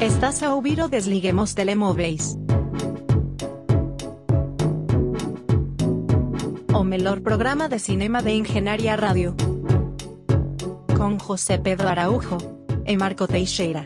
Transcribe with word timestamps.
Estás 0.00 0.42
a 0.42 0.54
ouvir 0.54 0.80
o 0.80 0.88
Desliguemos 0.88 1.52
Telemóveis. 1.52 2.34
O 6.72 6.82
melhor 6.82 7.20
programa 7.20 7.68
de 7.68 7.78
cinema 7.78 8.22
de 8.22 8.30
Engenharia 8.30 8.96
Rádio. 8.96 9.36
Com 10.96 11.18
José 11.18 11.58
Pedro 11.58 11.86
Araújo 11.86 12.38
e 12.86 12.96
Marco 12.96 13.28
Teixeira. 13.28 13.84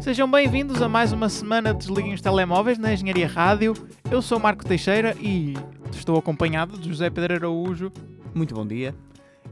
Sejam 0.00 0.30
bem-vindos 0.30 0.80
a 0.80 0.88
mais 0.88 1.12
uma 1.12 1.28
semana 1.28 1.74
de 1.74 1.80
Desliguem 1.80 2.14
os 2.14 2.22
Telemóveis 2.22 2.78
na 2.78 2.94
Engenharia 2.94 3.28
Rádio. 3.28 3.74
Eu 4.10 4.22
sou 4.22 4.40
Marco 4.40 4.64
Teixeira 4.64 5.14
e 5.20 5.52
estou 5.98 6.16
acompanhado 6.18 6.78
de 6.78 6.88
José 6.88 7.10
Pedro 7.10 7.34
Araújo. 7.34 7.90
Muito 8.34 8.54
bom 8.54 8.66
dia. 8.66 8.94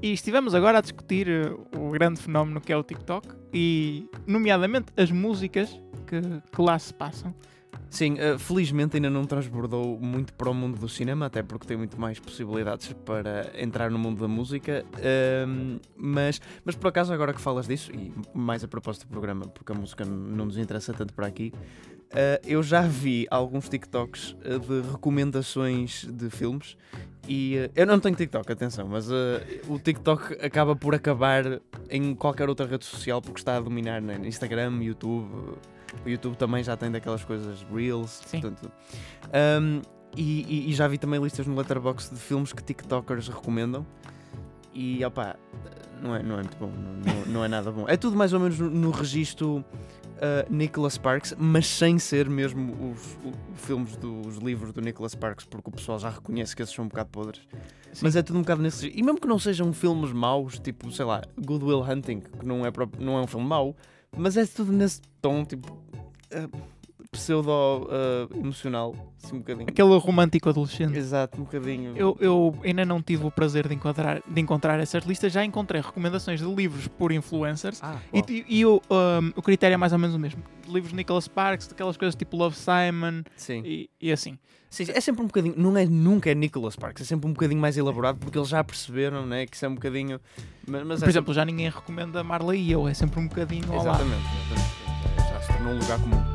E 0.03 0.13
estivemos 0.13 0.55
agora 0.55 0.79
a 0.79 0.81
discutir 0.81 1.29
eh, 1.29 1.55
o 1.77 1.91
grande 1.91 2.21
fenómeno 2.21 2.61
que 2.61 2.73
é 2.73 2.77
o 2.77 2.83
TikTok 2.83 3.29
e, 3.53 4.09
nomeadamente, 4.27 4.87
as 4.97 5.11
músicas 5.11 5.81
que, 6.07 6.21
que 6.21 6.63
lá 6.63 6.79
se 6.79 6.93
passam. 6.93 7.35
Sim, 7.89 8.15
uh, 8.15 8.37
felizmente 8.39 8.97
ainda 8.97 9.09
não 9.09 9.25
transbordou 9.25 9.99
muito 10.01 10.35
para 10.35 10.51
o 10.51 10.55
mundo 10.55 10.79
do 10.79 10.89
cinema, 10.89 11.27
até 11.27 11.45
porque 11.45 11.65
tem 11.65 11.77
muito 11.77 12.01
mais 12.01 12.19
possibilidades 12.19 12.93
para 13.05 13.51
entrar 13.57 13.89
no 13.89 13.99
mundo 13.99 14.21
da 14.21 14.27
música. 14.27 14.85
Uh, 14.97 15.81
mas, 15.97 16.41
mas 16.65 16.75
por 16.75 16.89
acaso, 16.89 17.13
agora 17.13 17.33
que 17.33 17.41
falas 17.41 17.69
disso, 17.69 17.93
e 17.93 18.13
mais 18.35 18.65
a 18.65 18.69
propósito 18.69 19.07
do 19.07 19.11
programa, 19.11 19.47
porque 19.47 19.71
a 19.71 19.75
música 19.77 20.05
não 20.05 20.47
nos 20.47 20.59
interessa 20.59 20.93
tanto 20.93 21.15
para 21.15 21.29
aqui, 21.29 21.53
uh, 22.15 22.41
eu 22.47 22.63
já 22.63 22.83
vi 22.83 23.27
alguns 23.31 23.69
TikToks 23.69 24.37
eh, 24.45 24.59
de 24.59 24.81
recomendações 24.91 26.07
de 26.11 26.31
filmes. 26.31 26.77
E 27.27 27.71
eu 27.75 27.87
não 27.87 27.99
tenho 27.99 28.15
TikTok, 28.15 28.53
atenção, 28.53 28.87
mas 28.87 29.09
o 29.67 29.79
TikTok 29.79 30.45
acaba 30.45 30.77
por 30.77 30.95
acabar 30.95 31.43
em 31.89 32.15
qualquer 32.15 32.51
outra 32.51 32.67
rede 32.67 32.85
social 32.85 33.23
porque 33.23 33.41
está 33.41 33.57
a 33.57 33.61
dominar 33.61 34.03
né, 34.03 34.21
Instagram, 34.25 34.83
YouTube 34.83 35.57
o 36.05 36.09
YouTube 36.09 36.37
também 36.37 36.65
já 36.65 36.77
tem 36.77 36.91
daquelas 36.91 37.23
coisas 37.25 37.65
Reels. 37.73 38.23
Sim. 38.27 38.41
Portanto, 38.41 38.73
um, 39.63 39.83
e, 40.17 40.71
e, 40.71 40.75
já 40.75 40.87
vi 40.87 40.97
também 40.97 41.21
listas 41.21 41.47
no 41.47 41.57
Letterboxd 41.57 42.15
de 42.15 42.21
filmes 42.21 42.53
que 42.53 42.63
TikTokers 42.63 43.29
recomendam. 43.29 43.87
E 44.73 45.05
opá, 45.05 45.37
não 46.01 46.15
é, 46.15 46.23
não 46.23 46.35
é 46.39 46.43
muito 46.43 46.57
bom, 46.57 46.71
não, 47.05 47.33
não 47.33 47.45
é 47.45 47.49
nada 47.49 47.71
bom. 47.71 47.85
É 47.89 47.97
tudo 47.97 48.17
mais 48.17 48.33
ou 48.33 48.41
menos 48.41 48.59
no, 48.59 48.71
no 48.71 48.91
registro 48.91 49.65
uh, 50.15 50.53
Nicholas 50.53 50.95
Sparks, 50.95 51.35
mas 51.39 51.67
sem 51.67 51.99
ser 51.99 52.29
mesmo 52.29 52.73
os, 52.91 53.19
os, 53.25 53.61
filmes 53.61 53.97
dos 53.97 54.37
livros 54.37 54.73
do 54.73 54.81
Nicholas 54.81 55.13
Sparks, 55.13 55.47
porque 55.47 55.69
o 55.69 55.73
pessoal 55.73 55.99
já 55.99 56.11
reconhece 56.11 56.55
que 56.55 56.63
esses 56.63 56.75
são 56.75 56.85
um 56.85 56.89
bocado 56.89 57.11
podres. 57.11 57.41
Sim. 57.93 58.01
Mas 58.03 58.17
é 58.17 58.23
tudo 58.23 58.39
um 58.39 58.43
bocado 58.43 58.63
nesse. 58.63 58.89
E 58.89 59.03
mesmo 59.03 59.21
que 59.21 59.27
não 59.27 59.39
sejam 59.39 59.73
filmes 59.73 60.13
maus, 60.13 60.59
tipo, 60.59 60.91
sei 60.91 61.05
lá, 61.05 61.23
Good 61.39 61.65
Will 61.65 61.83
Hunting, 61.83 62.21
que 62.21 62.47
não 62.47 62.67
é, 62.67 62.71
próprio, 62.71 63.05
não 63.05 63.17
é 63.17 63.21
um 63.23 63.27
filme 63.27 63.47
mau, 63.47 63.77
mas 64.17 64.37
é 64.37 64.45
tudo 64.47 64.73
nesse 64.73 65.01
tom, 65.21 65.45
tipo, 65.45 65.73
uh, 65.73 66.74
pseudo-emocional, 67.15 68.91
uh, 68.91 69.13
assim 69.23 69.37
um 69.37 69.39
bocadinho. 69.39 69.69
Aquele 69.69 69.97
romântico 69.99 70.49
adolescente. 70.49 70.99
Exato, 70.99 71.41
um 71.41 71.45
bocadinho. 71.45 71.97
Eu, 71.97 72.17
eu 72.21 72.55
ainda 72.63 72.85
não 72.85 73.01
tive 73.01 73.25
o 73.25 73.31
prazer 73.31 73.69
de 73.69 73.75
encontrar, 73.75 74.21
de 74.27 74.41
encontrar 74.41 74.81
essas 74.81 75.05
listas, 75.05 75.33
já 75.33 75.45
encontrei 75.45 75.81
recomendações 75.81 76.41
de 76.41 76.47
livros 76.47 76.89
por 76.89 77.13
influencers 77.13 77.81
ah, 77.83 77.99
e, 78.13 78.45
e 78.49 78.67
o, 78.67 78.83
um, 78.91 79.33
o 79.37 79.43
critério 79.43 79.75
é 79.75 79.77
mais 79.77 79.93
ou 79.93 79.99
menos 79.99 80.15
o 80.15 80.19
mesmo. 80.19 80.43
Livros 80.67 80.91
de 80.91 80.97
Nicholas 80.97 81.25
Sparks, 81.25 81.71
aquelas 81.71 81.97
coisas 81.97 82.15
tipo 82.15 82.37
Love 82.37 82.57
Simon 82.57 83.23
e, 83.65 83.89
e, 84.01 84.13
assim. 84.13 84.39
Sim, 84.69 84.87
é 84.89 85.01
sempre 85.01 85.23
um 85.23 85.27
bocadinho, 85.27 85.55
não 85.57 85.77
é 85.77 85.87
nunca 85.87 86.31
é 86.31 86.35
Nicholas 86.35 86.75
Sparks, 86.75 87.03
é 87.03 87.07
sempre 87.07 87.29
um 87.29 87.33
bocadinho 87.33 87.61
mais 87.61 87.77
elaborado 87.77 88.19
porque 88.19 88.37
eles 88.37 88.49
já 88.49 88.65
perceberam 88.65 89.25
né, 89.25 89.47
que 89.47 89.55
isso 89.55 89.65
é 89.65 89.69
um 89.69 89.75
bocadinho. 89.75 90.21
Mas, 90.67 90.85
mas 90.85 91.01
por 91.01 91.07
é 91.07 91.11
exemplo, 91.11 91.33
sempre... 91.33 91.35
já 91.35 91.45
ninguém 91.45 91.71
recomenda 91.71 92.25
Marley 92.25 92.61
e 92.61 92.73
eu, 92.73 92.89
é 92.89 92.95
sempre 92.95 93.21
um 93.21 93.29
bocadinho. 93.29 93.73
Exatamente, 93.73 94.25
exatamente. 94.51 95.31
já 95.31 95.41
se 95.41 95.53
tornou 95.53 95.75
um 95.75 95.79
lugar 95.79 96.01
comum. 96.01 96.34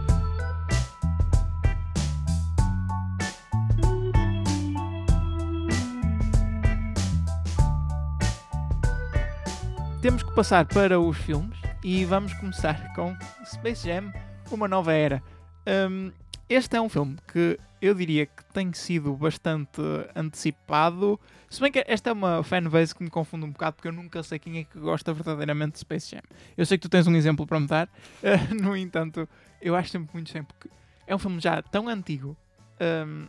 Temos 10.01 10.23
que 10.23 10.33
passar 10.33 10.65
para 10.65 10.97
os 10.97 11.17
filmes 11.17 11.59
e 11.83 12.05
vamos 12.05 12.33
começar 12.35 12.75
com 12.95 13.15
Space 13.45 13.85
Jam, 13.85 14.13
Uma 14.49 14.65
Nova 14.65 14.93
Era. 14.93 15.21
Um, 15.67 16.11
este 16.47 16.77
é 16.77 16.81
um 16.81 16.87
filme 16.87 17.17
que 17.27 17.59
eu 17.81 17.93
diria 17.93 18.25
que 18.25 18.45
tem 18.53 18.71
sido 18.71 19.13
bastante 19.13 19.81
antecipado. 20.15 21.19
Se 21.49 21.59
bem 21.59 21.69
que 21.69 21.83
esta 21.85 22.11
é 22.11 22.13
uma 22.13 22.41
fanbase 22.43 22.95
que 22.95 23.03
me 23.03 23.09
confunde 23.09 23.45
um 23.45 23.51
bocado, 23.51 23.75
porque 23.75 23.89
eu 23.89 23.91
nunca 23.91 24.23
sei 24.23 24.39
quem 24.39 24.59
é 24.59 24.63
que 24.63 24.79
gosta 24.79 25.13
verdadeiramente 25.13 25.73
de 25.73 25.79
Space 25.79 26.11
Jam. 26.11 26.21
Eu 26.57 26.65
sei 26.65 26.77
que 26.77 26.83
tu 26.83 26.89
tens 26.89 27.05
um 27.05 27.15
exemplo 27.15 27.45
para 27.45 27.59
me 27.59 27.67
dar, 27.67 27.87
uh, 27.87 28.55
no 28.55 28.77
entanto, 28.77 29.27
eu 29.61 29.75
acho 29.75 29.89
sempre 29.89 30.09
muito 30.13 30.29
sempre 30.29 30.55
que 30.61 30.69
é 31.07 31.13
um 31.13 31.19
filme 31.19 31.41
já 31.41 31.61
tão 31.61 31.89
antigo 31.89 32.37
um, 33.05 33.27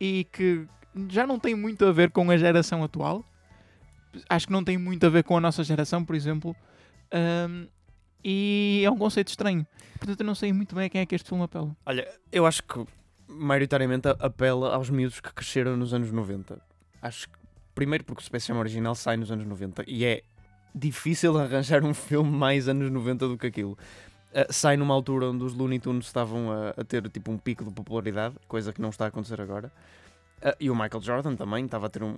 e 0.00 0.24
que 0.30 0.66
já 1.08 1.26
não 1.26 1.40
tem 1.40 1.56
muito 1.56 1.84
a 1.84 1.90
ver 1.90 2.10
com 2.10 2.30
a 2.30 2.36
geração 2.36 2.84
atual 2.84 3.24
acho 4.28 4.46
que 4.46 4.52
não 4.52 4.64
tem 4.64 4.78
muito 4.78 5.04
a 5.06 5.08
ver 5.08 5.24
com 5.24 5.36
a 5.36 5.40
nossa 5.40 5.62
geração, 5.64 6.04
por 6.04 6.14
exemplo. 6.14 6.54
Um, 7.12 7.66
e 8.24 8.82
é 8.84 8.90
um 8.90 8.96
conceito 8.96 9.28
estranho. 9.28 9.66
Portanto, 9.98 10.20
eu 10.20 10.26
não 10.26 10.34
sei 10.34 10.52
muito 10.52 10.74
bem 10.74 10.86
a 10.86 10.88
quem 10.88 11.00
é 11.00 11.06
que 11.06 11.14
este 11.14 11.28
filme 11.28 11.44
apela. 11.44 11.76
Olha, 11.84 12.08
eu 12.30 12.46
acho 12.46 12.62
que 12.62 12.84
maioritariamente 13.28 14.08
apela 14.08 14.74
aos 14.74 14.90
miúdos 14.90 15.20
que 15.20 15.32
cresceram 15.32 15.76
nos 15.76 15.94
anos 15.94 16.10
90. 16.12 16.60
Acho 17.00 17.28
que, 17.28 17.34
primeiro 17.74 18.04
porque 18.04 18.20
o 18.20 18.24
Space 18.24 18.52
original 18.52 18.94
sai 18.94 19.16
nos 19.16 19.30
anos 19.30 19.46
90 19.46 19.84
e 19.86 20.04
é 20.04 20.22
difícil 20.74 21.36
arranjar 21.38 21.84
um 21.84 21.94
filme 21.94 22.30
mais 22.30 22.68
anos 22.68 22.90
90 22.90 23.28
do 23.28 23.38
que 23.38 23.46
aquilo. 23.46 23.76
Uh, 24.32 24.50
sai 24.50 24.76
numa 24.76 24.94
altura 24.94 25.26
onde 25.26 25.44
os 25.44 25.52
Looney 25.52 25.78
Tunes 25.78 26.06
estavam 26.06 26.50
a, 26.50 26.70
a, 26.70 26.84
ter 26.84 27.06
tipo 27.10 27.30
um 27.30 27.36
pico 27.36 27.64
de 27.64 27.70
popularidade, 27.70 28.34
coisa 28.48 28.72
que 28.72 28.80
não 28.80 28.88
está 28.88 29.04
a 29.04 29.08
acontecer 29.08 29.40
agora. 29.40 29.70
Uh, 30.42 30.56
e 30.58 30.70
o 30.70 30.74
Michael 30.74 31.00
Jordan 31.00 31.36
também 31.36 31.64
estava 31.64 31.86
a 31.86 31.88
ter 31.88 32.02
um, 32.02 32.16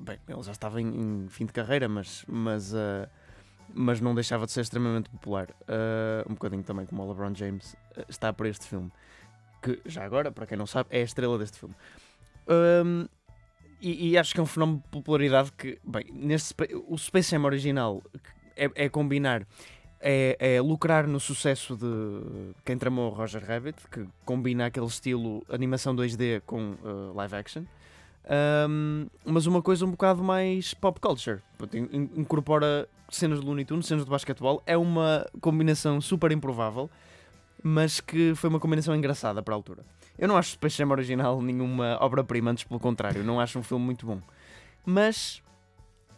bem, 0.00 0.18
ele 0.28 0.42
já 0.42 0.52
estava 0.52 0.80
em, 0.80 0.88
em 0.88 1.28
fim 1.28 1.46
de 1.46 1.52
carreira, 1.52 1.88
mas, 1.88 2.24
mas, 2.26 2.72
uh, 2.72 3.08
mas 3.72 4.00
não 4.00 4.14
deixava 4.14 4.44
de 4.46 4.52
ser 4.52 4.62
extremamente 4.62 5.08
popular. 5.08 5.48
Uh, 5.62 6.28
um 6.28 6.34
bocadinho 6.34 6.62
também 6.62 6.86
como 6.86 7.02
o 7.02 7.08
LeBron 7.08 7.34
James 7.34 7.76
está 8.08 8.32
para 8.32 8.48
este 8.48 8.66
filme. 8.66 8.90
Que, 9.62 9.80
já 9.84 10.04
agora, 10.04 10.32
para 10.32 10.46
quem 10.46 10.58
não 10.58 10.66
sabe, 10.66 10.88
é 10.90 11.00
a 11.00 11.04
estrela 11.04 11.38
deste 11.38 11.58
filme. 11.58 11.74
Um, 12.48 13.06
e, 13.80 14.10
e, 14.10 14.18
acho 14.18 14.34
que 14.34 14.40
é 14.40 14.42
um 14.42 14.46
fenómeno 14.46 14.82
de 14.82 14.88
popularidade 14.88 15.52
que, 15.52 15.78
bem, 15.84 16.04
neste, 16.12 16.54
o 16.86 16.98
Space 16.98 17.30
Jam 17.30 17.44
original 17.44 18.02
é, 18.54 18.70
é 18.74 18.88
combinar 18.88 19.46
é, 20.00 20.36
é, 20.38 20.60
lucrar 20.60 21.06
no 21.06 21.20
sucesso 21.20 21.76
de 21.76 22.54
quem 22.64 22.78
tramou 22.78 23.10
Roger 23.10 23.44
Rabbit, 23.44 23.76
que 23.90 24.06
combina 24.24 24.66
aquele 24.66 24.86
estilo 24.86 25.44
animação 25.48 25.94
2D 25.94 26.42
com 26.46 26.72
uh, 26.82 27.12
live 27.14 27.36
action. 27.36 27.64
Um, 28.68 29.06
mas 29.24 29.46
uma 29.46 29.60
coisa 29.60 29.84
um 29.84 29.90
bocado 29.90 30.22
mais 30.22 30.72
pop 30.74 31.00
culture. 31.00 31.40
Incorpora 32.16 32.88
cenas 33.10 33.40
de 33.40 33.46
Looney 33.46 33.64
Tunes, 33.64 33.86
cenas 33.86 34.04
de 34.04 34.10
basquetebol. 34.10 34.62
É 34.66 34.76
uma 34.76 35.26
combinação 35.40 36.00
super 36.00 36.30
improvável, 36.32 36.88
mas 37.62 38.00
que 38.00 38.34
foi 38.34 38.48
uma 38.48 38.60
combinação 38.60 38.94
engraçada 38.94 39.42
para 39.42 39.54
a 39.54 39.56
altura. 39.56 39.84
Eu 40.18 40.28
não 40.28 40.36
acho 40.36 40.50
Space 40.50 40.76
Jam 40.76 40.90
original 40.90 41.40
nenhuma 41.42 41.98
obra-prima, 42.00 42.50
antes 42.50 42.64
pelo 42.64 42.78
contrário. 42.78 43.24
Não 43.24 43.40
acho 43.40 43.58
um 43.58 43.62
filme 43.62 43.84
muito 43.84 44.06
bom. 44.06 44.20
Mas 44.84 45.42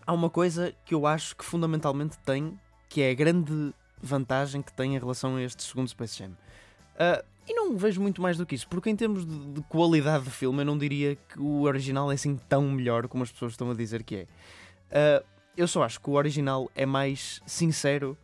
há 0.06 0.12
uma 0.12 0.28
coisa 0.28 0.74
que 0.84 0.94
eu 0.94 1.06
acho 1.06 1.36
que 1.36 1.44
fundamentalmente 1.44 2.18
tem, 2.18 2.58
que 2.92 3.00
é 3.00 3.10
a 3.10 3.14
grande 3.14 3.72
vantagem 4.02 4.60
que 4.60 4.70
tem 4.70 4.94
em 4.94 4.98
relação 4.98 5.36
a 5.36 5.42
este 5.42 5.62
segundo 5.62 5.88
Space 5.88 6.18
Jam. 6.18 6.32
Uh, 6.32 7.24
e 7.48 7.54
não 7.54 7.74
vejo 7.74 8.02
muito 8.02 8.20
mais 8.20 8.36
do 8.36 8.44
que 8.44 8.54
isso, 8.54 8.68
porque 8.68 8.90
em 8.90 8.94
termos 8.94 9.24
de, 9.24 9.52
de, 9.54 9.62
qualidade 9.62 10.24
de 10.24 10.30
filme, 10.30 10.60
eu 10.60 10.66
não 10.66 10.76
diria 10.76 11.16
que 11.16 11.40
o 11.40 11.62
original 11.62 12.12
é 12.12 12.16
assim 12.16 12.36
tão 12.50 12.70
melhor 12.70 13.08
como 13.08 13.22
as 13.22 13.32
pessoas 13.32 13.54
estão 13.54 13.70
a 13.70 13.74
dizer 13.74 14.02
que 14.02 14.16
é. 14.16 15.20
Uh, 15.22 15.24
eu 15.56 15.66
só 15.66 15.82
acho 15.82 16.02
que 16.02 16.10
o 16.10 16.12
original 16.12 16.70
é 16.74 16.84
mais 16.84 17.40
sincero 17.46 18.14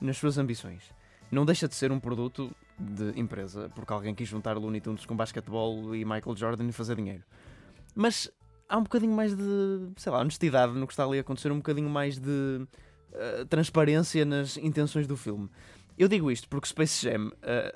nas 0.00 0.18
suas 0.18 0.38
ambições. 0.38 0.84
Não 1.28 1.44
deixa 1.44 1.66
de 1.66 1.74
ser 1.74 1.90
um 1.90 1.98
produto 1.98 2.54
de 2.78 3.18
empresa, 3.18 3.72
porque 3.74 3.92
alguém 3.92 4.14
quis 4.14 4.28
juntar 4.28 4.56
Looney 4.56 4.80
Tunes 4.80 5.04
com 5.04 5.16
basquetebol 5.16 5.96
e 5.96 6.04
Michael 6.04 6.36
Jordan 6.36 6.68
e 6.68 6.72
fazer 6.72 6.94
dinheiro. 6.94 7.24
Mas 7.92 8.30
há 8.68 8.78
um 8.78 8.84
bocadinho 8.84 9.16
mais 9.16 9.34
de, 9.34 9.42
sei 9.96 10.12
lá, 10.12 10.20
honestidade 10.20 10.74
no 10.74 10.86
que 10.86 10.92
está 10.92 11.04
ali 11.04 11.18
a 11.18 11.22
acontecer, 11.22 11.50
um 11.50 11.56
bocadinho 11.56 11.90
mais 11.90 12.20
de 12.20 12.64
uh, 13.12 13.44
transparência 13.46 14.24
nas 14.24 14.56
intenções 14.56 15.06
do 15.06 15.16
filme. 15.16 15.48
Eu 15.98 16.08
digo 16.08 16.30
isto 16.30 16.48
porque 16.48 16.66
Space 16.66 17.04
Jam, 17.04 17.28
uh, 17.28 17.32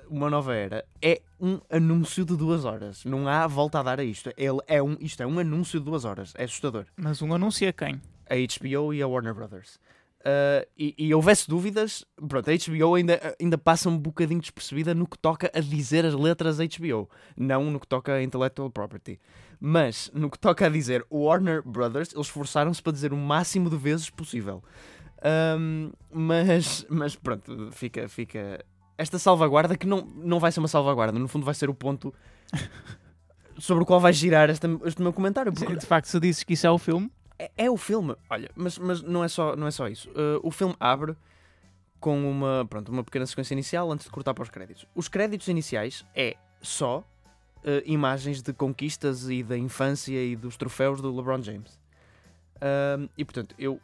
uma 0.08 0.30
nova 0.30 0.54
era, 0.54 0.84
é 1.02 1.20
um 1.38 1.60
anúncio 1.70 2.24
de 2.24 2.36
duas 2.36 2.64
horas. 2.64 3.04
Não 3.04 3.28
há 3.28 3.46
volta 3.46 3.78
a 3.78 3.82
dar 3.82 4.00
a 4.00 4.04
isto. 4.04 4.32
Ele 4.36 4.58
é 4.66 4.82
um, 4.82 4.96
isto 5.00 5.22
é 5.22 5.26
um 5.26 5.38
anúncio 5.38 5.78
de 5.78 5.84
duas 5.84 6.04
horas. 6.04 6.32
É 6.36 6.44
assustador. 6.44 6.86
Mas 6.96 7.20
um 7.20 7.34
anúncio 7.34 7.68
a 7.68 7.72
quem? 7.72 8.00
A 8.28 8.34
HBO 8.34 8.94
e 8.94 9.02
a 9.02 9.06
Warner 9.06 9.34
Brothers. 9.34 9.78
Uh, 10.26 10.66
e, 10.76 10.92
e 10.98 11.14
houvesse 11.14 11.48
dúvidas, 11.48 12.04
pronto, 12.28 12.50
a 12.50 12.52
HBO 12.52 12.96
ainda, 12.96 13.36
ainda 13.40 13.56
passa 13.56 13.88
um 13.88 13.96
bocadinho 13.96 14.40
despercebida 14.40 14.92
no 14.92 15.06
que 15.06 15.16
toca 15.16 15.48
a 15.54 15.60
dizer 15.60 16.04
as 16.04 16.14
letras 16.14 16.58
HBO, 16.58 17.08
não 17.36 17.70
no 17.70 17.78
que 17.78 17.86
toca 17.86 18.14
a 18.14 18.22
intellectual 18.22 18.68
property. 18.68 19.20
Mas 19.60 20.10
no 20.12 20.28
que 20.28 20.36
toca 20.36 20.66
a 20.66 20.68
dizer 20.68 21.06
Warner 21.12 21.62
Brothers, 21.62 22.12
eles 22.12 22.26
esforçaram-se 22.26 22.82
para 22.82 22.92
dizer 22.92 23.12
o 23.12 23.16
máximo 23.16 23.70
de 23.70 23.76
vezes 23.76 24.10
possível. 24.10 24.64
Um, 25.24 25.90
mas, 26.12 26.86
mas 26.88 27.16
pronto, 27.16 27.70
fica, 27.72 28.08
fica 28.08 28.64
esta 28.98 29.18
salvaguarda 29.18 29.76
que 29.76 29.86
não, 29.86 30.02
não 30.16 30.38
vai 30.38 30.52
ser 30.52 30.60
uma 30.60 30.68
salvaguarda, 30.68 31.18
no 31.18 31.28
fundo 31.28 31.44
vai 31.44 31.54
ser 31.54 31.68
o 31.68 31.74
ponto 31.74 32.12
sobre 33.58 33.82
o 33.82 33.86
qual 33.86 34.00
vai 34.00 34.12
girar 34.12 34.50
este, 34.50 34.66
este 34.84 35.02
meu 35.02 35.12
comentário. 35.12 35.52
Porque... 35.52 35.74
De 35.74 35.86
facto, 35.86 36.06
se 36.06 36.20
dizes 36.20 36.42
que 36.42 36.54
isso 36.54 36.66
é 36.66 36.70
o 36.70 36.78
filme, 36.78 37.10
é, 37.38 37.50
é, 37.56 37.70
o 37.70 37.76
filme, 37.76 38.14
olha, 38.30 38.50
mas, 38.54 38.78
mas 38.78 39.02
não, 39.02 39.22
é 39.22 39.28
só, 39.28 39.56
não 39.56 39.66
é 39.66 39.70
só 39.70 39.88
isso. 39.88 40.08
Uh, 40.10 40.40
o 40.42 40.50
filme 40.50 40.74
abre 40.78 41.16
com 42.00 42.30
uma, 42.30 42.66
pronto, 42.68 42.90
uma 42.90 43.02
pequena 43.02 43.26
sequência 43.26 43.54
inicial 43.54 43.90
antes 43.90 44.06
de 44.06 44.12
cortar 44.12 44.34
para 44.34 44.42
os 44.42 44.50
créditos. 44.50 44.86
Os 44.94 45.08
créditos 45.08 45.48
iniciais 45.48 46.04
é 46.14 46.36
só 46.60 47.00
uh, 47.00 47.82
imagens 47.84 48.42
de 48.42 48.52
conquistas 48.52 49.28
e 49.28 49.42
da 49.42 49.56
infância 49.56 50.22
e 50.22 50.36
dos 50.36 50.56
troféus 50.56 51.00
do 51.00 51.14
LeBron 51.14 51.42
James. 51.42 51.78
Uh, 52.56 53.08
e 53.18 53.24
portanto, 53.24 53.54
eu 53.58 53.80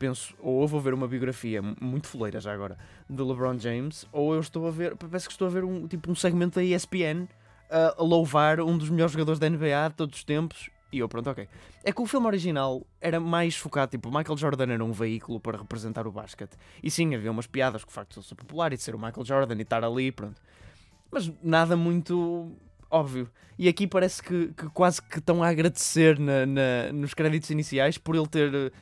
penso, 0.00 0.34
ou 0.40 0.66
vou 0.66 0.80
ver 0.80 0.94
uma 0.94 1.06
biografia 1.06 1.60
muito 1.78 2.08
foleira 2.08 2.40
já 2.40 2.52
agora 2.52 2.78
de 3.08 3.22
LeBron 3.22 3.58
James, 3.58 4.06
ou 4.10 4.34
eu 4.34 4.40
estou 4.40 4.66
a 4.66 4.70
ver, 4.70 4.96
parece 4.96 5.26
que 5.26 5.32
estou 5.32 5.46
a 5.46 5.50
ver 5.50 5.62
um, 5.62 5.86
tipo, 5.86 6.10
um 6.10 6.14
segmento 6.14 6.58
da 6.58 6.64
ESPN 6.64 7.28
a 7.70 8.02
louvar 8.02 8.60
um 8.60 8.76
dos 8.76 8.88
melhores 8.88 9.12
jogadores 9.12 9.38
da 9.38 9.48
NBA 9.48 9.90
de 9.90 9.94
todos 9.94 10.16
os 10.16 10.24
tempos 10.24 10.70
e 10.92 10.98
eu, 10.98 11.08
pronto, 11.08 11.30
ok. 11.30 11.46
É 11.84 11.92
que 11.92 12.00
o 12.00 12.06
filme 12.06 12.26
original 12.26 12.84
era 13.00 13.20
mais 13.20 13.54
focado, 13.56 13.92
tipo, 13.92 14.08
Michael 14.08 14.36
Jordan 14.36 14.72
era 14.72 14.84
um 14.84 14.90
veículo 14.90 15.38
para 15.38 15.58
representar 15.58 16.06
o 16.06 16.10
basquete. 16.10 16.56
E 16.82 16.90
sim, 16.90 17.14
havia 17.14 17.30
umas 17.30 17.46
piadas 17.46 17.84
com 17.84 17.90
facto 17.90 18.14
de 18.14 18.18
ele 18.18 18.26
ser 18.26 18.34
popular 18.34 18.72
e 18.72 18.76
de 18.76 18.82
ser 18.82 18.94
o 18.94 18.98
Michael 18.98 19.24
Jordan 19.24 19.54
e 19.56 19.62
estar 19.62 19.84
ali, 19.84 20.10
pronto. 20.10 20.40
Mas 21.12 21.30
nada 21.42 21.76
muito 21.76 22.50
óbvio. 22.90 23.30
E 23.56 23.68
aqui 23.68 23.86
parece 23.86 24.22
que, 24.22 24.48
que 24.48 24.68
quase 24.70 25.00
que 25.00 25.18
estão 25.18 25.42
a 25.42 25.48
agradecer 25.48 26.18
na, 26.18 26.44
na, 26.44 26.92
nos 26.92 27.14
créditos 27.14 27.50
iniciais 27.50 27.96
por 27.96 28.16
ele 28.16 28.26
ter 28.26 28.52
eh, 28.52 28.72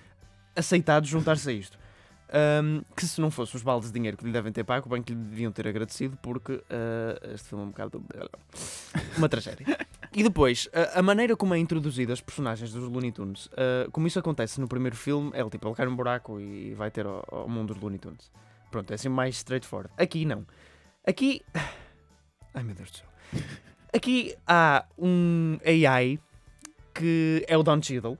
aceitado 0.59 1.07
juntar-se 1.07 1.49
a 1.49 1.53
isto. 1.53 1.79
Um, 2.31 2.83
que 2.95 3.07
se 3.07 3.19
não 3.23 3.31
fosse 3.31 3.57
os 3.57 3.63
baldes 3.63 3.89
de 3.89 3.95
dinheiro 3.95 4.15
que 4.15 4.25
lhe 4.25 4.33
devem 4.33 4.53
ter 4.53 4.63
pago, 4.63 4.87
bem 4.89 5.03
que 5.03 5.15
lhe 5.15 5.19
deviam 5.19 5.51
ter 5.51 5.67
agradecido, 5.67 6.19
porque 6.21 6.53
uh, 6.53 7.35
este 7.35 7.49
filme 7.49 7.65
é 7.65 7.67
um 7.67 7.71
bocado. 7.71 8.05
uma 9.17 9.29
tragédia. 9.29 9.67
E 10.13 10.23
depois, 10.23 10.69
a, 10.73 10.99
a, 10.99 11.03
maneira 11.03 11.37
como 11.37 11.55
é 11.55 11.59
introduzida 11.59 12.13
as 12.13 12.21
personagens 12.21 12.73
dos 12.73 12.85
Looney 12.85 13.13
Tunes, 13.13 13.47
uh, 13.47 13.91
como 13.93 14.07
isso 14.07 14.19
acontece 14.19 14.61
no 14.61 14.69
primeiro 14.69 14.97
filme, 14.97 15.31
é 15.33 15.43
tipo, 15.49 15.67
ele 15.67 15.75
cai 15.75 15.87
num 15.87 15.97
buraco 15.97 16.39
e 16.39 16.75
vai 16.75 16.91
ter 16.91 17.07
ao, 17.07 17.49
mundo 17.49 17.73
dos 17.73 17.83
Looney 17.83 17.99
Tunes. 17.99 18.31
Pronto, 18.71 18.91
é 18.91 18.95
assim 18.95 19.09
mais 19.09 19.37
straightforward. 19.37 19.91
Aqui 19.97 20.25
não. 20.27 20.47
Aqui. 21.07 21.43
Ai 22.53 22.63
meu 22.63 22.75
Deus 22.75 22.91
do 22.91 22.97
céu. 22.99 23.07
Aqui 23.95 24.35
há 24.47 24.85
um 24.99 25.59
AI 25.65 26.19
que 26.95 27.45
é 27.49 27.57
o 27.57 27.63
Don 27.63 27.81
Cheadle, 27.81 28.19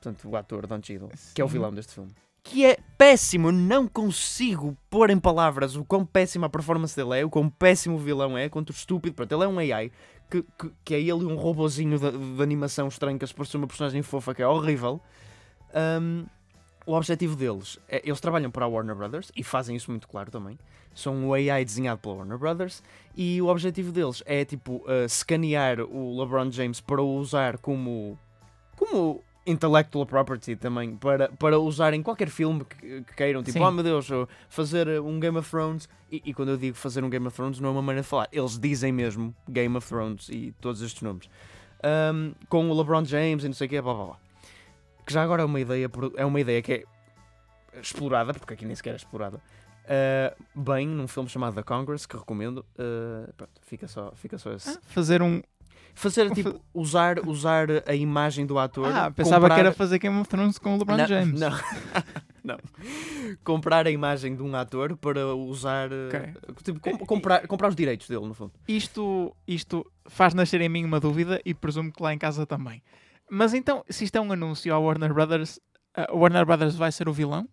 portanto, 0.00 0.28
o 0.28 0.36
ator 0.36 0.66
Don 0.66 0.80
Cheadle, 0.82 1.10
Sim. 1.14 1.32
que 1.34 1.42
é 1.42 1.44
o 1.44 1.48
vilão 1.48 1.72
deste 1.72 1.94
filme 1.94 2.12
que 2.42 2.64
é 2.64 2.78
péssimo. 2.96 3.52
Não 3.52 3.86
consigo 3.86 4.76
pôr 4.88 5.10
em 5.10 5.18
palavras 5.18 5.76
o 5.76 5.84
quão 5.84 6.04
péssima 6.04 6.46
a 6.46 6.50
performance 6.50 6.96
dele 6.96 7.20
é, 7.20 7.24
o 7.24 7.30
quão 7.30 7.48
péssimo 7.48 7.96
o 7.96 7.98
vilão 7.98 8.36
é, 8.36 8.48
quanto 8.48 8.72
estúpido. 8.72 9.14
Pronto, 9.14 9.32
ele 9.32 9.44
é 9.44 9.48
um 9.48 9.58
AI 9.58 9.92
que, 10.30 10.42
que, 10.58 10.72
que 10.84 10.94
é 10.94 11.00
ele 11.00 11.24
um 11.24 11.36
robozinho 11.36 11.98
de, 11.98 12.36
de, 12.36 12.42
animação 12.42 12.88
estranho 12.88 13.18
que 13.18 13.26
se 13.26 13.34
parece 13.34 13.56
uma 13.56 13.66
personagem 13.66 14.02
fofa 14.02 14.34
que 14.34 14.42
é 14.42 14.46
horrível. 14.46 15.00
Um, 15.74 16.26
o 16.86 16.94
objetivo 16.94 17.36
deles 17.36 17.78
é, 17.88 18.02
eles 18.04 18.20
trabalham 18.20 18.50
para 18.50 18.64
a 18.64 18.68
Warner 18.68 18.96
Brothers 18.96 19.30
e 19.36 19.44
fazem 19.44 19.76
isso 19.76 19.90
muito 19.90 20.08
claro 20.08 20.30
também. 20.30 20.58
São 20.94 21.14
um 21.14 21.32
AI 21.32 21.64
desenhado 21.64 22.00
pela 22.00 22.16
Warner 22.16 22.38
Brothers 22.38 22.82
e 23.14 23.40
o 23.40 23.46
objetivo 23.46 23.92
deles 23.92 24.22
é 24.26 24.44
tipo 24.44 24.76
uh, 24.86 25.04
escanear 25.04 25.80
o 25.80 26.18
LeBron 26.18 26.50
James 26.50 26.80
para 26.80 27.00
o 27.00 27.16
usar 27.16 27.58
como 27.58 28.18
como 28.76 29.22
intellectual 29.50 30.06
property 30.06 30.56
também 30.56 30.96
para, 30.96 31.28
para 31.28 31.58
usar 31.58 31.92
em 31.94 32.02
qualquer 32.02 32.28
filme 32.28 32.64
que, 32.64 33.02
que 33.02 33.14
queiram. 33.14 33.42
Tipo, 33.42 33.58
Sim. 33.58 33.64
oh 33.64 33.70
meu 33.70 33.84
Deus, 33.84 34.08
fazer 34.48 35.00
um 35.00 35.18
Game 35.18 35.36
of 35.36 35.50
Thrones. 35.50 35.88
E, 36.10 36.22
e, 36.24 36.34
quando 36.34 36.50
eu 36.50 36.56
digo 36.56 36.76
fazer 36.76 37.04
um 37.04 37.10
Game 37.10 37.26
of 37.26 37.36
Thrones, 37.36 37.60
não 37.60 37.68
é 37.68 37.72
uma 37.72 37.82
maneira 37.82 38.02
de 38.02 38.08
falar. 38.08 38.28
Eles 38.32 38.58
dizem 38.58 38.92
mesmo 38.92 39.34
Game 39.48 39.76
of 39.76 39.86
Thrones 39.86 40.28
e 40.28 40.52
todos 40.60 40.82
estes 40.82 41.02
nomes. 41.02 41.28
Um, 41.84 42.32
com 42.48 42.68
o 42.68 42.76
LeBron 42.76 43.04
James 43.04 43.44
e 43.44 43.48
não 43.48 43.54
sei 43.54 43.66
o 43.66 43.70
que, 43.70 43.80
blá 43.80 43.94
blá 43.94 44.04
blá. 44.06 44.16
Que 45.06 45.12
já 45.12 45.22
agora 45.22 45.42
é 45.42 45.44
uma 45.44 45.60
ideia, 45.60 45.90
é 46.16 46.24
uma 46.24 46.40
ideia 46.40 46.62
que 46.62 46.72
é 46.72 46.84
explorada, 47.80 48.34
porque 48.34 48.54
aqui 48.54 48.64
nem 48.64 48.74
sequer 48.74 48.92
é 48.92 48.96
explorada. 48.96 49.40
Uh, 49.84 50.60
bem, 50.60 50.86
num 50.86 51.08
filme 51.08 51.28
chamado 51.28 51.54
The 51.54 51.62
Congress, 51.62 52.06
que 52.06 52.16
recomendo. 52.16 52.64
Uh, 52.78 53.32
pronto, 53.36 53.52
fica 53.62 53.88
só, 53.88 54.12
fica 54.14 54.38
só 54.38 54.52
esse. 54.52 54.70
Ah, 54.70 54.78
fazer 54.82 55.22
um, 55.22 55.42
Fazer 55.94 56.30
tipo, 56.34 56.60
usar, 56.72 57.18
usar 57.26 57.68
a 57.86 57.94
imagem 57.94 58.46
do 58.46 58.58
ator. 58.58 58.86
Ah, 58.86 59.10
pensava 59.10 59.42
comprar... 59.42 59.54
que 59.54 59.60
era 59.60 59.72
fazer 59.72 59.98
Game 59.98 60.18
of 60.18 60.28
Thrones 60.28 60.58
com 60.58 60.74
o 60.74 60.78
LeBron 60.78 60.96
não, 60.96 61.06
James. 61.06 61.40
Não. 61.40 61.50
não. 62.44 62.58
Comprar 63.44 63.86
a 63.86 63.90
imagem 63.90 64.34
de 64.34 64.42
um 64.42 64.54
ator 64.54 64.96
para 64.96 65.34
usar. 65.34 65.90
Okay. 66.08 66.34
Tipo, 66.62 66.80
com, 66.80 66.98
comprar, 67.06 67.46
comprar 67.46 67.68
os 67.68 67.76
direitos 67.76 68.08
dele, 68.08 68.26
no 68.26 68.34
fundo. 68.34 68.52
Isto, 68.66 69.34
isto 69.46 69.84
faz 70.06 70.34
nascer 70.34 70.60
em 70.60 70.68
mim 70.68 70.84
uma 70.84 71.00
dúvida 71.00 71.40
e 71.44 71.54
presumo 71.54 71.92
que 71.92 72.02
lá 72.02 72.12
em 72.12 72.18
casa 72.18 72.46
também. 72.46 72.82
Mas 73.30 73.54
então, 73.54 73.84
se 73.88 74.04
isto 74.04 74.16
é 74.16 74.20
um 74.20 74.32
anúncio 74.32 74.74
à 74.74 74.78
Warner 74.78 75.14
Brothers, 75.14 75.60
a 75.94 76.12
Warner 76.12 76.44
Brothers 76.44 76.74
vai 76.74 76.90
ser 76.90 77.08
o 77.08 77.12
vilão? 77.12 77.48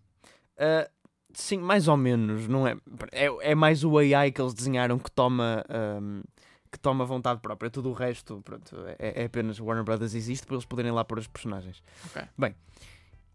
Uh, 0.56 0.90
sim, 1.32 1.58
mais 1.58 1.86
ou 1.86 1.96
menos, 1.96 2.48
não 2.48 2.66
é? 2.66 2.76
é? 3.12 3.50
É 3.50 3.54
mais 3.54 3.84
o 3.84 3.96
AI 3.96 4.32
que 4.32 4.40
eles 4.40 4.54
desenharam 4.54 4.98
que 4.98 5.10
toma. 5.10 5.64
Um, 5.70 6.22
que 6.70 6.78
toma 6.78 7.04
vontade 7.04 7.40
própria. 7.40 7.70
Tudo 7.70 7.90
o 7.90 7.92
resto, 7.92 8.40
pronto, 8.44 8.76
é, 8.98 9.22
é 9.22 9.24
apenas 9.24 9.58
Warner 9.58 9.84
Brothers 9.84 10.14
existe 10.14 10.46
para 10.46 10.56
eles 10.56 10.64
poderem 10.64 10.92
lá 10.92 11.04
pôr 11.04 11.18
os 11.18 11.26
personagens. 11.26 11.82
Okay. 12.10 12.24
Bem, 12.36 12.54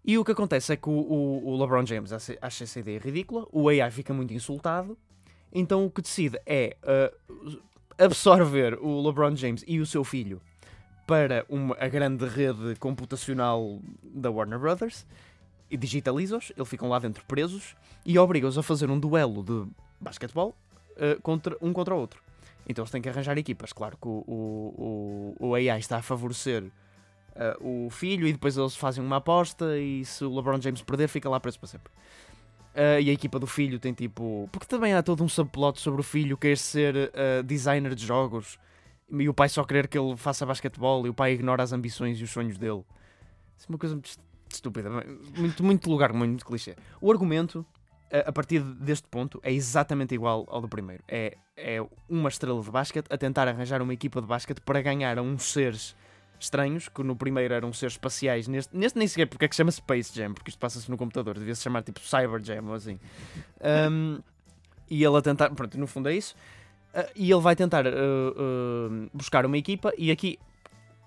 e 0.06 0.18
o 0.18 0.26
que 0.26 0.32
acontece 0.32 0.74
é 0.74 0.76
que 0.76 0.90
o, 0.90 0.92
o, 0.92 1.48
o, 1.50 1.62
LeBron 1.62 1.86
James 1.86 2.12
acha 2.12 2.64
essa 2.64 2.80
ideia 2.80 3.00
ridícula, 3.00 3.48
o 3.52 3.70
AI 3.70 3.90
fica 3.90 4.14
muito 4.14 4.34
insultado, 4.34 4.98
então 5.52 5.86
o 5.86 5.90
que 5.90 6.02
decide 6.02 6.40
é 6.46 6.76
uh, 6.84 7.62
absorver 7.98 8.78
o 8.82 9.02
LeBron 9.02 9.36
James 9.36 9.64
e 9.66 9.80
o 9.80 9.86
seu 9.86 10.04
filho 10.04 10.42
para 11.08 11.46
uma, 11.50 11.76
a 11.80 11.88
grande 11.88 12.26
rede 12.26 12.76
computacional 12.80 13.80
da 14.04 14.30
Warner 14.30 14.60
Brothers 14.60 15.06
e 15.70 15.78
digitaliza-os, 15.78 16.52
eles 16.56 16.70
ficam 16.70 16.90
lá 16.90 17.00
dentro 17.00 17.24
presos 17.26 17.76
e 18.06 18.18
obriga-os 18.18 18.58
a 18.58 18.64
fazer 18.64 18.90
um 18.90 19.00
duelo 19.00 19.44
de 19.44 19.72
basquetebol 20.00 20.56
uh, 20.92 21.22
contra, 21.22 21.58
um 21.62 21.74
contra 21.74 21.96
o 21.96 22.00
outro. 22.00 22.23
Então 22.68 22.84
eles 22.84 22.92
têm 22.92 23.02
que 23.02 23.10
arranjar 23.10 23.38
equipas. 23.38 23.74
Claro 23.74 23.98
que 23.98 24.08
o, 24.08 24.24
o, 24.28 25.36
o, 25.40 25.56
AI 25.56 25.80
está 25.80 25.98
a 25.98 26.02
favorecer 26.02 26.64
uh, 26.64 27.86
o 27.86 27.90
filho 27.90 28.28
e 28.28 28.32
depois 28.32 28.58
eles 28.58 28.76
fazem 28.76 29.04
uma 29.04 29.18
aposta 29.18 29.78
e 29.78 30.06
se 30.06 30.24
o 30.24 30.36
LeBron 30.36 30.62
James 30.62 30.82
perder 30.82 31.08
fica 31.08 31.30
lá 31.30 31.40
preso 31.40 31.60
para 31.60 31.68
sempre. 31.68 31.92
Uh, 32.74 33.00
e 33.02 33.10
a 33.10 33.14
equipa 33.14 33.38
do 33.38 33.46
filho 33.46 33.80
tem 33.80 33.94
tipo. 33.94 34.50
Porque 34.52 34.66
também 34.66 34.94
há 34.94 35.04
todo 35.04 35.24
um 35.24 35.30
subplot 35.30 35.80
sobre 35.80 36.02
o 36.02 36.04
filho 36.04 36.38
querer 36.38 36.58
ser 36.58 36.96
uh, 36.96 37.44
designer 37.44 37.94
de 37.94 38.06
jogos 38.06 38.58
e 39.12 39.30
o 39.30 39.34
pai 39.34 39.50
só 39.50 39.64
querer 39.64 39.88
que 39.88 39.98
ele 39.98 40.18
faça 40.18 40.46
basquetebol 40.46 41.06
e 41.06 41.10
o 41.10 41.14
pai 41.14 41.34
ignora 41.34 41.62
as 41.62 41.72
ambições 41.72 42.20
e 42.20 42.24
os 42.24 42.32
sonhos 42.32 42.58
dele. 42.58 42.84
Isso 43.58 43.68
é 43.68 43.72
uma 43.72 43.78
coisa 43.78 43.96
muito 43.96 44.10
estúpida, 44.52 44.90
muito, 45.38 45.64
muito 45.64 45.90
lugar, 45.90 46.14
muito 46.14 46.46
clichê. 46.46 46.76
O 47.00 47.12
argumento 47.12 47.66
a 48.26 48.32
partir 48.32 48.62
deste 48.62 49.08
ponto, 49.08 49.40
é 49.44 49.52
exatamente 49.52 50.14
igual 50.14 50.46
ao 50.48 50.62
do 50.62 50.70
primeiro. 50.70 51.04
É, 51.08 51.36
é 51.58 51.84
uma 52.08 52.30
estrela 52.30 52.62
de 52.62 52.70
basquete 52.70 53.08
a 53.10 53.18
tentar 53.18 53.48
arranjar 53.48 53.82
uma 53.82 53.94
equipa 53.94 54.22
de 54.22 54.28
basquete 54.28 54.60
para 54.62 54.82
ganhar 54.82 55.18
a 55.18 55.22
uns 55.22 55.52
seres 55.52 55.96
estranhos, 56.40 56.90
que 56.90 57.02
no 57.04 57.16
primeiro 57.16 57.54
eram 57.54 57.72
seres 57.74 57.94
espaciais. 57.94 58.48
Neste, 58.48 58.76
neste 58.76 59.00
nem 59.00 59.08
sequer 59.08 59.28
porque 59.28 59.46
é 59.46 59.48
que 59.48 59.56
chama 59.56 59.72
Space 59.72 60.14
Jam, 60.14 60.34
porque 60.34 60.50
isto 60.50 60.60
passa-se 60.60 60.90
no 60.92 60.98
computador, 60.98 61.38
devia 61.40 61.56
se 61.56 61.64
chamar 61.64 61.84
tipo 61.84 62.00
Cyber 62.02 62.44
Jam 62.44 62.68
ou 62.68 62.74
assim. 62.74 63.00
Um, 63.90 64.20
e 64.90 65.04
ele 65.04 65.18
a 65.18 65.22
tentar, 65.22 65.50
pronto, 65.52 65.78
no 65.78 65.88
fundo 65.88 66.10
é 66.10 66.16
isso. 66.16 66.36
Uh, 66.94 67.10
e 67.16 67.32
ele 67.32 67.42
vai 67.42 67.56
tentar 67.56 67.86
uh, 67.88 67.90
uh, 67.90 69.10
buscar 69.14 69.46
uma 69.46 69.58
equipa, 69.58 69.92
e 69.98 70.12
aqui 70.12 70.38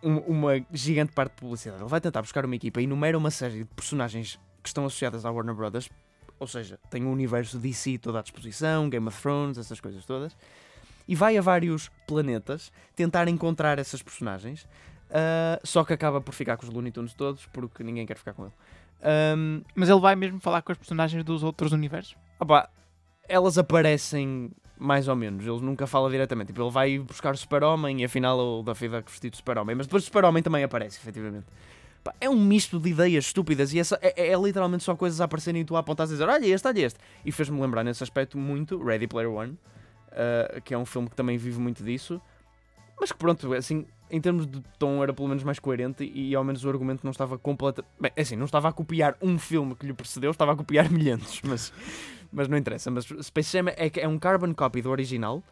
um, 0.02 0.18
uma 0.18 0.64
gigante 0.72 1.12
parte 1.12 1.34
de 1.34 1.40
publicidade. 1.40 1.82
Ele 1.82 1.90
vai 1.90 2.00
tentar 2.00 2.22
buscar 2.22 2.44
uma 2.44 2.56
equipa 2.56 2.80
e 2.80 2.84
enumera 2.84 3.16
uma 3.16 3.30
série 3.30 3.58
de 3.58 3.64
personagens 3.66 4.40
que 4.62 4.68
estão 4.68 4.86
associadas 4.86 5.24
à 5.24 5.30
Warner 5.30 5.54
Brothers 5.54 5.88
ou 6.38 6.46
seja, 6.46 6.78
tem 6.90 7.04
o 7.04 7.10
universo 7.10 7.58
DC 7.58 7.98
todo 7.98 8.18
à 8.18 8.22
disposição, 8.22 8.88
Game 8.88 9.06
of 9.06 9.20
Thrones, 9.20 9.58
essas 9.58 9.80
coisas 9.80 10.04
todas, 10.04 10.36
e 11.08 11.14
vai 11.14 11.36
a 11.36 11.42
vários 11.42 11.88
planetas 12.06 12.72
tentar 12.94 13.28
encontrar 13.28 13.78
essas 13.78 14.02
personagens, 14.02 14.64
uh, 15.10 15.60
só 15.64 15.84
que 15.84 15.92
acaba 15.92 16.20
por 16.20 16.34
ficar 16.34 16.56
com 16.56 16.66
os 16.66 16.72
Looney 16.72 16.90
Tunes 16.90 17.14
todos, 17.14 17.46
porque 17.46 17.82
ninguém 17.82 18.06
quer 18.06 18.16
ficar 18.16 18.32
com 18.34 18.44
ele. 18.44 18.54
Um, 19.36 19.62
Mas 19.74 19.88
ele 19.88 20.00
vai 20.00 20.16
mesmo 20.16 20.40
falar 20.40 20.62
com 20.62 20.72
as 20.72 20.78
personagens 20.78 21.22
dos 21.22 21.42
outros 21.42 21.72
universos? 21.72 22.16
Opa, 22.40 22.68
elas 23.28 23.58
aparecem 23.58 24.50
mais 24.78 25.08
ou 25.08 25.16
menos, 25.16 25.46
ele 25.46 25.60
nunca 25.60 25.86
fala 25.86 26.10
diretamente. 26.10 26.48
Tipo, 26.48 26.62
ele 26.62 26.70
vai 26.70 26.98
buscar 26.98 27.34
o 27.34 27.36
Super-Homem 27.36 28.02
e 28.02 28.04
afinal 28.04 28.38
o 28.38 28.62
Daffy 28.62 28.88
Duck 28.88 29.10
vestido 29.10 29.32
de 29.32 29.38
Super-Homem, 29.38 29.76
mas 29.76 29.86
depois 29.86 30.02
o 30.02 30.06
Super-Homem 30.06 30.42
também 30.42 30.62
aparece, 30.64 30.98
efetivamente. 30.98 31.46
É 32.20 32.28
um 32.28 32.38
misto 32.38 32.78
de 32.78 32.90
ideias 32.90 33.26
estúpidas 33.26 33.72
e 33.72 33.78
essa, 33.78 33.98
é, 34.02 34.28
é 34.28 34.36
literalmente 34.36 34.84
só 34.84 34.94
coisas 34.94 35.20
a 35.20 35.24
aparecerem 35.24 35.62
e 35.62 35.64
tu 35.64 35.76
a 35.76 35.80
apontar 35.80 36.06
a 36.06 36.10
dizer 36.10 36.28
olha 36.28 36.46
este, 36.46 36.66
olha 36.66 36.86
este. 36.86 36.98
E 37.24 37.32
fez-me 37.32 37.60
lembrar 37.60 37.84
nesse 37.84 38.02
aspecto 38.02 38.36
muito 38.38 38.82
Ready 38.82 39.06
Player 39.06 39.30
One, 39.30 39.52
uh, 39.52 40.60
que 40.62 40.74
é 40.74 40.78
um 40.78 40.86
filme 40.86 41.08
que 41.08 41.16
também 41.16 41.36
vive 41.36 41.58
muito 41.58 41.82
disso. 41.82 42.20
Mas 42.98 43.12
que 43.12 43.18
pronto, 43.18 43.52
assim, 43.52 43.86
em 44.10 44.20
termos 44.20 44.46
de 44.46 44.62
tom 44.78 45.02
era 45.02 45.12
pelo 45.12 45.28
menos 45.28 45.42
mais 45.42 45.58
coerente 45.58 46.04
e, 46.04 46.30
e 46.30 46.34
ao 46.34 46.44
menos 46.44 46.64
o 46.64 46.68
argumento 46.68 47.04
não 47.04 47.10
estava 47.10 47.38
completo. 47.38 47.84
Bem, 48.00 48.12
é 48.14 48.22
assim, 48.22 48.36
não 48.36 48.44
estava 48.44 48.68
a 48.68 48.72
copiar 48.72 49.16
um 49.20 49.38
filme 49.38 49.74
que 49.74 49.86
lhe 49.86 49.92
precedeu, 49.92 50.30
estava 50.30 50.52
a 50.52 50.56
copiar 50.56 50.88
milhentos, 50.90 51.40
mas, 51.42 51.72
mas 52.32 52.48
não 52.48 52.56
interessa. 52.56 52.90
Mas 52.90 53.06
Space 53.22 53.52
Jam 53.52 53.68
é, 53.68 53.90
é 53.94 54.08
um 54.08 54.18
carbon 54.18 54.54
copy 54.54 54.80
do 54.80 54.90
original, 54.90 55.42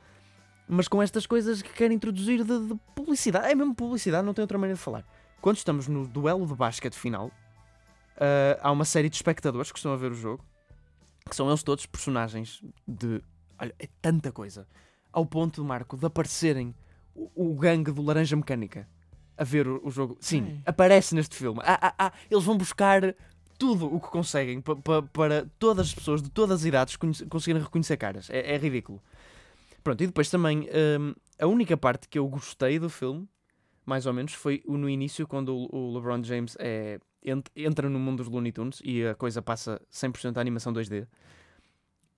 mas 0.69 0.89
com 0.89 1.03
estas 1.03 1.27
coisas 1.27 1.61
que 1.63 1.73
quer 1.73 1.91
introduzir 1.91 2.45
de, 2.45 2.69
de, 2.69 2.75
publicidade. 2.95 3.51
É 3.51 3.55
mesmo 3.55 3.75
publicidade, 3.75 4.25
não 4.25 4.33
tem 4.33 4.43
outra 4.43 4.59
maneira 4.59 4.77
de 4.77 4.83
falar. 4.83 5.05
Quando 5.45 5.59
estamos 5.59 5.89
no 5.89 6.09
duelo 6.09 6.47
de 6.47 6.55
basquete 6.55 6.95
final, 6.95 7.27
uh, 7.27 8.59
há 8.63 8.73
uma 8.73 8.87
série 8.87 9.11
de 9.11 9.17
espectadores 9.17 9.71
que 9.71 9.77
estão 9.77 9.93
a 9.93 9.97
ver 9.97 10.11
o 10.11 10.15
jogo, 10.15 10.43
que 11.29 11.37
são 11.37 11.47
eles 11.49 11.63
todos 11.63 11.85
personagens 11.85 12.63
de. 12.89 13.21
Olha, 13.59 13.75
é 13.79 13.87
tanta 14.01 14.33
coisa. 14.33 14.67
Ao 15.13 15.27
ponto, 15.27 15.63
Marco, 15.63 15.99
de 15.99 16.07
aparecerem 16.07 16.75
o, 17.15 17.51
o 17.51 17.55
gangue 17.57 17.93
do 17.93 18.01
Laranja 18.01 18.35
Mecânica 18.35 18.89
a 19.37 19.45
ver 19.45 19.69
o, 19.69 19.87
o 19.87 19.91
jogo. 19.91 20.17
Sim, 20.19 20.63
aparece 20.65 21.15
neste 21.15 21.37
filme. 21.37 21.61
Ah, 21.63 21.79
ah, 21.89 21.95
ah, 21.99 22.13
eles 22.31 22.45
vão 22.45 22.57
buscar 22.57 23.15
tudo 23.59 23.95
o 23.95 24.01
que 24.01 24.09
conseguem 24.09 24.63
para 24.63 25.47
todas 25.59 25.89
as 25.89 25.95
pessoas 25.95 26.23
de 26.23 26.31
todas 26.31 26.61
as 26.61 26.65
idades 26.65 26.97
conseguirem 26.97 27.63
reconhecer 27.63 27.99
caras. 27.99 28.31
É, 28.31 28.55
é 28.55 28.57
ridículo. 28.57 28.99
Pronto, 29.83 30.03
e 30.03 30.07
depois 30.07 30.31
também 30.31 30.71
um, 30.99 31.15
a 31.39 31.47
única 31.47 31.77
parte 31.77 32.09
que 32.09 32.19
eu 32.19 32.27
gostei 32.29 32.79
do 32.79 32.89
filme, 32.89 33.29
mais 33.85 34.07
ou 34.07 34.13
menos, 34.13 34.33
foi 34.35 34.63
no 34.67 34.89
início, 34.89 35.27
quando 35.27 35.55
o, 35.55 35.95
LeBron 35.95 36.23
James 36.23 36.57
é, 36.59 36.99
entra 37.57 37.89
no 37.89 37.99
mundo 37.99 38.19
dos 38.19 38.29
Looney 38.29 38.53
Tunes 38.53 38.81
e 38.85 39.05
a 39.05 39.15
coisa 39.15 39.43
passa 39.43 39.81
100% 39.93 40.37
a 40.37 40.41
animação 40.41 40.73
2D. 40.73 41.07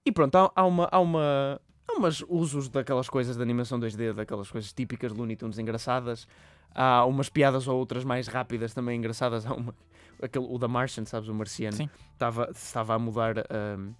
E 0.04 0.12
pronto, 0.12 0.36
há, 0.36 0.52
há, 0.54 0.64
uma, 0.64 0.88
há 0.90 1.00
uma, 1.00 1.60
não, 1.88 2.00
mas 2.00 2.22
usos 2.28 2.68
daquelas 2.68 3.08
coisas 3.08 3.36
de 3.36 3.42
animação 3.42 3.78
2D, 3.78 4.12
daquelas 4.12 4.50
coisas 4.50 4.72
típicas 4.72 5.12
de 5.12 5.18
Looney 5.18 5.36
Tunes 5.36 5.58
engraçadas. 5.58 6.26
Há 6.74 7.04
umas 7.06 7.28
piadas 7.28 7.66
ou 7.66 7.78
outras 7.78 8.04
mais 8.04 8.28
rápidas 8.28 8.74
também 8.74 8.98
engraçadas. 8.98 9.46
Há 9.46 9.54
uma, 9.54 9.74
aquele, 10.22 10.46
o 10.48 10.58
da 10.58 10.68
Martian, 10.68 11.04
sabes, 11.04 11.28
o 11.28 11.34
marciano, 11.34 11.90
estava, 12.12 12.50
estava 12.54 12.94
a 12.94 12.98
mudar 12.98 13.36
um, 13.78 13.94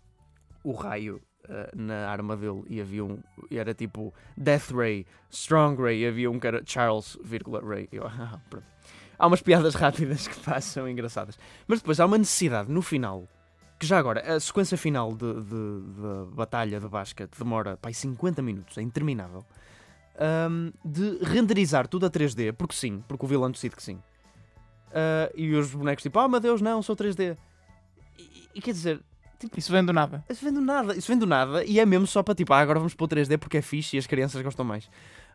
o 0.63 0.73
raio 0.73 1.23
uh, 1.45 1.77
na 1.77 2.09
arma 2.09 2.37
dele 2.37 2.65
e 2.69 2.81
havia 2.81 3.05
um. 3.05 3.19
Era 3.51 3.75
tipo 3.75 4.13
Death 4.37 4.71
Ray, 4.71 5.07
Strong 5.31 5.83
Ray, 5.83 6.01
e 6.03 6.07
havia 6.07 6.31
um 6.31 6.39
que 6.39 6.47
era 6.47 6.63
Charles, 6.65 7.19
Ray. 7.63 7.89
Eu, 7.93 8.07
ah, 8.09 8.41
há 9.19 9.27
umas 9.27 9.43
piadas 9.43 9.75
rápidas 9.77 10.29
que 10.29 10.39
passam 10.41 10.89
engraçadas. 10.89 11.39
Mas 11.67 11.81
depois 11.81 12.01
há 12.01 12.07
uma 12.07 12.19
necessidade 12.19 12.71
no 12.71 12.83
final 12.83 13.29
que 13.79 13.87
já 13.87 13.99
agora, 13.99 14.21
a 14.35 14.41
sequência 14.41 14.77
final 14.79 15.15
de, 15.15 15.35
de, 15.35 15.41
de 15.41 16.35
batalha 16.35 16.81
de 16.81 16.89
basquete 16.89 17.37
demora 17.39 17.77
pai, 17.77 17.93
50 17.93 18.41
minutos, 18.41 18.79
é 18.79 18.83
interminável. 18.83 19.45
Um, 20.19 20.73
de 20.83 21.19
renderizar 21.23 21.87
tudo 21.87 22.07
a 22.07 22.11
3D, 22.11 22.55
porque 22.55 22.75
sim, 22.75 23.05
porque 23.07 23.27
o 23.27 23.29
vilão 23.29 23.51
decide 23.51 23.77
que 23.77 23.83
sim. 23.83 23.97
Uh, 24.89 25.31
e 25.35 25.55
os 25.55 25.75
bonecos 25.75 26.03
tipo, 26.03 26.19
oh 26.19 26.27
meu 26.27 26.41
Deus, 26.41 26.63
não, 26.63 26.81
sou 26.81 26.97
3D. 26.97 27.37
E, 28.19 28.49
e 28.55 28.61
quer 28.63 28.73
dizer, 28.73 29.03
tipo, 29.39 29.59
isso 29.59 29.73
vem 29.73 29.85
do 29.85 29.93
nada. 29.93 30.25
Isso 30.29 30.43
vem 30.45 30.53
do 30.53 30.61
nada, 30.61 30.97
isso 30.97 31.09
vem 31.09 31.19
do 31.19 31.27
nada 31.27 31.65
e 31.65 31.79
é 31.81 31.87
mesmo 31.87 32.07
só 32.07 32.23
para 32.23 32.35
tipo, 32.35 32.53
ah, 32.53 32.59
agora 32.59 32.79
vamos 32.79 32.95
para 32.95 33.05
o 33.05 33.09
3D 33.09 33.39
porque 33.39 33.59
é 33.59 33.63
fixe 33.63 33.97
e 33.97 33.99
as 33.99 34.07
crianças 34.07 34.41
gostam 34.43 34.65
mais. 34.65 34.89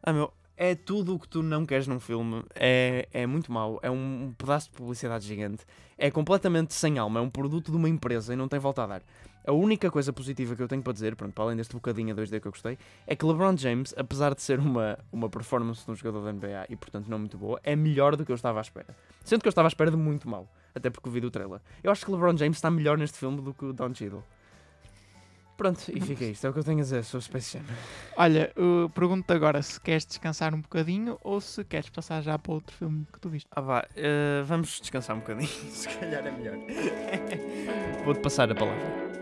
Ah 0.03 0.12
meu, 0.12 0.34
é 0.58 0.75
tudo 0.75 1.15
o 1.15 1.20
que 1.20 1.27
tu 1.27 1.41
não 1.41 1.65
queres 1.65 1.88
num 1.88 2.00
filme. 2.00 2.43
É, 2.53 3.08
é 3.12 3.25
muito 3.25 3.51
mau. 3.51 3.79
É 3.81 3.89
um 3.89 4.31
pedaço 4.38 4.70
de 4.70 4.77
publicidade 4.77 5.25
gigante. 5.25 5.65
É 5.98 6.12
completamente 6.12 6.74
sem 6.75 7.00
alma. 7.00 7.20
É 7.20 7.24
um 7.24 7.31
produto 7.31 7.72
de 7.72 7.77
uma 7.77 7.89
empresa 7.89 8.34
e 8.34 8.36
não 8.36 8.48
tem 8.48 8.60
volta 8.60 8.84
a 8.84 8.88
dar. 8.88 9.01
A 9.43 9.51
única 9.51 9.89
coisa 9.89 10.13
positiva 10.13 10.55
que 10.55 10.62
eu 10.62 10.67
tenho 10.67 10.84
para 10.84 10.93
dizer, 10.93 11.15
pronto, 11.15 11.34
para 11.34 11.46
além 11.46 11.58
deste 11.58 11.74
bocadinho 11.74 12.13
a 12.13 12.15
2D 12.15 12.39
que 12.39 12.48
eu 12.48 12.51
gostei, 12.51 12.77
é 13.08 13.15
que 13.15 13.25
LeBron 13.25 13.58
James, 13.58 13.91
apesar 13.98 14.36
de 14.36 14.41
ser 14.43 14.60
uma, 14.60 15.00
uma 15.12 15.27
performance 15.31 15.84
de 15.84 15.89
um 15.89 15.96
jogador 15.96 16.24
da 16.24 16.31
NBA 16.31 16.67
e 16.70 16.75
portanto 16.75 17.08
não 17.08 17.17
muito 17.17 17.39
boa, 17.39 17.60
é 17.63 17.75
melhor 17.75 18.15
do 18.15 18.24
que 18.24 18.31
eu 18.31 18.36
estava 18.36 18.60
à 18.60 18.62
espera. 18.62 18.96
Sendo 19.25 19.41
que 19.41 19.48
eu 19.48 19.50
estava 19.50 19.65
à 19.67 19.70
espera 19.70 19.89
de 19.89 19.98
muito 19.98 20.29
mal, 20.29 20.48
até 20.74 20.90
porque 20.90 21.10
vi 21.10 21.20
do 21.20 21.32
trailer. 21.32 21.60
Eu 21.84 21.92
acho 21.92 22.06
que 22.06 22.12
LeBron 22.12 22.38
James 22.38 22.58
está 22.58 22.72
melhor 22.72 22.98
neste 22.98 23.18
filme 23.18 23.42
do 23.42 23.54
que 23.54 23.66
o 23.66 23.74
Don 23.74 23.94
Cheadle. 23.94 24.24
Pronto, 25.62 25.80
e 25.94 26.01
fica 26.01 26.25
isto. 26.25 26.48
É 26.48 26.50
o 26.50 26.54
que 26.54 26.58
eu 26.58 26.63
tenho 26.63 26.80
a 26.80 26.82
dizer 26.82 27.04
sobre 27.04 27.24
Space 27.24 27.56
Jam. 27.56 27.63
Olha, 28.18 28.51
uh, 28.58 28.90
pergunto-te 28.90 29.32
agora 29.32 29.62
se 29.62 29.80
queres 29.80 30.04
descansar 30.08 30.56
um 30.56 30.62
bocadinho 30.62 31.20
ou 31.22 31.40
se 31.40 31.63
queres 31.63 31.88
passar 31.88 32.20
já 32.24 32.40
para 32.40 32.54
outro 32.54 32.75
filme 32.75 33.06
que 33.13 33.20
tu 33.20 33.30
viste. 33.30 33.48
Ah, 33.51 33.62
vá, 33.62 33.82
uh, 33.82 34.44
vamos 34.44 34.80
descansar 34.82 35.16
um 35.16 35.20
bocadinho. 35.20 35.48
se 35.70 35.88
calhar 35.88 36.25
é 36.25 36.32
melhor. 36.32 36.58
Vou-te 38.04 38.22
passar 38.22 38.51
a 38.51 38.56
palavra. 38.56 39.21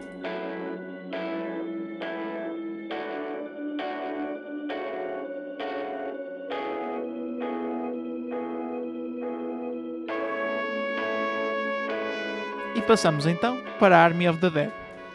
Passamos 12.90 13.28
então 13.28 13.62
para 13.80 14.04
Army 14.04 14.28
of 14.28 14.40
the 14.40 14.50
Dead. 14.50 14.72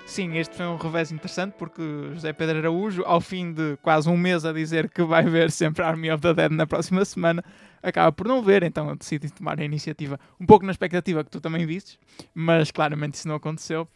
Sim, 0.07 0.39
este 0.39 0.55
foi 0.55 0.65
um 0.65 0.77
revés 0.77 1.11
interessante 1.11 1.57
porque 1.59 1.83
José 2.13 2.33
Pedro 2.33 2.59
Araújo, 2.59 3.03
ao 3.05 3.21
fim 3.21 3.53
de 3.53 3.77
quase 3.83 4.09
um 4.09 4.17
mês 4.17 4.45
a 4.45 4.53
dizer 4.53 4.89
que 4.89 5.03
vai 5.03 5.25
ver 5.25 5.51
sempre 5.51 5.83
Army 5.83 6.09
of 6.09 6.23
the 6.23 6.33
Dead 6.33 6.53
na 6.53 6.69
próxima 6.69 7.05
semana, 7.05 7.45
acaba 7.83 8.13
por 8.13 8.29
não 8.29 8.41
ver, 8.41 8.63
então 8.63 8.89
eu 8.89 8.95
decidi 8.95 9.29
tomar 9.29 9.59
a 9.59 9.65
iniciativa 9.65 10.21
um 10.41 10.47
pouco 10.47 10.65
na 10.65 10.71
expectativa 10.71 11.25
que 11.25 11.31
tu 11.33 11.41
também 11.41 11.67
vistes, 11.67 11.99
mas 12.33 12.71
claramente 12.71 13.15
isso 13.15 13.27
não 13.27 13.35
aconteceu. 13.35 13.89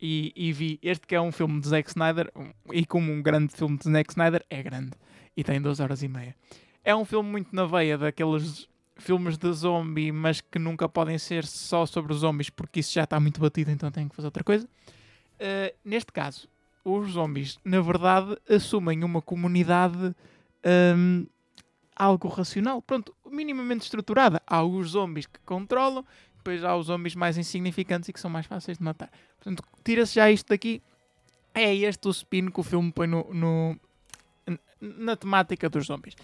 E, 0.00 0.32
e 0.34 0.52
vi 0.52 0.80
este 0.82 1.06
que 1.06 1.14
é 1.14 1.20
um 1.20 1.30
filme 1.30 1.60
de 1.60 1.68
Zack 1.68 1.90
Snyder, 1.90 2.28
e 2.72 2.84
como 2.84 3.12
um 3.12 3.22
grande 3.22 3.54
filme 3.54 3.78
de 3.78 3.84
Zack 3.84 4.10
Snyder, 4.10 4.44
é 4.50 4.60
grande 4.64 4.90
e 5.36 5.44
tem 5.44 5.62
duas 5.62 5.78
horas 5.78 6.02
e 6.02 6.08
meia. 6.08 6.34
É 6.82 6.92
um 6.92 7.04
filme 7.04 7.30
muito 7.30 7.54
na 7.54 7.66
veia 7.66 7.96
daqueles 7.96 8.68
filmes 8.96 9.36
de 9.36 9.52
zombie, 9.52 10.12
mas 10.12 10.40
que 10.40 10.58
nunca 10.58 10.88
podem 10.88 11.18
ser 11.18 11.44
só 11.44 11.86
sobre 11.86 12.14
zombies, 12.14 12.50
porque 12.50 12.80
isso 12.80 12.92
já 12.92 13.04
está 13.04 13.18
muito 13.18 13.40
batido, 13.40 13.70
então 13.70 13.90
tenho 13.90 14.08
que 14.08 14.16
fazer 14.16 14.28
outra 14.28 14.44
coisa. 14.44 14.66
Uh, 14.66 15.74
neste 15.84 16.12
caso, 16.12 16.48
os 16.84 17.12
zombies, 17.12 17.58
na 17.64 17.80
verdade, 17.80 18.36
assumem 18.48 19.02
uma 19.04 19.22
comunidade 19.22 20.14
um, 20.96 21.26
algo 21.94 22.28
racional, 22.28 22.82
pronto, 22.82 23.14
minimamente 23.30 23.84
estruturada. 23.84 24.42
Há 24.46 24.62
os 24.62 24.90
zombies 24.90 25.26
que 25.26 25.38
controlam, 25.44 26.04
depois 26.36 26.64
há 26.64 26.76
os 26.76 26.86
zombies 26.86 27.14
mais 27.14 27.38
insignificantes 27.38 28.08
e 28.08 28.12
que 28.12 28.20
são 28.20 28.30
mais 28.30 28.46
fáceis 28.46 28.78
de 28.78 28.84
matar. 28.84 29.10
Portanto, 29.36 29.62
tira-se 29.84 30.14
já 30.14 30.30
isto 30.30 30.48
daqui. 30.48 30.82
É 31.54 31.74
este 31.74 32.08
o 32.08 32.10
spin 32.10 32.50
que 32.50 32.60
o 32.60 32.62
filme 32.62 32.90
põe 32.90 33.06
no, 33.06 33.32
no 33.32 33.78
na 34.80 35.14
temática 35.14 35.68
dos 35.68 35.86
zombies. 35.86 36.16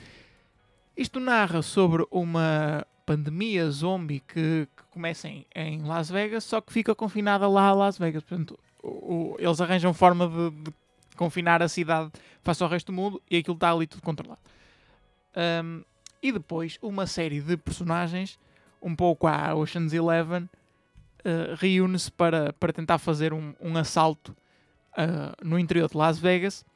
Isto 0.99 1.21
narra 1.21 1.63
sobre 1.63 2.05
uma 2.11 2.85
pandemia 3.07 3.71
zombie 3.71 4.19
que, 4.19 4.67
que 4.77 4.83
começa 4.91 5.29
em, 5.29 5.47
em, 5.55 5.83
Las 5.83 6.11
Vegas, 6.11 6.43
só 6.43 6.61
que 6.61 6.73
fica 6.73 6.93
confinada 6.93 7.47
lá 7.47 7.69
a 7.69 7.73
Las 7.73 7.97
Vegas. 7.97 8.25
Portanto, 8.25 8.59
o, 8.83 9.37
eles 9.39 9.61
arranjam 9.61 9.95
forma 9.95 10.27
de, 10.27 10.51
de, 10.51 10.73
confinar 11.17 11.63
a 11.63 11.69
cidade 11.69 12.11
face 12.43 12.65
ao 12.65 12.69
resto 12.69 12.91
do 12.91 12.93
mundo 12.93 13.23
e 13.31 13.37
aquilo 13.37 13.55
está 13.55 13.71
ali 13.71 13.87
tudo 13.87 14.03
controlado. 14.03 14.41
Um, 15.37 15.85
e 16.21 16.33
depois 16.33 16.81
uma 16.83 17.07
série 17.07 17.41
de 17.41 17.57
personagens, 17.57 18.37
um 18.83 18.97
pouco 18.97 19.29
à 19.29 19.55
Ocean's 19.55 19.93
Eleven, 19.93 20.51
uh, 21.21 21.55
reúne-se 21.57 22.11
para, 22.11 22.53
para 22.55 22.73
tentar 22.73 22.99
fazer 22.99 23.33
um, 23.33 23.55
um 23.61 23.77
assalto 23.77 24.37
uh, 24.95 25.47
no 25.47 25.61
interior 25.61 25.89
de 25.89 25.97
Las 25.97 26.19
Vegas 26.19 26.67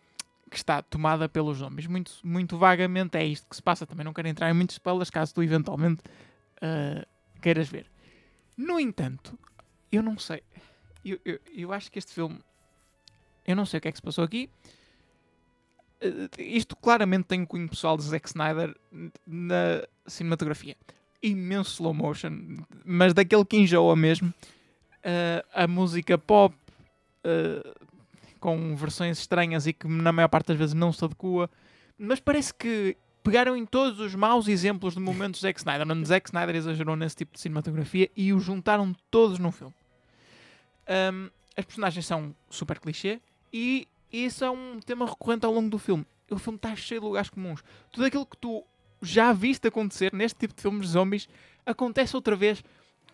que 0.52 0.58
está 0.58 0.82
tomada 0.82 1.28
pelos 1.28 1.58
zombies. 1.58 1.86
Muito, 1.86 2.12
muito 2.22 2.58
vagamente 2.58 3.16
é 3.16 3.24
isto 3.24 3.48
que 3.48 3.56
se 3.56 3.62
passa. 3.62 3.86
Também 3.86 4.04
não 4.04 4.12
quero 4.12 4.28
entrar 4.28 4.50
em 4.50 4.54
muitos 4.54 4.74
spoilers 4.74 5.10
caso 5.10 5.34
tu 5.34 5.42
eventualmente 5.42 6.02
uh, 6.58 7.06
queiras 7.40 7.68
ver. 7.68 7.86
No 8.56 8.78
entanto, 8.78 9.38
eu 9.90 10.02
não 10.02 10.18
sei 10.18 10.42
eu, 11.04 11.18
eu, 11.24 11.40
eu 11.54 11.72
acho 11.72 11.90
que 11.90 11.98
este 11.98 12.12
filme. 12.12 12.38
Eu 13.46 13.56
não 13.56 13.66
sei 13.66 13.78
o 13.78 13.80
que 13.80 13.88
é 13.88 13.92
que 13.92 13.98
se 13.98 14.02
passou 14.02 14.24
aqui. 14.24 14.48
Uh, 16.02 16.28
isto 16.38 16.76
claramente 16.76 17.24
tem 17.24 17.42
um 17.42 17.46
cunho 17.46 17.68
pessoal 17.68 17.96
de 17.96 18.04
Zack 18.04 18.28
Snyder 18.28 18.74
na 19.26 19.86
cinematografia. 20.06 20.76
Imenso 21.22 21.74
slow 21.74 21.94
motion, 21.94 22.64
mas 22.84 23.14
daquele 23.14 23.44
que 23.44 23.56
enjoa 23.56 23.94
mesmo. 23.96 24.28
Uh, 24.28 25.44
a 25.52 25.66
música 25.66 26.16
pop 26.16 26.54
uh, 27.24 27.81
com 28.42 28.74
versões 28.74 29.20
estranhas 29.20 29.68
e 29.68 29.72
que 29.72 29.86
na 29.86 30.12
maior 30.12 30.26
parte 30.26 30.48
das 30.48 30.58
vezes 30.58 30.74
não 30.74 30.92
se 30.92 31.04
adequa. 31.04 31.48
Mas 31.96 32.18
parece 32.18 32.52
que 32.52 32.96
pegaram 33.22 33.56
em 33.56 33.64
todos 33.64 34.00
os 34.00 34.16
maus 34.16 34.48
exemplos 34.48 34.94
de 34.94 35.00
momentos 35.00 35.40
de 35.40 35.46
Zack 35.46 35.60
Snyder. 35.60 35.88
Onde 35.88 36.08
Zack 36.08 36.28
Snyder 36.28 36.56
exagerou 36.56 36.96
nesse 36.96 37.16
tipo 37.16 37.32
de 37.32 37.40
cinematografia 37.40 38.10
e 38.16 38.32
os 38.32 38.42
juntaram 38.42 38.92
todos 39.10 39.38
num 39.38 39.52
filme. 39.52 39.72
Um, 40.88 41.30
as 41.56 41.64
personagens 41.64 42.04
são 42.04 42.34
super 42.50 42.80
clichê 42.80 43.20
e 43.52 43.86
isso 44.12 44.44
é 44.44 44.50
um 44.50 44.80
tema 44.80 45.06
recorrente 45.06 45.46
ao 45.46 45.52
longo 45.52 45.70
do 45.70 45.78
filme. 45.78 46.04
O 46.28 46.38
filme 46.38 46.56
está 46.56 46.74
cheio 46.74 47.00
de 47.00 47.06
lugares 47.06 47.30
comuns. 47.30 47.62
Tudo 47.92 48.06
aquilo 48.06 48.26
que 48.26 48.36
tu 48.36 48.64
já 49.00 49.32
viste 49.32 49.68
acontecer 49.68 50.12
neste 50.12 50.40
tipo 50.40 50.54
de 50.54 50.62
filmes 50.62 50.88
de 50.88 50.92
zombies 50.92 51.28
acontece 51.64 52.16
outra 52.16 52.34
vez 52.34 52.64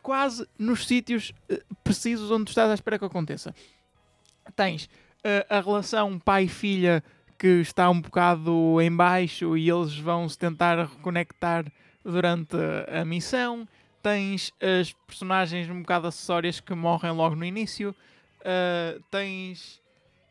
quase 0.03 0.49
nos 0.59 0.87
sítios 0.87 1.35
eh, 1.51 1.63
precisos 1.85 2.31
onde 2.31 2.47
tu 2.47 2.49
estás 2.49 2.71
à 2.71 2.75
espera 2.75 2.99
que 2.99 3.05
aconteça. 3.05 3.55
Tens 4.57 4.89
a 5.49 5.61
relação 5.61 6.19
pai-filha 6.19 7.03
que 7.39 7.61
está 7.61 7.89
um 7.89 8.01
bocado 8.01 8.81
em 8.81 8.95
baixo 8.95 9.57
e 9.57 9.71
eles 9.71 9.97
vão 9.97 10.29
se 10.29 10.37
tentar 10.37 10.79
reconectar 10.87 11.65
durante 12.05 12.57
a 12.91 13.05
missão. 13.05 13.67
Tens 14.03 14.53
as 14.61 14.93
personagens 15.07 15.71
um 15.71 15.81
bocado 15.81 16.09
acessórias 16.09 16.61
que 16.61 16.75
morrem 16.75 17.13
logo 17.13 17.37
no 17.37 17.45
início. 17.45 17.95
Uh, 18.41 19.03
tens 19.11 19.81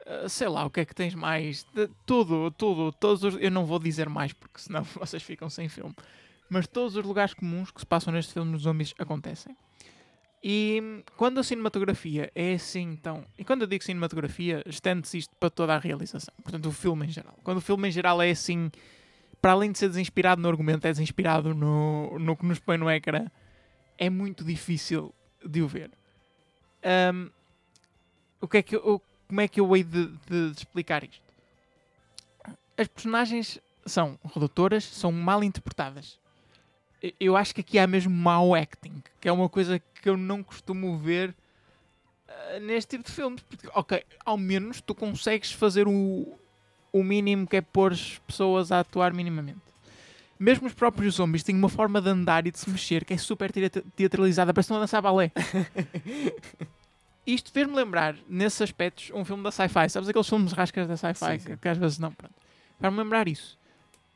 uh, 0.06 0.28
sei 0.28 0.48
lá 0.48 0.66
o 0.66 0.70
que 0.70 0.82
é 0.82 0.86
que 0.86 0.96
tens 0.96 1.16
mais. 1.16 1.66
De, 1.74 1.90
tudo, 2.06 2.52
tudo, 2.52 2.92
todos 2.92 3.24
os, 3.24 3.42
eu 3.42 3.52
não 3.52 3.66
vou 3.66 3.80
dizer 3.80 4.10
mais 4.10 4.34
porque 4.34 4.60
senão 4.60 4.84
vocês 4.96 5.24
ficam 5.24 5.50
sem 5.50 5.70
filme. 5.70 5.96
Mas 6.50 6.68
todos 6.68 6.96
os 6.96 7.04
lugares 7.04 7.34
comuns 7.34 7.72
que 7.72 7.80
se 7.80 7.86
passam 7.86 8.14
neste 8.14 8.34
filme 8.34 8.52
dos 8.52 8.62
zombies 8.62 8.94
acontecem. 8.98 9.56
E 10.50 11.04
quando 11.18 11.42
a 11.42 11.44
cinematografia 11.44 12.32
é 12.34 12.54
assim, 12.54 12.84
então. 12.84 13.26
E 13.38 13.44
quando 13.44 13.64
eu 13.64 13.68
digo 13.68 13.84
cinematografia, 13.84 14.64
estende-se 14.66 15.18
isto 15.18 15.36
para 15.38 15.50
toda 15.50 15.76
a 15.76 15.78
realização. 15.78 16.34
Portanto, 16.42 16.70
o 16.70 16.72
filme 16.72 17.06
em 17.06 17.10
geral. 17.10 17.38
Quando 17.44 17.58
o 17.58 17.62
filme 17.62 17.90
em 17.90 17.92
geral 17.92 18.22
é 18.22 18.32
assim, 18.32 18.72
para 19.42 19.52
além 19.52 19.74
de 19.74 19.78
ser 19.78 19.90
desinspirado 19.90 20.42
no 20.42 20.48
argumento, 20.48 20.88
é 20.88 20.92
desinspirado 20.92 21.54
no, 21.54 22.18
no 22.18 22.38
que 22.38 22.46
nos 22.46 22.60
põe 22.60 22.78
no 22.78 22.90
ecrã, 22.90 23.26
é 23.98 24.10
muito 24.10 24.46
difícil 24.46 25.14
de 25.46 25.62
o 25.62 25.68
ver. 25.68 25.92
Um, 27.14 27.30
o 28.40 28.48
que 28.48 28.60
é 28.60 28.64
que 28.64 28.78
eu, 28.78 29.02
como 29.28 29.42
é 29.42 29.50
que 29.50 29.60
eu 29.60 29.76
hei 29.76 29.84
de, 29.84 30.08
de, 30.30 30.52
de 30.52 30.58
explicar 30.60 31.04
isto? 31.04 31.22
As 32.78 32.88
personagens 32.88 33.60
são 33.86 34.18
redutoras, 34.34 34.86
são 34.86 35.12
mal 35.12 35.44
interpretadas 35.44 36.18
eu 37.20 37.36
acho 37.36 37.54
que 37.54 37.62
aqui 37.62 37.80
há 37.80 37.88
mesmo 37.88 38.14
mau 38.14 38.56
acting, 38.56 39.04
que 39.20 39.28
é 39.28 39.32
uma 39.32 39.50
coisa 39.50 39.80
que 40.02 40.10
eu 40.10 40.18
não 40.18 40.42
costumo 40.44 40.98
ver 40.98 41.36
uh, 42.28 42.60
neste 42.62 42.98
tipo 42.98 43.04
de 43.04 43.12
filmes. 43.12 43.42
Porque, 43.42 43.68
ok, 43.74 44.04
ao 44.26 44.38
menos 44.38 44.82
tu 44.82 44.96
consegues 44.96 45.52
fazer 45.52 45.88
o, 45.88 46.38
o 46.92 47.04
mínimo 47.04 47.48
que 47.48 47.58
é 47.58 47.62
pôr 47.62 47.92
as 47.94 48.20
pessoas 48.20 48.72
a 48.72 48.80
atuar 48.80 49.14
minimamente. 49.14 49.60
Mesmo 50.40 50.68
os 50.68 50.74
próprios 50.74 51.16
zombies 51.16 51.44
têm 51.44 51.56
uma 51.56 51.70
forma 51.70 52.00
de 52.00 52.10
andar 52.10 52.46
e 52.46 52.52
de 52.52 52.60
se 52.60 52.70
mexer 52.70 53.04
que 53.04 53.14
é 53.14 53.18
super 53.18 53.52
teatralizada, 53.52 54.54
parece 54.54 54.68
que 54.68 54.74
estão 54.74 54.78
a 54.78 54.82
dançar 54.82 55.02
balé. 55.02 55.32
Isto 57.26 57.52
fez-me 57.52 57.76
lembrar, 57.76 58.16
nesses 58.30 58.62
aspectos, 58.62 59.12
um 59.14 59.26
filme 59.26 59.44
da 59.44 59.52
sci-fi. 59.52 59.90
Sabes 59.90 60.08
aqueles 60.08 60.30
filmes 60.30 60.54
rascas 60.54 60.88
da 60.88 60.96
sci-fi 60.96 61.40
que, 61.40 61.58
que, 61.58 61.68
às 61.68 61.78
vezes 61.78 62.00
não? 62.00 62.14
Faz-me 62.80 63.00
lembrar 63.00 63.28
isso. 63.28 63.58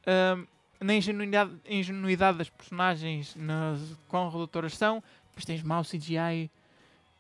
Um, 0.07 0.45
na 0.81 0.95
ingenuidade, 0.95 1.51
ingenuidade 1.65 2.37
das 2.39 2.49
personagens, 2.49 3.35
nas 3.35 3.79
quão 4.07 4.29
redutoras 4.29 4.75
são, 4.75 5.01
depois 5.29 5.45
tens 5.45 5.61
mau 5.61 5.83
CGI. 5.83 6.49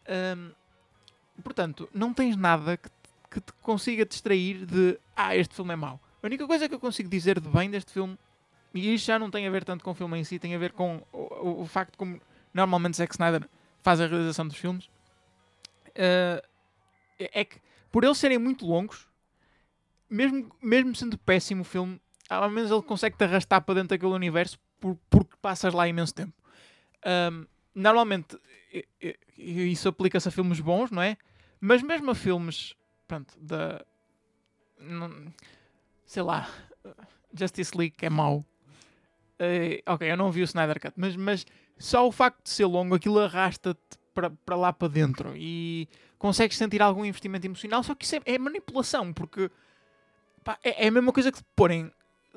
Um, 0.09 0.51
portanto, 1.43 1.87
não 1.93 2.13
tens 2.13 2.35
nada 2.35 2.75
que, 2.75 2.89
que 3.29 3.39
te 3.39 3.53
consiga 3.61 4.05
distrair 4.05 4.65
de 4.65 4.99
ah, 5.15 5.35
este 5.35 5.55
filme 5.55 5.73
é 5.73 5.75
mau. 5.75 5.99
A 6.21 6.27
única 6.27 6.45
coisa 6.47 6.67
que 6.67 6.75
eu 6.75 6.79
consigo 6.79 7.07
dizer 7.07 7.39
de 7.39 7.47
bem 7.47 7.69
deste 7.69 7.91
filme, 7.91 8.17
e 8.73 8.93
isto 8.93 9.05
já 9.05 9.19
não 9.19 9.29
tem 9.29 9.47
a 9.47 9.51
ver 9.51 9.63
tanto 9.63 9.83
com 9.83 9.91
o 9.91 9.95
filme 9.95 10.17
em 10.17 10.23
si, 10.23 10.39
tem 10.39 10.55
a 10.55 10.57
ver 10.57 10.71
com 10.71 11.01
o, 11.11 11.17
o, 11.17 11.61
o 11.61 11.65
facto 11.67 11.97
como 11.97 12.19
normalmente 12.53 12.97
Zack 12.97 13.13
Snyder 13.13 13.47
faz 13.81 14.01
a 14.01 14.07
realização 14.07 14.47
dos 14.47 14.57
filmes, 14.57 14.85
uh, 14.85 16.41
é 17.19 17.45
que 17.45 17.59
por 17.91 18.03
eles 18.03 18.17
serem 18.17 18.37
muito 18.37 18.65
longos, 18.65 19.07
mesmo, 20.09 20.51
mesmo 20.61 20.95
sendo 20.95 21.17
péssimo 21.17 21.61
o 21.61 21.65
filme, 21.65 22.01
ao 22.37 22.49
menos 22.49 22.71
ele 22.71 22.81
consegue 22.81 23.17
te 23.17 23.23
arrastar 23.23 23.61
para 23.61 23.75
dentro 23.75 23.89
daquele 23.89 24.13
universo 24.13 24.57
por, 24.79 24.97
porque 25.09 25.35
passas 25.41 25.73
lá 25.73 25.87
imenso 25.87 26.13
tempo. 26.13 26.33
Um, 27.05 27.45
normalmente 27.75 28.37
isso 29.37 29.89
aplica-se 29.89 30.27
a 30.27 30.31
filmes 30.31 30.59
bons, 30.59 30.91
não 30.91 31.01
é? 31.01 31.17
Mas 31.59 31.81
mesmo 31.81 32.11
a 32.11 32.15
filmes, 32.15 32.75
pronto, 33.07 33.33
da. 33.39 33.83
Sei 36.05 36.23
lá, 36.23 36.49
Justice 37.33 37.77
League 37.77 37.95
é 38.01 38.09
mau. 38.09 38.45
Uh, 39.39 39.81
ok, 39.85 40.11
eu 40.11 40.17
não 40.17 40.31
vi 40.31 40.41
o 40.41 40.43
Snyder 40.43 40.79
Cut, 40.79 40.93
mas, 40.95 41.15
mas 41.15 41.45
só 41.77 42.07
o 42.07 42.11
facto 42.11 42.43
de 42.43 42.49
ser 42.49 42.65
longo, 42.65 42.95
aquilo 42.95 43.19
arrasta-te 43.19 43.99
para 44.13 44.55
lá 44.55 44.71
para 44.71 44.87
dentro 44.87 45.33
e 45.35 45.87
consegues 46.17 46.57
sentir 46.57 46.81
algum 46.81 47.03
investimento 47.03 47.47
emocional, 47.47 47.81
só 47.81 47.95
que 47.95 48.05
isso 48.05 48.15
é, 48.17 48.21
é 48.25 48.37
manipulação, 48.37 49.11
porque 49.11 49.49
pá, 50.43 50.59
é, 50.63 50.85
é, 50.85 50.87
a 50.87 50.91
mesma 50.91 51.11
coisa 51.11 51.31
que 51.31 51.39
te 51.39 51.45
porem 51.55 51.91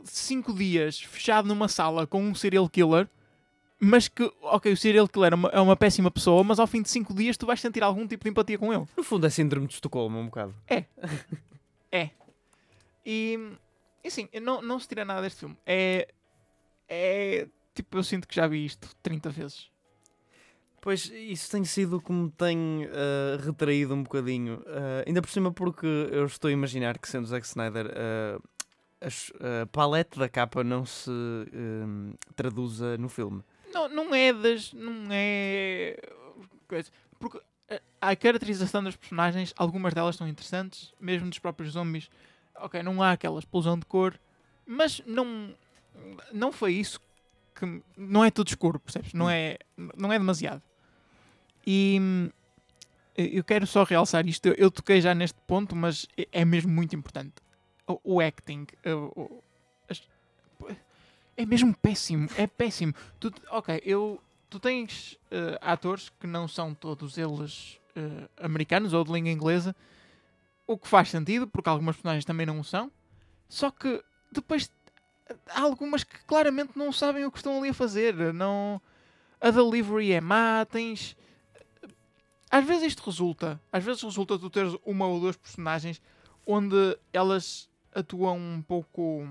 cinco 0.04 0.52
dias 0.52 1.00
fechado 1.00 1.46
numa 1.46 1.68
sala 1.68 2.06
com 2.06 2.22
um 2.22 2.34
serial 2.34 2.68
killer, 2.68 3.08
mas 3.78 4.08
que, 4.08 4.30
ok, 4.42 4.72
o 4.72 4.76
serial 4.76 5.08
killer 5.08 5.32
é 5.32 5.34
uma, 5.34 5.48
é 5.50 5.60
uma 5.60 5.76
péssima 5.76 6.10
pessoa, 6.10 6.42
mas 6.42 6.58
ao 6.58 6.66
fim 6.66 6.82
de 6.82 6.88
cinco 6.88 7.14
dias 7.14 7.36
tu 7.36 7.46
vais 7.46 7.60
sentir 7.60 7.82
algum 7.82 8.06
tipo 8.06 8.24
de 8.24 8.30
empatia 8.30 8.58
com 8.58 8.72
ele. 8.72 8.86
No 8.96 9.02
fundo 9.02 9.26
é 9.26 9.30
síndrome 9.30 9.66
de 9.66 9.74
Estocolmo, 9.74 10.18
um 10.18 10.26
bocado. 10.26 10.54
É. 10.68 10.84
é. 11.92 12.10
E, 13.04 13.38
e 14.02 14.08
assim, 14.08 14.28
não, 14.42 14.62
não 14.62 14.78
se 14.78 14.88
tira 14.88 15.04
nada 15.04 15.22
deste 15.22 15.40
filme. 15.40 15.56
É. 15.66 16.08
É. 16.88 17.46
Tipo, 17.74 17.98
eu 17.98 18.04
sinto 18.04 18.28
que 18.28 18.34
já 18.34 18.46
vi 18.46 18.64
isto 18.64 18.88
30 19.02 19.30
vezes. 19.30 19.68
Pois, 20.80 21.10
isso 21.14 21.50
tem 21.50 21.64
sido 21.64 21.98
como 21.98 22.30
tem 22.30 22.84
uh, 22.84 23.42
retraído 23.42 23.94
um 23.94 24.02
bocadinho. 24.02 24.56
Uh, 24.66 25.02
ainda 25.06 25.22
por 25.22 25.30
cima 25.30 25.50
porque 25.50 25.86
eu 25.86 26.26
estou 26.26 26.48
a 26.48 26.52
imaginar 26.52 26.98
que 26.98 27.08
sendo 27.08 27.26
Zack 27.26 27.46
Snyder 27.46 27.86
uh, 27.86 28.42
a 29.06 29.66
palete 29.66 30.18
da 30.18 30.28
capa 30.28 30.64
não 30.64 30.84
se 30.84 31.10
um, 31.10 32.14
traduza 32.34 32.96
no 32.98 33.08
filme. 33.08 33.42
Não, 33.72 33.88
não 33.88 34.14
é 34.14 34.32
das. 34.32 34.72
Não 34.72 35.06
é. 35.10 35.96
Porque 37.18 37.40
a 38.00 38.16
caracterização 38.16 38.82
das 38.82 38.96
personagens, 38.96 39.52
algumas 39.56 39.94
delas 39.94 40.16
são 40.16 40.28
interessantes, 40.28 40.92
mesmo 41.00 41.28
dos 41.28 41.38
próprios 41.38 41.72
zombies. 41.72 42.08
Ok, 42.56 42.82
não 42.82 43.02
há 43.02 43.12
aquela 43.12 43.38
explosão 43.38 43.78
de 43.78 43.86
cor, 43.86 44.18
mas 44.66 45.02
não. 45.06 45.54
Não 46.32 46.52
foi 46.52 46.74
isso 46.74 47.00
que. 47.54 47.82
Não 47.96 48.24
é 48.24 48.30
tudo 48.30 48.48
escuro, 48.48 48.78
percebes? 48.78 49.12
Não 49.12 49.28
é, 49.28 49.58
não 49.96 50.12
é 50.12 50.18
demasiado. 50.18 50.62
E 51.66 51.98
hum, 52.00 52.30
eu 53.16 53.42
quero 53.42 53.66
só 53.66 53.84
realçar 53.84 54.26
isto. 54.26 54.46
Eu 54.46 54.70
toquei 54.70 55.00
já 55.00 55.14
neste 55.14 55.40
ponto, 55.46 55.74
mas 55.74 56.06
é, 56.16 56.28
é 56.32 56.44
mesmo 56.44 56.72
muito 56.72 56.94
importante 56.94 57.43
o, 57.86 58.00
o 58.04 58.20
acting, 58.20 58.66
o, 58.86 59.42
as, 59.88 60.02
é 61.36 61.44
mesmo 61.44 61.74
péssimo, 61.74 62.28
é 62.36 62.46
péssimo. 62.46 62.94
Tu, 63.18 63.32
ok, 63.50 63.80
eu, 63.84 64.20
tu 64.48 64.58
tens 64.58 65.18
uh, 65.30 65.58
atores 65.60 66.10
que 66.20 66.26
não 66.26 66.46
são 66.46 66.74
todos 66.74 67.18
eles 67.18 67.80
uh, 67.96 68.28
americanos 68.38 68.92
ou 68.92 69.04
de 69.04 69.12
língua 69.12 69.30
inglesa, 69.30 69.74
o 70.66 70.78
que 70.78 70.88
faz 70.88 71.10
sentido, 71.10 71.46
porque 71.46 71.68
algumas 71.68 71.96
personagens 71.96 72.24
também 72.24 72.46
não 72.46 72.62
são, 72.62 72.90
só 73.48 73.70
que 73.70 74.02
depois 74.32 74.70
há 75.50 75.60
algumas 75.62 76.04
que 76.04 76.18
claramente 76.24 76.72
não 76.76 76.92
sabem 76.92 77.24
o 77.24 77.30
que 77.30 77.38
estão 77.38 77.58
ali 77.58 77.70
a 77.70 77.74
fazer, 77.74 78.32
não... 78.32 78.80
A 79.40 79.50
delivery 79.50 80.12
é 80.12 80.20
má, 80.22 80.64
tens... 80.64 81.16
Às 82.50 82.64
vezes 82.64 82.84
isto 82.84 83.02
resulta, 83.04 83.60
às 83.70 83.84
vezes 83.84 84.02
resulta 84.02 84.38
tu 84.38 84.48
teres 84.48 84.74
uma 84.86 85.06
ou 85.06 85.20
duas 85.20 85.36
personagens 85.36 86.00
onde 86.46 86.96
elas 87.12 87.68
atuam 87.94 88.36
um 88.36 88.62
pouco 88.62 89.26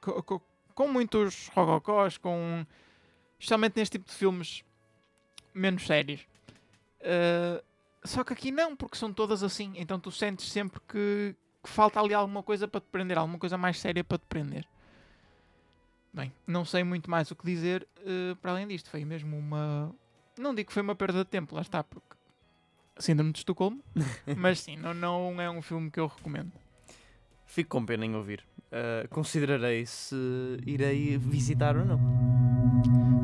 com, 0.00 0.22
com, 0.22 0.40
com 0.74 0.88
muitos 0.88 1.48
rococós, 1.48 2.16
com 2.16 2.64
especialmente 3.38 3.76
neste 3.76 3.98
tipo 3.98 4.08
de 4.08 4.16
filmes 4.16 4.64
menos 5.54 5.86
sérios. 5.86 6.26
Uh, 7.00 7.62
só 8.04 8.24
que 8.24 8.32
aqui 8.32 8.50
não, 8.50 8.76
porque 8.76 8.96
são 8.96 9.12
todas 9.12 9.42
assim. 9.42 9.72
Então 9.76 9.98
tu 9.98 10.10
sentes 10.10 10.50
sempre 10.50 10.80
que, 10.88 11.34
que, 11.62 11.68
falta 11.68 12.00
ali 12.00 12.14
alguma 12.14 12.42
coisa 12.42 12.66
para 12.66 12.80
te 12.80 12.86
prender, 12.90 13.18
alguma 13.18 13.38
coisa 13.38 13.58
mais 13.58 13.78
séria 13.78 14.02
para 14.02 14.18
te 14.18 14.26
prender. 14.26 14.66
Bem, 16.12 16.32
não 16.46 16.64
sei 16.64 16.84
muito 16.84 17.10
mais 17.10 17.30
o 17.30 17.36
que 17.36 17.44
dizer 17.44 17.86
uh, 17.98 18.36
para 18.36 18.52
além 18.52 18.66
disto. 18.66 18.90
Foi 18.90 19.04
mesmo 19.04 19.36
uma. 19.36 19.94
Não 20.38 20.54
digo 20.54 20.68
que 20.68 20.72
foi 20.72 20.82
uma 20.82 20.94
perda 20.94 21.18
de 21.18 21.30
tempo, 21.30 21.54
lá 21.54 21.62
está, 21.62 21.82
porque. 21.82 22.16
Síndrome 22.98 23.32
de 23.32 23.38
Estocolmo. 23.38 23.82
mas 24.36 24.60
sim, 24.60 24.76
não, 24.76 24.92
não 24.92 25.40
é 25.40 25.50
um 25.50 25.62
filme 25.62 25.90
que 25.90 25.98
eu 25.98 26.06
recomendo. 26.06 26.52
Fico 27.52 27.68
com 27.68 27.84
pena 27.84 28.06
em 28.06 28.14
ouvir. 28.16 28.42
Uh, 28.72 29.06
considerarei 29.10 29.84
se 29.84 30.16
irei 30.66 31.18
visitar 31.18 31.76
ou 31.76 31.84
não. 31.84 32.00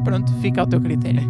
Pronto, 0.05 0.31
fica 0.43 0.61
ao 0.61 0.67
teu 0.67 0.79
critério. 0.83 1.23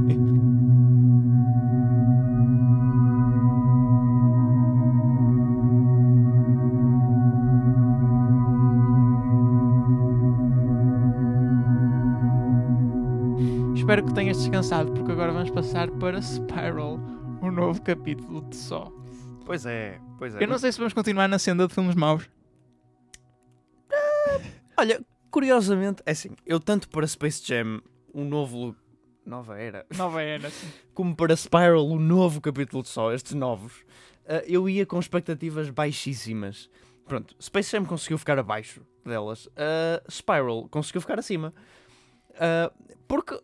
Espero 13.77 14.05
que 14.05 14.13
tenhas 14.13 14.39
descansado, 14.39 14.91
porque 14.91 15.13
agora 15.13 15.31
vamos 15.31 15.51
passar 15.51 15.89
para 15.89 16.21
Spiral, 16.21 16.99
um 17.41 17.53
novo 17.53 17.81
capítulo 17.81 18.43
de 18.49 18.57
só. 18.57 18.93
Pois 19.47 19.65
é, 19.65 20.01
pois 20.19 20.35
é. 20.35 20.43
Eu 20.43 20.49
não 20.49 20.59
sei 20.59 20.73
se 20.73 20.79
vamos 20.79 20.93
continuar 20.93 21.29
na 21.29 21.39
senda 21.39 21.69
de 21.69 21.73
filmes 21.73 21.95
maus. 21.95 22.29
Olha, 24.79 25.05
curiosamente, 25.29 26.01
é 26.07 26.13
assim, 26.13 26.31
eu 26.47 26.61
tanto 26.61 26.89
para 26.89 27.05
Space 27.05 27.45
Jam, 27.45 27.83
um 28.15 28.25
novo 28.25 28.77
nova 29.27 29.59
era, 29.59 29.85
Nova 29.99 30.23
era. 30.23 30.49
sim. 30.51 30.69
como 30.95 31.17
para 31.17 31.35
Spiral, 31.35 31.85
o 31.85 31.99
novo 31.99 32.41
capítulo 32.41 32.85
de 32.85 32.89
só, 32.89 33.13
estes 33.13 33.35
novos, 33.35 33.85
eh, 34.25 34.45
eu 34.47 34.69
ia 34.69 34.87
com 34.87 35.01
expectativas 35.01 35.69
baixíssimas. 35.69 36.71
Pronto, 37.07 37.35
Space 37.43 37.73
Jam 37.73 37.85
conseguiu 37.85 38.19
ficar 38.19 38.39
abaixo 38.39 38.81
delas. 39.05 39.49
eh, 39.57 40.01
Spiral 40.09 40.69
conseguiu 40.69 41.01
ficar 41.01 41.19
acima. 41.19 41.53
Eh, 42.35 42.71
porque, 43.09 43.35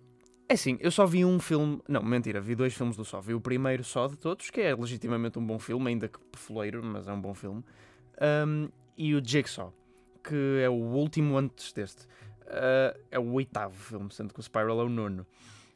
é 0.48 0.54
assim, 0.54 0.76
eu 0.80 0.92
só 0.92 1.04
vi 1.04 1.24
um 1.24 1.40
filme. 1.40 1.82
Não, 1.88 2.00
mentira, 2.00 2.40
vi 2.40 2.54
dois 2.54 2.74
filmes 2.74 2.96
do 2.96 3.04
só. 3.04 3.20
Vi 3.20 3.34
o 3.34 3.40
primeiro 3.40 3.82
só 3.82 4.06
de 4.06 4.16
todos, 4.16 4.50
que 4.50 4.60
é 4.60 4.72
legitimamente 4.72 5.36
um 5.36 5.44
bom 5.44 5.58
filme, 5.58 5.88
ainda 5.88 6.06
que 6.06 6.18
foleiro, 6.34 6.80
mas 6.80 7.08
é 7.08 7.12
um 7.12 7.20
bom 7.20 7.34
filme. 7.34 7.64
Um, 8.46 8.68
e 8.96 9.14
o 9.16 9.22
Jigsaw, 9.24 9.74
que 10.24 10.60
é 10.62 10.68
o 10.68 10.72
último 10.72 11.36
antes 11.36 11.72
deste. 11.72 12.04
Uh, 12.42 12.98
é 13.10 13.18
o 13.18 13.32
oitavo 13.32 13.74
filme, 13.74 14.10
sendo 14.10 14.32
que 14.32 14.40
o 14.40 14.42
Spiral 14.42 14.80
é 14.80 14.84
o 14.84 14.88
nono. 14.88 15.26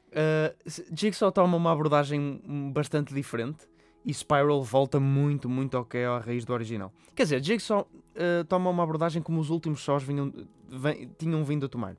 Uh, 0.08 0.94
Jigsaw 0.94 1.30
toma 1.30 1.56
uma 1.56 1.70
abordagem 1.70 2.40
bastante 2.72 3.14
diferente 3.14 3.68
e 4.04 4.12
Spiral 4.12 4.62
volta 4.62 4.98
muito, 4.98 5.48
muito 5.48 5.76
ao 5.76 5.84
que 5.84 5.98
é 5.98 6.06
a 6.06 6.18
raiz 6.18 6.44
do 6.44 6.52
original. 6.52 6.92
Quer 7.14 7.24
dizer, 7.24 7.44
Jigsaw 7.44 7.82
uh, 7.82 8.44
toma 8.46 8.70
uma 8.70 8.82
abordagem 8.82 9.22
como 9.22 9.40
os 9.40 9.50
últimos 9.50 9.80
sós 9.80 10.02
vinham, 10.02 10.32
vem- 10.68 11.10
tinham 11.18 11.44
vindo 11.44 11.66
a 11.66 11.68
tomar. 11.68 11.96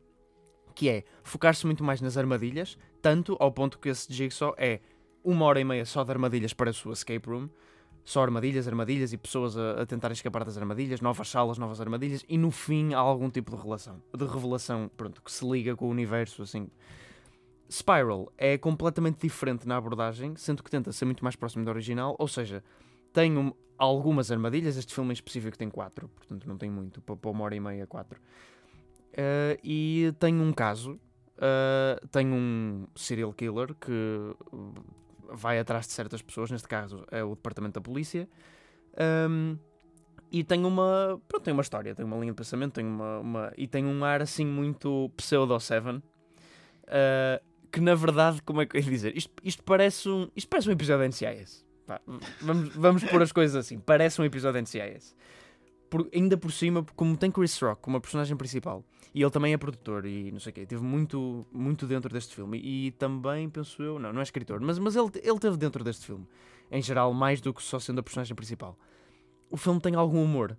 Que 0.73 0.89
é 0.89 1.03
focar-se 1.23 1.65
muito 1.65 1.83
mais 1.83 2.01
nas 2.01 2.17
armadilhas, 2.17 2.77
tanto 3.01 3.35
ao 3.39 3.51
ponto 3.51 3.77
que 3.79 3.89
esse 3.89 4.11
Jigsaw 4.11 4.55
é 4.57 4.79
uma 5.23 5.45
hora 5.45 5.59
e 5.59 5.63
meia 5.63 5.85
só 5.85 6.03
de 6.03 6.11
armadilhas 6.11 6.53
para 6.53 6.69
a 6.69 6.73
sua 6.73 6.93
escape 6.93 7.27
room. 7.27 7.49
Só 8.09 8.23
armadilhas, 8.23 8.67
armadilhas 8.67 9.13
e 9.13 9.17
pessoas 9.17 9.55
a, 9.55 9.83
a 9.83 9.85
tentar 9.85 10.11
escapar 10.11 10.43
das 10.43 10.57
armadilhas, 10.57 10.99
novas 10.99 11.29
salas, 11.29 11.59
novas 11.59 11.79
armadilhas, 11.79 12.25
e 12.27 12.39
no 12.39 12.49
fim 12.49 12.95
há 12.95 12.97
algum 12.97 13.29
tipo 13.29 13.55
de 13.55 13.61
relação, 13.61 14.01
de 14.17 14.25
revelação, 14.25 14.89
pronto, 14.97 15.21
que 15.21 15.31
se 15.31 15.47
liga 15.47 15.75
com 15.75 15.85
o 15.85 15.89
universo, 15.91 16.41
assim. 16.41 16.71
Spiral 17.69 18.33
é 18.35 18.57
completamente 18.57 19.19
diferente 19.21 19.67
na 19.67 19.77
abordagem, 19.77 20.35
sendo 20.37 20.63
que 20.63 20.71
tenta 20.71 20.91
ser 20.91 21.05
muito 21.05 21.23
mais 21.23 21.35
próximo 21.35 21.63
do 21.63 21.69
original, 21.69 22.15
ou 22.17 22.27
seja, 22.27 22.63
tem 23.13 23.37
um- 23.37 23.53
algumas 23.77 24.31
armadilhas, 24.31 24.75
este 24.75 24.91
filme 24.91 25.11
em 25.11 25.13
específico 25.13 25.55
tem 25.55 25.69
quatro, 25.69 26.09
portanto 26.09 26.47
não 26.47 26.57
tem 26.57 26.67
muito, 26.67 27.03
para 27.03 27.29
uma 27.29 27.43
hora 27.43 27.55
e 27.55 27.59
meia, 27.59 27.85
quatro. 27.85 28.19
Eh, 29.13 29.59
e 29.63 30.13
tem 30.17 30.33
um 30.41 30.51
caso, 30.51 30.99
eh, 31.37 32.01
tem 32.11 32.33
um 32.33 32.87
serial 32.95 33.31
killer 33.33 33.75
que 33.75 33.91
uh, 34.51 34.73
vai 35.33 35.59
atrás 35.59 35.85
de 35.87 35.93
certas 35.93 36.21
pessoas, 36.21 36.51
neste 36.51 36.67
caso 36.67 37.05
é 37.11 37.23
o 37.23 37.29
departamento 37.35 37.79
da 37.79 37.81
polícia, 37.81 38.27
um, 39.29 39.57
e 40.31 40.43
tem 40.43 40.63
uma, 40.65 41.19
pronto, 41.27 41.43
tem 41.43 41.53
uma 41.53 41.61
história, 41.61 41.95
tem 41.95 42.05
uma 42.05 42.15
linha 42.17 42.31
de 42.31 42.35
pensamento, 42.37 42.73
tem 42.73 42.85
uma, 42.85 43.19
uma- 43.19 43.53
e 43.57 43.67
tem 43.67 43.85
um 43.85 44.03
ar 44.03 44.21
assim 44.21 44.45
muito 44.45 45.09
pseudo-seven, 45.17 45.95
uh, 45.97 47.43
que 47.71 47.79
na 47.79 47.95
verdade, 47.95 48.41
como 48.43 48.61
é 48.61 48.65
que 48.65 48.77
eu 48.77 48.81
ia 48.81 48.89
dizer, 48.89 49.15
isto, 49.17 49.31
isto 49.43 49.63
parece 49.63 50.07
um, 50.09 50.29
isto 50.35 50.47
parece 50.49 50.69
um 50.69 50.71
episódio 50.71 50.99
da 51.01 51.07
NCIS. 51.07 51.65
Pá, 51.85 51.99
vamos, 52.41 52.75
vamos 52.75 53.03
pôr 53.03 53.21
as 53.21 53.31
coisas 53.31 53.55
assim, 53.55 53.79
parece 53.79 54.21
um 54.21 54.25
episódio 54.25 54.53
da 54.53 54.59
NCIS. 54.61 55.15
Por- 55.89 56.07
ainda 56.13 56.37
por 56.37 56.51
cima, 56.51 56.85
como 56.95 57.17
tem 57.17 57.31
Chris 57.31 57.59
Rock 57.59 57.81
como 57.81 57.97
a 57.97 57.99
personagem 57.99 58.37
principal, 58.37 58.83
e 59.13 59.21
ele 59.23 59.31
também 59.31 59.53
é 59.53 59.57
produtor 59.57 60.05
e 60.05 60.31
não 60.31 60.39
sei 60.39 60.51
o 60.51 60.53
quê, 60.53 60.65
teve 60.65 60.83
muito, 60.83 61.45
muito 61.51 61.87
dentro 61.87 62.13
deste 62.13 62.35
filme. 62.35 62.59
E 62.63 62.91
também, 62.91 63.49
penso 63.49 63.81
eu, 63.81 63.97
não, 63.97 64.13
não 64.13 64.19
é 64.19 64.23
escritor, 64.23 64.59
mas, 64.61 64.77
mas 64.77 64.95
ele, 64.95 65.09
ele 65.23 65.39
teve 65.39 65.57
dentro 65.57 65.83
deste 65.83 66.05
filme. 66.05 66.27
Em 66.71 66.81
geral, 66.81 67.11
mais 67.13 67.41
do 67.41 67.51
que 67.53 67.63
só 67.63 67.79
sendo 67.79 67.99
a 67.99 68.03
personagem 68.03 68.35
principal. 68.35 68.77
O 69.49 69.57
filme 69.57 69.81
tem 69.81 69.95
algum 69.95 70.23
humor. 70.23 70.55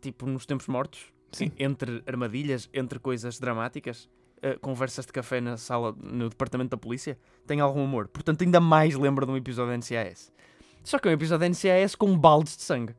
Tipo, 0.00 0.26
nos 0.26 0.46
tempos 0.46 0.66
mortos, 0.66 1.12
Sim. 1.32 1.52
entre 1.58 2.02
armadilhas, 2.06 2.68
entre 2.72 2.98
coisas 2.98 3.38
dramáticas, 3.38 4.08
eh, 4.42 4.56
conversas 4.58 5.04
de 5.06 5.12
café 5.12 5.40
na 5.40 5.56
sala, 5.56 5.94
no 6.02 6.28
departamento 6.30 6.70
da 6.70 6.76
polícia, 6.76 7.18
tem 7.46 7.60
algum 7.60 7.84
humor. 7.84 8.08
Portanto, 8.08 8.42
ainda 8.42 8.60
mais 8.60 8.94
lembra 8.96 9.26
de 9.26 9.32
um 9.32 9.36
episódio 9.36 9.70
da 9.72 9.76
NCIS. 9.78 10.32
Só 10.82 10.98
que 10.98 11.08
é 11.08 11.10
um 11.10 11.14
episódio 11.14 11.40
da 11.40 11.48
NCIS 11.48 11.94
com 11.94 12.16
baldes 12.18 12.56
de 12.56 12.62
sangue. 12.62 12.94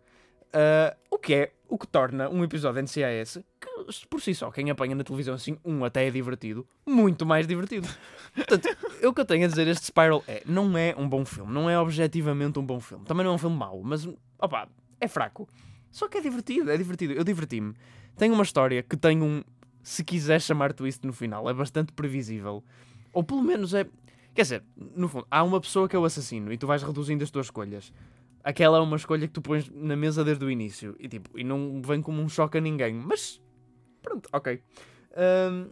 Ah, 0.54 0.96
o 1.10 1.18
que 1.18 1.34
é 1.34 1.52
o 1.68 1.78
que 1.78 1.88
torna 1.88 2.30
um 2.30 2.44
episódio 2.44 2.76
da 2.76 2.82
NCIS 2.84 3.40
que 3.60 4.08
por 4.08 4.22
si 4.22 4.34
só 4.36 4.52
quem 4.52 4.70
apanha 4.70 4.96
na 4.96 5.04
televisão 5.04 5.34
assim 5.34 5.58
um 5.66 5.84
até 5.84 6.08
é 6.08 6.12
divertido 6.12 6.66
muito 6.86 7.26
mais 7.26 7.48
divertido. 7.48 7.88
Portanto 8.34 8.70
o 9.04 9.14
que 9.14 9.22
eu 9.22 9.26
tenho 9.26 9.46
a 9.46 9.48
dizer 9.48 9.68
este 9.68 9.88
Spiral 9.88 10.24
é 10.28 10.44
não 10.46 10.78
é 10.78 10.96
um 10.98 11.10
bom 11.10 11.26
filme 11.26 11.52
não 11.52 11.70
é 11.70 11.78
objetivamente 11.78 12.60
um 12.60 12.66
bom 12.66 12.80
filme. 12.80 13.04
Também 13.06 13.26
não 13.26 13.34
é 13.34 13.36
um 13.36 13.38
filme 13.38 13.58
mau 13.58 13.82
mas 13.84 14.08
opa 14.40 14.70
é 15.02 15.08
fraco. 15.08 15.50
Só 15.92 16.08
que 16.08 16.18
é 16.18 16.22
divertido 16.22 16.72
é 16.72 16.78
divertido. 16.78 17.14
Eu 17.14 17.24
diverti-me. 17.24 17.74
Tem 18.18 18.32
uma 18.32 18.44
história 18.44 18.82
que 18.84 18.96
tem 18.96 19.22
um 19.22 19.44
se 19.84 20.04
quiser 20.04 20.42
chamar 20.42 20.72
twist 20.72 21.06
no 21.06 21.12
final 21.14 21.50
é 21.50 21.54
bastante 21.54 21.92
previsível. 21.92 22.64
Ou 23.12 23.24
pelo 23.24 23.42
menos 23.42 23.74
é 23.74 23.86
quer 24.34 24.44
dizer 24.44 24.64
no 24.96 25.08
fundo 25.08 25.28
há 25.30 25.44
uma 25.44 25.60
pessoa 25.60 25.90
que 25.90 25.96
é 25.96 26.00
o 26.00 26.06
assassino 26.06 26.54
e 26.54 26.58
tu 26.58 26.68
vais 26.68 26.84
reduzindo 26.84 27.24
as 27.24 27.32
tuas 27.32 27.48
escolhas 27.48 27.92
aquela 28.46 28.78
é 28.78 28.82
uma 28.82 28.96
escolha 28.96 29.28
que 29.28 29.34
tu 29.34 29.42
pões 29.42 29.70
na 29.70 29.96
mesa 29.98 30.24
desde 30.24 30.46
o 30.46 30.50
início 30.50 30.96
e, 31.00 31.08
tipo, 31.10 31.38
e 31.38 31.44
não 31.44 31.82
vem 31.84 32.02
como 32.02 32.22
um 32.22 32.30
choque 32.30 32.58
a 32.58 32.62
ninguém. 32.62 32.94
Mas 32.94 33.42
pronto, 34.02 34.30
ok. 34.32 34.62
Ahm, 35.18 35.68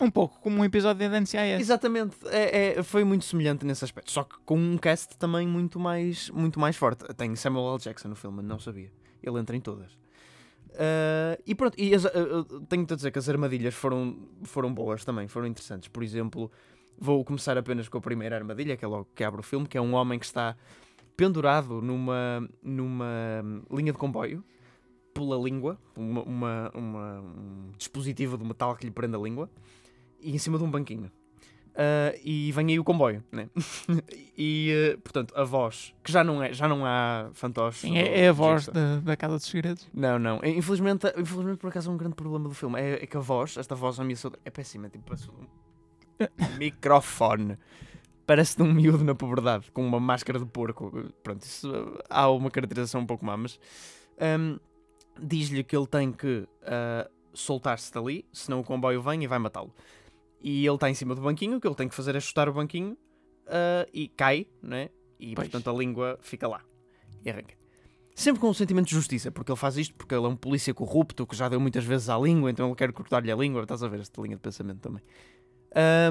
Um 0.00 0.10
pouco 0.12 0.38
como 0.40 0.58
um 0.60 0.64
episódio 0.64 1.10
da 1.10 1.16
NCIS. 1.20 1.58
exatamente, 1.60 2.16
é, 2.26 2.78
é- 2.78 2.82
foi 2.84 3.02
muito 3.02 3.24
semelhante 3.24 3.66
nesse 3.66 3.84
aspecto, 3.84 4.12
só 4.12 4.22
que 4.22 4.36
com 4.44 4.56
um 4.56 4.78
cast 4.78 5.16
também 5.18 5.44
muito 5.48 5.80
mais, 5.80 6.30
muito 6.30 6.60
mais 6.60 6.76
forte. 6.76 7.04
Tem 7.14 7.34
Samuel 7.34 7.72
L. 7.74 7.78
Jackson 7.80 8.08
no 8.08 8.14
filme, 8.14 8.40
não 8.42 8.60
sabia. 8.60 8.92
Ele 9.20 9.40
entra 9.40 9.56
em 9.56 9.60
todas. 9.60 9.98
Ah, 10.78 11.38
e 11.46 11.54
pronto, 11.54 11.74
e 11.80 11.94
as- 11.94 12.06
ah, 12.06 12.10
ah, 12.14 12.60
tenho-te 12.68 12.92
a 12.92 12.96
dizer 12.96 13.10
que 13.10 13.18
as 13.18 13.28
armadilhas 13.28 13.74
foram, 13.74 14.16
foram 14.44 14.72
boas 14.72 15.04
também, 15.04 15.26
foram 15.26 15.46
interessantes. 15.48 15.88
Por 15.88 16.02
exemplo, 16.04 16.50
vou 16.96 17.24
começar 17.24 17.56
apenas 17.58 17.88
com 17.88 17.98
a 17.98 18.00
primeira 18.00 18.36
armadilha, 18.36 18.76
que 18.76 18.84
é 18.84 18.88
logo 18.88 19.08
que 19.14 19.24
abre 19.24 19.40
o 19.40 19.42
filme, 19.42 19.66
que 19.66 19.76
é 19.76 19.80
um 19.80 19.94
homem 19.94 20.18
que 20.18 20.26
está 20.26 20.56
pendurado 21.18 21.82
numa, 21.82 22.48
numa 22.62 23.42
linha 23.72 23.90
de 23.92 23.98
comboio 23.98 24.42
pela 25.12 25.36
língua, 25.36 25.76
uma, 25.96 26.22
uma- 26.22 26.70
uma- 26.72 27.20
um 27.20 27.72
dispositivo 27.76 28.38
de 28.38 28.44
metal 28.44 28.76
que 28.76 28.86
lhe 28.86 28.92
prende 28.92 29.16
a 29.16 29.18
língua, 29.18 29.50
e 30.20 30.32
em 30.32 30.38
cima 30.38 30.56
de 30.56 30.62
um 30.62 30.70
banquinho. 30.70 31.10
Ah, 31.74 32.14
e 32.24 32.52
vem 32.52 32.68
aí 32.68 32.78
o 32.78 32.84
comboio, 32.84 33.22
né? 33.32 33.48
e, 34.38 34.72
ah, 34.94 34.98
portanto, 35.02 35.34
a 35.36 35.42
voz, 35.42 35.92
que 36.04 36.12
já 36.12 36.22
não, 36.22 36.40
é, 36.40 36.52
já 36.52 36.68
não 36.68 36.86
há 36.86 37.30
fantoche. 37.32 37.80
Sim, 37.80 37.98
é, 37.98 38.20
é 38.20 38.28
a 38.28 38.32
voz 38.32 38.68
da, 38.68 39.00
da 39.00 39.16
Casa 39.16 39.34
dos 39.34 39.46
Segredos. 39.46 39.88
Não, 39.92 40.20
não. 40.20 40.40
Infelizmente, 40.44 41.06
infelizmente, 41.16 41.58
por 41.58 41.68
acaso, 41.68 41.90
é 41.90 41.94
um 41.94 41.96
grande 41.96 42.14
problema 42.14 42.48
do 42.48 42.54
filme. 42.54 42.80
É, 42.80 43.02
é 43.02 43.06
que 43.06 43.16
a 43.16 43.20
voz, 43.20 43.56
esta 43.56 43.74
voz 43.74 43.98
ameaçadora, 43.98 44.40
é 44.44 44.50
péssima. 44.50 44.88
Tipo, 44.88 45.14
microfone. 46.58 47.58
Parece 48.28 48.58
de 48.58 48.62
um 48.62 48.74
miúdo 48.74 49.02
na 49.02 49.14
puberdade, 49.14 49.70
com 49.72 49.82
uma 49.86 49.98
máscara 49.98 50.38
de 50.38 50.44
porco. 50.44 50.92
Pronto, 51.22 51.40
isso 51.40 51.72
há 52.10 52.28
uma 52.30 52.50
caracterização 52.50 53.00
um 53.00 53.06
pouco 53.06 53.24
má, 53.24 53.34
mas 53.38 53.58
um, 54.38 54.58
diz-lhe 55.18 55.64
que 55.64 55.74
ele 55.74 55.86
tem 55.86 56.12
que 56.12 56.46
uh, 56.60 57.10
soltar-se 57.32 57.90
dali, 57.90 58.26
senão 58.30 58.60
o 58.60 58.64
comboio 58.64 59.00
vem 59.00 59.24
e 59.24 59.26
vai 59.26 59.38
matá-lo. 59.38 59.74
E 60.42 60.66
ele 60.66 60.74
está 60.74 60.90
em 60.90 60.94
cima 60.94 61.14
do 61.14 61.22
banquinho, 61.22 61.56
o 61.56 61.60
que 61.60 61.66
ele 61.66 61.74
tem 61.74 61.88
que 61.88 61.94
fazer 61.94 62.14
é 62.16 62.20
chutar 62.20 62.50
o 62.50 62.52
banquinho 62.52 62.98
uh, 63.46 63.88
e 63.94 64.08
cai, 64.08 64.46
né? 64.62 64.90
E 65.18 65.34
Pois. 65.34 65.48
portanto 65.48 65.74
a 65.74 65.78
língua 65.78 66.18
fica 66.20 66.46
lá 66.46 66.60
e 67.24 67.30
arranca. 67.30 67.54
Sempre 68.14 68.42
com 68.42 68.50
um 68.50 68.54
sentimento 68.54 68.88
de 68.88 68.94
justiça, 68.94 69.30
porque 69.30 69.50
ele 69.50 69.58
faz 69.58 69.78
isto 69.78 69.94
porque 69.94 70.14
ele 70.14 70.26
é 70.26 70.28
um 70.28 70.36
polícia 70.36 70.74
corrupto 70.74 71.26
que 71.26 71.34
já 71.34 71.48
deu 71.48 71.58
muitas 71.58 71.86
vezes 71.86 72.10
à 72.10 72.18
língua, 72.18 72.50
então 72.50 72.66
ele 72.66 72.76
quer 72.76 72.92
cortar-lhe 72.92 73.32
a 73.32 73.36
língua. 73.36 73.62
Estás 73.62 73.82
a 73.82 73.88
ver 73.88 74.00
esta 74.00 74.20
linha 74.20 74.36
de 74.36 74.42
pensamento 74.42 74.80
também. 74.80 75.02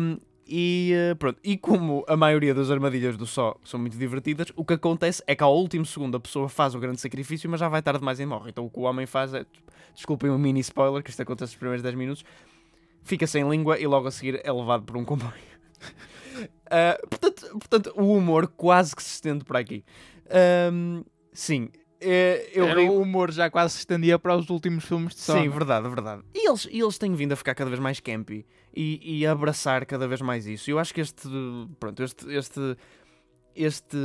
Um, 0.01 0.17
e 0.47 0.93
eh, 0.93 1.15
pronto, 1.15 1.39
e 1.43 1.57
como 1.57 2.05
a 2.07 2.15
maioria 2.15 2.53
das 2.53 2.71
armadilhas 2.71 3.17
do 3.17 3.25
só 3.25 3.55
são 3.63 3.79
muito 3.79 3.97
divertidas, 3.97 4.47
o 4.55 4.63
que 4.63 4.73
acontece 4.73 5.21
é 5.27 5.35
que 5.35 5.43
ao 5.43 5.55
último 5.55 5.85
segundo 5.85 6.15
a 6.15 6.19
pessoa 6.19 6.47
faz 6.47 6.73
o 6.73 6.79
grande 6.79 7.01
sacrifício, 7.01 7.49
mas 7.49 7.59
já 7.59 7.67
vai 7.67 7.81
tarde 7.81 7.99
demais 7.99 8.19
e 8.19 8.25
morre. 8.25 8.49
Então 8.49 8.65
o 8.65 8.69
que 8.69 8.79
o 8.79 8.83
homem 8.83 9.05
faz 9.05 9.33
é, 9.33 9.45
desculpem 9.93 10.29
um 10.29 10.37
mini 10.37 10.59
spoiler, 10.61 11.03
que 11.03 11.09
isto 11.09 11.21
acontece 11.21 11.53
nos 11.53 11.59
primeiros 11.59 11.83
10 11.83 11.95
minutos, 11.95 12.25
fica 13.03 13.27
sem 13.27 13.47
língua 13.49 13.79
e 13.79 13.85
logo 13.85 14.07
a 14.07 14.11
seguir 14.11 14.41
é 14.43 14.51
levado 14.51 14.83
por 14.83 14.97
um 14.97 15.03
comboio. 15.03 15.33
Ah, 16.69 16.97
portanto, 17.09 17.49
portanto, 17.51 17.93
o 17.95 18.13
humor 18.13 18.47
quase 18.47 18.95
que 18.95 19.03
se 19.03 19.15
estende 19.15 19.43
por 19.43 19.57
aqui. 19.57 19.83
Sim, 21.33 21.69
eh, 21.99 22.49
eu 22.53 22.67
Era 22.67 22.81
o 22.83 23.01
humor 23.01 23.31
já 23.31 23.49
quase 23.49 23.73
se 23.73 23.79
estendia 23.79 24.19
para 24.19 24.35
os 24.35 24.49
últimos 24.49 24.85
filmes 24.85 25.15
de 25.15 25.21
Sony. 25.21 25.43
Sim, 25.43 25.49
verdade, 25.49 25.89
verdade. 25.89 26.21
E 26.33 26.47
eles, 26.47 26.67
e 26.71 26.79
eles 26.79 26.97
têm 26.97 27.13
vindo 27.13 27.31
a 27.31 27.35
ficar 27.35 27.55
cada 27.55 27.69
vez 27.69 27.79
mais 27.79 27.99
campy 27.99 28.45
e, 28.77 29.21
e 29.21 29.25
abraçar 29.25 29.85
cada 29.87 30.07
vez 30.07 30.21
mais 30.21 30.45
isso. 30.45 30.69
Eu 30.69 30.77
acho 30.77 30.93
que 30.93 31.01
este, 31.01 31.27
pronto, 31.79 32.03
este, 32.03 32.31
este, 32.31 32.77
este 33.55 33.97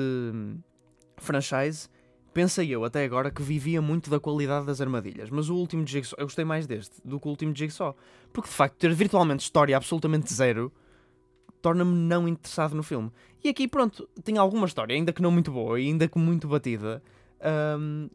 franchise, 1.18 1.90
pensei 2.32 2.70
eu 2.70 2.82
até 2.82 3.04
agora 3.04 3.30
que 3.30 3.42
vivia 3.42 3.82
muito 3.82 4.08
da 4.08 4.18
qualidade 4.18 4.64
das 4.64 4.80
armadilhas, 4.80 5.28
mas 5.28 5.50
o 5.50 5.56
último 5.56 5.86
Jigsaw, 5.86 6.18
eu 6.18 6.24
gostei 6.24 6.44
mais 6.44 6.66
deste 6.66 6.96
do 7.04 7.20
que 7.20 7.26
o 7.26 7.30
último 7.30 7.54
Jigsaw, 7.54 7.94
porque 8.32 8.48
de 8.48 8.54
facto 8.54 8.76
ter 8.76 8.94
virtualmente 8.94 9.44
história 9.44 9.76
absolutamente 9.76 10.32
zero 10.32 10.72
torna-me 11.60 11.94
não 11.94 12.26
interessado 12.26 12.74
no 12.74 12.82
filme. 12.82 13.12
E 13.44 13.50
aqui, 13.50 13.68
pronto, 13.68 14.08
tem 14.24 14.38
alguma 14.38 14.66
história, 14.66 14.94
ainda 14.94 15.12
que 15.12 15.22
não 15.22 15.30
muito 15.30 15.52
boa 15.52 15.76
ainda 15.76 16.08
que 16.08 16.18
muito 16.18 16.48
batida. 16.48 17.02
hum, 17.78 18.08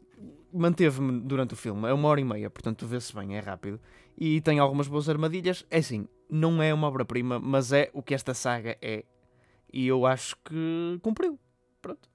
manteve-me 0.52 1.20
durante 1.20 1.54
o 1.54 1.56
filme. 1.56 1.88
É 1.88 1.92
uma 1.92 2.08
hora 2.08 2.20
e 2.20 2.24
meia, 2.24 2.50
portanto 2.50 2.86
vê-se 2.86 3.14
bem, 3.14 3.36
é 3.36 3.40
rápido. 3.40 3.80
E 4.16 4.40
tem 4.40 4.58
algumas 4.58 4.88
boas 4.88 5.08
armadilhas. 5.08 5.64
É 5.70 5.78
assim, 5.78 6.08
não 6.28 6.62
é 6.62 6.72
uma 6.72 6.88
obra-prima, 6.88 7.38
mas 7.38 7.72
é 7.72 7.90
o 7.92 8.02
que 8.02 8.14
esta 8.14 8.34
saga 8.34 8.76
é. 8.82 9.04
E 9.72 9.86
eu 9.86 10.06
acho 10.06 10.36
que 10.44 10.98
cumpriu. 11.02 11.38
Pronto. 11.80 12.08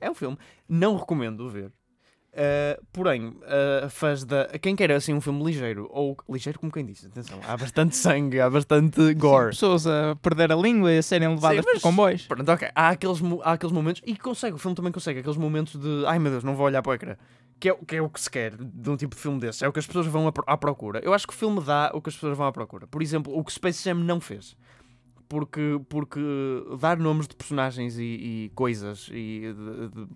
É 0.00 0.10
um 0.10 0.14
filme. 0.14 0.38
Não 0.68 0.96
recomendo 0.96 1.48
ver. 1.48 1.72
Uh, 2.30 2.80
porém, 2.92 3.26
uh, 3.26 3.90
fãs 3.90 4.24
da. 4.24 4.46
Quem 4.60 4.76
quer 4.76 4.92
assim 4.92 5.12
um 5.12 5.20
filme 5.20 5.42
ligeiro, 5.42 5.88
ou 5.90 6.16
ligeiro 6.28 6.60
como 6.60 6.70
quem 6.70 6.86
disse, 6.86 7.06
atenção, 7.06 7.40
há 7.44 7.56
bastante 7.56 7.96
sangue, 7.98 8.38
há 8.38 8.48
bastante 8.48 9.14
gore. 9.14 9.46
Sim, 9.46 9.50
pessoas 9.50 9.86
a 9.88 10.14
perder 10.22 10.52
a 10.52 10.54
língua 10.54 10.92
e 10.92 10.98
a 10.98 11.02
serem 11.02 11.28
levadas 11.28 11.64
Sim, 11.64 11.72
por 11.72 11.80
comboios. 11.80 12.26
Pronto, 12.28 12.48
ok. 12.48 12.68
Há 12.72 12.90
aqueles, 12.90 13.20
há 13.42 13.52
aqueles 13.52 13.72
momentos, 13.72 14.00
e 14.06 14.16
consegue, 14.16 14.54
o 14.54 14.58
filme 14.58 14.76
também 14.76 14.92
consegue, 14.92 15.18
aqueles 15.18 15.36
momentos 15.36 15.74
de 15.74 16.06
ai 16.06 16.20
meu 16.20 16.30
Deus, 16.30 16.44
não 16.44 16.54
vou 16.54 16.66
olhar 16.66 16.82
para 16.82 16.90
o 16.90 16.94
ecrã. 16.94 17.16
Que 17.60 17.68
é, 17.68 17.74
que 17.74 17.96
é 17.96 18.02
o 18.02 18.08
que 18.08 18.20
se 18.20 18.30
quer 18.30 18.56
de 18.56 18.90
um 18.90 18.96
tipo 18.96 19.14
de 19.14 19.20
filme 19.20 19.38
desse, 19.38 19.62
é 19.64 19.68
o 19.68 19.72
que 19.72 19.78
as 19.78 19.86
pessoas 19.86 20.06
vão 20.06 20.26
à 20.46 20.56
procura. 20.56 20.98
Eu 21.04 21.12
acho 21.12 21.26
que 21.26 21.34
o 21.34 21.36
filme 21.36 21.60
dá 21.60 21.90
o 21.92 22.00
que 22.00 22.08
as 22.08 22.14
pessoas 22.14 22.36
vão 22.36 22.46
à 22.46 22.52
procura. 22.52 22.86
Por 22.86 23.02
exemplo, 23.02 23.36
o 23.36 23.44
que 23.44 23.52
Space 23.52 23.84
Jam 23.84 23.96
não 23.96 24.18
fez 24.18 24.56
porque, 25.30 25.80
porque 25.88 26.20
dar 26.80 26.98
nomes 26.98 27.28
de 27.28 27.36
personagens 27.36 27.96
e, 27.96 28.02
e 28.02 28.52
coisas 28.52 29.08
e 29.12 29.54
de, 29.54 29.88
de 29.88 30.08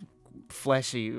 flashy 0.49 1.13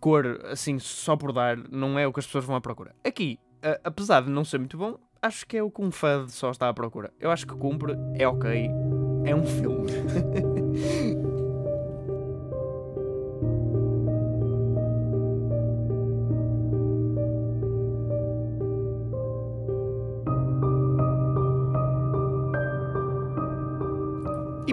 cor, 0.00 0.40
assim, 0.46 0.80
só 0.80 1.16
por 1.16 1.32
dar, 1.32 1.56
não 1.70 1.96
é 1.96 2.06
o 2.06 2.12
que 2.12 2.18
as 2.18 2.26
pessoas 2.26 2.44
vão 2.44 2.56
à 2.56 2.60
procura. 2.60 2.94
Aqui, 3.04 3.38
uh, 3.64 3.80
apesar 3.84 4.22
de 4.22 4.30
não 4.30 4.44
ser 4.44 4.58
muito 4.58 4.76
bom, 4.76 4.98
acho 5.22 5.46
que 5.46 5.56
é 5.56 5.62
o 5.62 5.70
que 5.70 5.80
um 5.80 5.92
fã 5.92 6.26
só 6.28 6.50
está 6.50 6.68
à 6.68 6.74
procura. 6.74 7.12
Eu 7.20 7.30
acho 7.30 7.46
que 7.46 7.54
cumpre, 7.54 7.94
é 8.14 8.26
ok, 8.26 8.68
é 9.24 9.34
um 9.34 9.46
filme. 9.46 9.86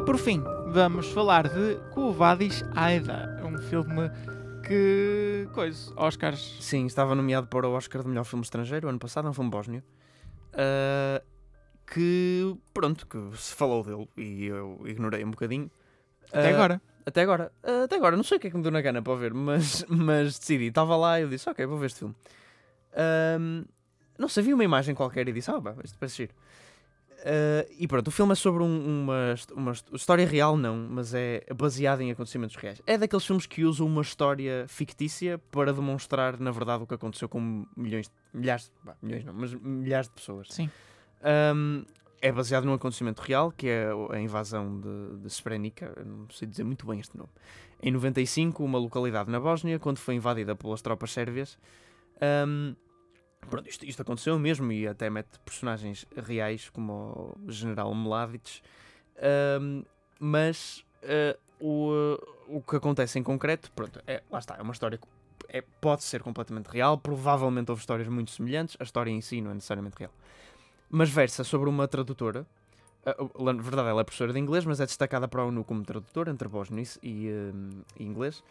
por 0.05 0.19
fim, 0.19 0.43
vamos 0.67 1.07
falar 1.07 1.49
de 1.49 1.79
Covadis 1.91 2.63
Aida, 2.75 3.41
um 3.43 3.57
filme 3.57 4.11
que 4.63 5.49
coisa, 5.51 5.91
Oscars. 5.95 6.57
Sim, 6.61 6.85
estava 6.85 7.15
nomeado 7.15 7.47
para 7.47 7.67
o 7.67 7.73
Oscar 7.73 8.03
de 8.03 8.09
melhor 8.09 8.23
filme 8.23 8.43
estrangeiro 8.43 8.87
ano 8.87 8.99
passado, 8.99 9.27
é 9.27 9.31
um 9.31 9.33
filme 9.33 9.49
bósnio. 9.49 9.83
Uh, 10.53 11.25
que 11.91 12.55
pronto, 12.71 13.07
que 13.07 13.17
se 13.35 13.55
falou 13.55 13.83
dele 13.83 14.07
e 14.15 14.45
eu 14.45 14.79
ignorei 14.85 15.25
um 15.25 15.31
bocadinho. 15.31 15.71
Até 16.31 16.51
uh, 16.51 16.55
agora. 16.55 16.81
Até 17.03 17.21
agora. 17.23 17.51
Uh, 17.63 17.83
até 17.85 17.95
agora, 17.95 18.15
não 18.15 18.23
sei 18.23 18.37
o 18.37 18.39
que 18.39 18.45
é 18.47 18.49
que 18.51 18.57
me 18.57 18.61
deu 18.61 18.71
na 18.71 18.81
gana 18.81 19.01
para 19.01 19.15
ver, 19.15 19.33
mas, 19.33 19.83
mas 19.89 20.37
decidi. 20.37 20.65
Estava 20.65 20.95
lá 20.95 21.19
e 21.19 21.23
eu 21.23 21.29
disse, 21.29 21.49
ok, 21.49 21.65
vou 21.65 21.79
ver 21.79 21.87
este 21.87 21.99
filme. 21.99 22.15
não 24.19 24.29
sei, 24.29 24.43
vi 24.43 24.53
uma 24.53 24.63
imagem 24.63 24.93
qualquer 24.93 25.27
e 25.27 25.33
disse, 25.33 25.49
ah, 25.49 25.59
bah, 25.59 25.73
isto 25.83 25.97
parece 25.97 26.17
giro. 26.17 26.33
Uh, 27.21 27.65
e 27.79 27.87
pronto, 27.87 28.07
o 28.09 28.11
filme 28.11 28.33
é 28.33 28.35
sobre 28.35 28.61
um, 28.61 29.03
uma, 29.03 29.35
uma 29.55 29.71
história 29.71 30.27
real, 30.27 30.55
não, 30.55 30.75
mas 30.75 31.13
é 31.13 31.43
baseado 31.55 32.01
em 32.01 32.11
acontecimentos 32.11 32.55
reais. 32.55 32.81
É 32.85 32.97
daqueles 32.97 33.25
filmes 33.25 33.45
que 33.45 33.63
usam 33.63 33.87
uma 33.87 34.01
história 34.01 34.65
fictícia 34.67 35.39
para 35.51 35.73
demonstrar, 35.73 36.39
na 36.39 36.51
verdade, 36.51 36.83
o 36.83 36.87
que 36.87 36.93
aconteceu 36.93 37.27
com 37.27 37.65
milhões, 37.75 38.11
milhares, 38.33 38.71
bah, 38.83 38.95
milhões 39.01 39.23
não, 39.23 39.33
mas 39.33 39.53
milhares 39.53 40.07
de 40.07 40.13
pessoas. 40.13 40.49
Sim. 40.51 40.69
Um, 41.55 41.83
é 42.21 42.31
baseado 42.31 42.65
num 42.65 42.73
acontecimento 42.73 43.21
real, 43.21 43.51
que 43.51 43.67
é 43.67 43.87
a 44.11 44.19
invasão 44.19 44.79
de, 44.79 45.17
de 45.17 45.29
Srebrenica, 45.29 45.93
não 46.05 46.27
sei 46.29 46.47
dizer 46.47 46.63
muito 46.63 46.85
bem 46.85 46.99
este 46.99 47.17
nome. 47.17 47.29
Em 47.81 47.91
95, 47.91 48.63
uma 48.63 48.79
localidade 48.79 49.29
na 49.29 49.39
Bósnia, 49.39 49.79
quando 49.79 49.97
foi 49.97 50.15
invadida 50.15 50.55
pelas 50.55 50.81
tropas 50.81 51.11
sérvias. 51.11 51.57
Um, 52.47 52.75
Pronto, 53.49 53.69
isto, 53.69 53.85
isto, 53.85 54.01
aconteceu 54.01 54.37
mesmo 54.39 54.71
e 54.71 54.87
até 54.87 55.09
mete 55.09 55.39
personagens 55.39 56.05
reais 56.15 56.69
como 56.69 57.37
o 57.45 57.51
General 57.51 57.93
Mladic, 57.93 58.61
um, 59.61 59.83
mas 60.19 60.83
uh, 61.03 61.37
o, 61.59 62.17
o 62.47 62.61
que 62.61 62.75
acontece 62.75 63.19
em 63.19 63.23
concreto, 63.23 63.71
pronto, 63.71 64.01
é, 64.07 64.23
lá 64.31 64.39
está, 64.39 64.55
é 64.57 64.61
uma 64.61 64.73
história 64.73 64.97
que 64.97 65.07
é, 65.49 65.61
pode 65.79 66.03
ser 66.03 66.21
completamente 66.21 66.67
real, 66.67 66.97
provavelmente 66.97 67.69
houve 67.69 67.81
histórias 67.81 68.07
muito 68.07 68.31
semelhantes, 68.31 68.75
a 68.79 68.83
história 68.83 69.11
em 69.11 69.21
si 69.21 69.41
não 69.41 69.51
é 69.51 69.53
necessariamente 69.53 69.95
real, 69.97 70.11
mas 70.89 71.09
versa 71.09 71.43
sobre 71.43 71.69
uma 71.69 71.87
tradutora, 71.87 72.45
uh, 73.05 73.43
na 73.43 73.61
verdade 73.61 73.89
ela 73.89 74.01
é 74.01 74.03
professora 74.03 74.33
de 74.33 74.39
inglês, 74.39 74.65
mas 74.65 74.79
é 74.79 74.85
destacada 74.85 75.27
para 75.27 75.43
a 75.43 75.45
ONU 75.45 75.63
como 75.63 75.83
tradutora 75.83 76.31
entre 76.31 76.47
bósnio 76.47 76.83
e, 77.01 77.29
e 77.97 78.03
inglês, 78.03 78.43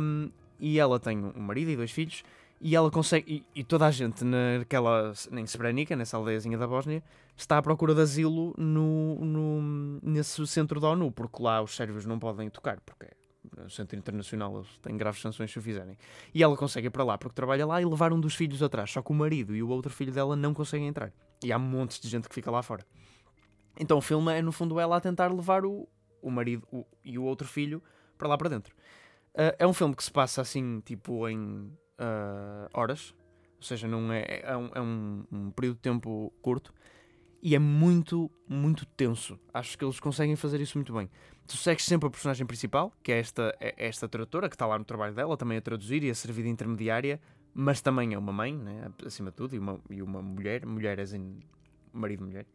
um, 0.00 0.30
e 0.60 0.78
ela 0.78 1.00
tem 1.00 1.18
um 1.18 1.40
marido 1.40 1.70
e 1.70 1.76
dois 1.76 1.90
filhos, 1.90 2.22
e 2.62 2.76
ela 2.76 2.90
consegue. 2.90 3.44
E, 3.54 3.60
e, 3.60 3.64
toda 3.64 3.86
a 3.86 3.90
gente 3.90 4.24
naquela. 4.24 5.12
em 5.32 5.46
Srebrenica, 5.46 5.96
nessa 5.96 6.16
aldeiazinha 6.16 6.56
da 6.56 6.66
Bósnia, 6.66 7.02
está 7.36 7.58
à 7.58 7.62
procura 7.62 7.92
de 7.92 8.00
asilo 8.00 8.54
no, 8.56 9.16
no, 9.16 10.00
nesse 10.00 10.46
centro 10.46 10.78
da 10.78 10.90
ONU, 10.90 11.10
porque 11.10 11.42
lá 11.42 11.60
os 11.60 11.74
sérvios 11.74 12.06
não 12.06 12.20
podem 12.20 12.48
tocar, 12.48 12.80
porque 12.80 13.06
é 13.06 13.62
o 13.64 13.68
centro 13.68 13.98
internacional 13.98 14.56
eles 14.56 14.78
têm 14.80 14.96
graves 14.96 15.20
sanções 15.20 15.50
se 15.50 15.58
o 15.58 15.62
fizerem. 15.62 15.98
E 16.32 16.42
ela 16.42 16.56
consegue 16.56 16.86
ir 16.86 16.90
para 16.90 17.02
lá 17.02 17.18
porque 17.18 17.34
trabalha 17.34 17.66
lá 17.66 17.82
e 17.82 17.84
levar 17.84 18.12
um 18.12 18.20
dos 18.20 18.36
filhos 18.36 18.62
atrás, 18.62 18.92
só 18.92 19.02
que 19.02 19.10
o 19.10 19.14
marido 19.14 19.56
e 19.56 19.62
o 19.62 19.68
outro 19.68 19.92
filho 19.92 20.12
dela 20.12 20.36
não 20.36 20.54
conseguem 20.54 20.86
entrar. 20.86 21.12
E 21.42 21.52
há 21.52 21.58
montes 21.58 21.98
de 21.98 22.08
gente 22.08 22.28
que 22.28 22.34
fica 22.34 22.50
lá 22.50 22.62
fora. 22.62 22.86
Então 23.78 23.98
o 23.98 24.00
filme 24.00 24.32
é, 24.32 24.40
no 24.40 24.52
fundo, 24.52 24.78
ela 24.78 24.96
a 24.96 25.00
tentar 25.00 25.32
levar 25.32 25.64
o, 25.64 25.88
o 26.20 26.30
marido 26.30 26.66
o, 26.70 26.86
e 27.04 27.18
o 27.18 27.24
outro 27.24 27.48
filho 27.48 27.82
para 28.16 28.28
lá 28.28 28.38
para 28.38 28.48
dentro. 28.48 28.72
Uh, 29.34 29.50
é 29.58 29.66
um 29.66 29.72
filme 29.72 29.96
que 29.96 30.04
se 30.04 30.12
passa 30.12 30.40
assim, 30.40 30.80
tipo, 30.80 31.28
em 31.28 31.72
uh, 31.98 32.68
horas, 32.72 33.14
ou 33.58 33.62
seja, 33.62 33.86
não 33.86 34.12
é, 34.12 34.42
é, 34.42 34.56
um, 34.56 34.70
é 34.74 34.80
um, 34.80 35.24
um, 35.30 35.50
período 35.50 35.76
de 35.76 35.82
tempo 35.82 36.32
curto 36.42 36.74
e 37.42 37.54
é 37.54 37.58
muito, 37.58 38.30
muito 38.48 38.84
tenso. 38.86 39.38
Acho 39.52 39.76
que 39.76 39.84
eles 39.84 40.00
conseguem 40.00 40.36
fazer 40.36 40.60
isso 40.60 40.78
muito 40.78 40.92
bem. 40.92 41.10
Tu 41.46 41.56
segues 41.56 41.84
sempre 41.84 42.06
a 42.06 42.10
personagem 42.10 42.46
principal, 42.46 42.92
que 43.02 43.12
é 43.12 43.18
esta, 43.18 43.56
é 43.60 43.74
esta 43.76 44.08
tradutora, 44.08 44.48
que 44.48 44.54
está 44.54 44.66
lá 44.66 44.78
no 44.78 44.84
trabalho 44.84 45.14
dela, 45.14 45.36
também 45.36 45.58
a 45.58 45.60
traduzir 45.60 46.02
e 46.04 46.10
a 46.10 46.14
servir 46.14 46.44
de 46.44 46.48
intermediária, 46.48 47.20
mas 47.52 47.80
também 47.80 48.14
é 48.14 48.18
uma 48.18 48.32
mãe, 48.32 48.56
né, 48.56 48.90
acima 49.04 49.30
de 49.30 49.36
tudo, 49.36 49.54
e 49.54 49.58
uma, 49.58 49.80
e 49.90 50.02
uma 50.02 50.22
mulher, 50.22 50.64
mulheres 50.64 51.12
em 51.12 51.40
marido-mulher. 51.92 52.46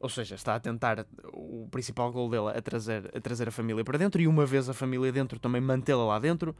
Ou 0.00 0.08
seja, 0.08 0.36
está 0.36 0.54
a 0.54 0.60
tentar, 0.60 1.04
o 1.32 1.68
principal 1.70 2.10
gol 2.12 2.30
dela 2.30 2.52
é 2.56 2.60
trazer, 2.60 3.10
a 3.14 3.20
trazer 3.20 3.48
a 3.48 3.50
família 3.50 3.84
para 3.84 3.98
dentro 3.98 4.20
e 4.22 4.28
uma 4.28 4.46
vez 4.46 4.68
a 4.68 4.74
família 4.74 5.10
dentro 5.10 5.40
também 5.40 5.60
mantê-la 5.60 6.04
lá 6.04 6.18
dentro. 6.20 6.54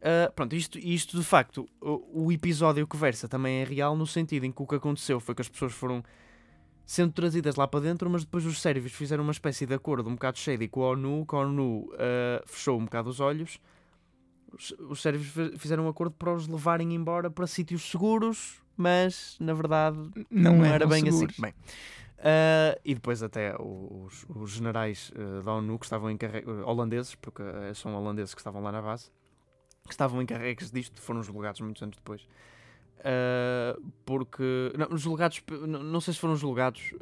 Uh, 0.00 0.32
pronto, 0.32 0.56
isto, 0.56 0.78
isto 0.78 1.18
de 1.18 1.22
facto, 1.22 1.68
o, 1.78 2.24
o, 2.24 2.32
episódio 2.32 2.86
que 2.86 2.96
versa 2.96 3.28
também 3.28 3.60
é 3.60 3.64
real 3.64 3.94
no 3.94 4.06
sentido 4.06 4.46
em 4.46 4.52
que 4.52 4.62
o 4.62 4.66
que 4.66 4.76
aconteceu 4.76 5.20
foi 5.20 5.34
que 5.34 5.42
as 5.42 5.48
pessoas 5.48 5.74
foram 5.74 6.02
sendo 6.86 7.12
trazidas 7.12 7.54
lá 7.54 7.68
para 7.68 7.80
dentro, 7.80 8.08
mas 8.08 8.24
depois 8.24 8.46
os 8.46 8.62
sérvios 8.62 8.92
fizeram 8.94 9.22
uma 9.22 9.30
espécie 9.30 9.66
de 9.66 9.74
acordo 9.74 10.08
um 10.08 10.14
bocado 10.14 10.38
shady 10.38 10.68
com 10.68 10.82
a 10.84 10.90
ONU, 10.92 11.26
que 11.26 11.34
a 11.34 11.40
ONU 11.40 11.82
uh, 11.82 11.88
fechou 12.46 12.78
um 12.78 12.84
bocado 12.86 13.10
os 13.10 13.20
olhos. 13.20 13.60
Os, 14.52 14.74
os 14.88 15.02
sérvios 15.02 15.32
fizeram 15.58 15.84
um 15.84 15.88
acordo 15.88 16.14
para 16.14 16.32
os 16.32 16.48
levarem 16.48 16.94
embora 16.94 17.30
para 17.30 17.46
sítios 17.46 17.82
seguros, 17.82 18.60
mas 18.78 19.36
na 19.38 19.52
verdade 19.52 19.98
não, 20.30 20.56
não 20.56 20.64
era 20.64 20.86
bem 20.86 21.02
assim. 21.02 21.12
seguros. 21.12 21.34
assim. 21.34 21.42
Bem, 21.42 21.52
uh, 21.52 22.80
e 22.82 22.94
depois 22.94 23.22
até 23.22 23.54
os, 23.60 24.24
os 24.30 24.50
generais 24.50 25.12
da 25.44 25.52
ONU 25.52 25.78
que 25.78 25.84
estavam 25.84 26.10
encarregados, 26.10 26.64
holandeses, 26.64 27.14
porque 27.14 27.42
são 27.74 27.94
holandeses 27.94 28.34
que 28.34 28.40
estavam 28.40 28.62
lá 28.62 28.72
na 28.72 28.80
base, 28.80 29.12
que 29.86 29.94
estavam 29.94 30.20
encarregues 30.22 30.70
disto 30.70 31.00
foram 31.00 31.22
julgados 31.22 31.60
muitos 31.60 31.82
anos 31.82 31.96
depois. 31.96 32.26
Uh, 33.00 33.80
porque 34.04 34.72
não, 34.76 34.88
os 34.90 35.00
julgados, 35.00 35.42
não, 35.66 35.82
não, 35.82 36.00
sei 36.02 36.12
se 36.12 36.20
foram 36.20 36.36
julgados, 36.36 36.92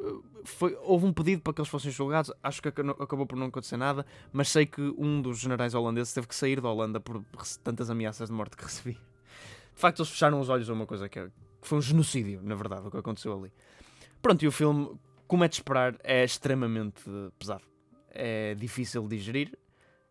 foi, 0.45 0.77
houve 0.83 1.05
um 1.05 1.11
pedido 1.11 1.41
para 1.41 1.53
que 1.53 1.59
eles 1.59 1.69
fossem 1.69 1.91
julgados. 1.91 2.31
Acho 2.41 2.61
que 2.61 2.69
acabou 2.69 3.25
por 3.25 3.37
não 3.37 3.47
acontecer 3.47 3.75
nada, 3.75 4.05
mas 4.31 4.49
sei 4.49 4.65
que 4.65 4.81
um 4.97 5.21
dos 5.21 5.39
generais 5.39 5.73
holandeses 5.73 6.13
teve 6.13 6.27
que 6.27 6.35
sair 6.35 6.61
da 6.61 6.69
Holanda 6.69 6.99
por 7.01 7.21
tantas 7.63 7.89
ameaças 7.89 8.29
de 8.29 8.33
morte 8.33 8.55
que 8.55 8.63
recebia. 8.63 8.93
De 8.93 9.81
facto, 9.81 9.99
eles 9.99 10.09
fecharam 10.09 10.39
os 10.39 10.47
olhos 10.47 10.69
a 10.69 10.73
uma 10.73 10.85
coisa 10.85 11.05
é, 11.05 11.09
que 11.09 11.31
foi 11.61 11.77
um 11.77 11.81
genocídio, 11.81 12.41
na 12.43 12.55
verdade, 12.55 12.87
o 12.87 12.91
que 12.91 12.97
aconteceu 12.97 13.37
ali. 13.37 13.51
Pronto, 14.21 14.43
e 14.43 14.47
o 14.47 14.51
filme, 14.51 14.91
como 15.27 15.43
é 15.43 15.47
de 15.47 15.55
esperar, 15.55 15.97
é 16.03 16.23
extremamente 16.23 17.01
pesado. 17.37 17.63
É 18.09 18.55
difícil 18.55 19.03
de 19.03 19.17
digerir 19.17 19.57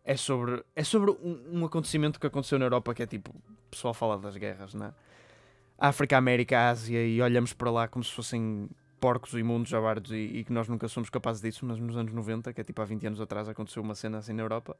é 0.09 0.17
sobre, 0.17 0.63
é 0.75 0.83
sobre 0.83 1.11
um, 1.11 1.59
um, 1.59 1.65
acontecimento 1.65 2.19
que 2.19 2.25
aconteceu 2.25 2.57
na 2.57 2.65
Europa 2.65 2.95
que 2.95 3.03
é 3.03 3.05
tipo, 3.05 3.29
o 3.29 3.69
pessoal 3.69 3.93
fala 3.93 4.17
das 4.17 4.35
guerras, 4.35 4.73
né? 4.73 4.91
África, 5.77 6.17
América, 6.17 6.67
Ásia 6.67 7.05
e 7.05 7.21
olhamos 7.21 7.53
para 7.53 7.69
lá 7.69 7.87
como 7.87 8.03
se 8.03 8.11
fossem 8.11 8.67
porcos 8.99 9.33
imundos, 9.33 9.69
jabardos 9.69 10.11
e, 10.11 10.15
e, 10.15 10.43
que 10.43 10.51
nós 10.51 10.67
nunca 10.67 10.87
somos 10.87 11.11
capazes 11.11 11.43
disso, 11.43 11.63
mas 11.63 11.77
nos 11.77 11.95
anos 11.95 12.11
90, 12.11 12.51
que 12.51 12.59
é 12.59 12.63
tipo 12.63 12.81
há 12.81 12.85
20 12.85 13.05
anos 13.05 13.21
atrás, 13.21 13.47
aconteceu 13.47 13.83
uma 13.83 13.93
cena 13.93 14.17
assim 14.17 14.33
na 14.33 14.41
Europa 14.41 14.75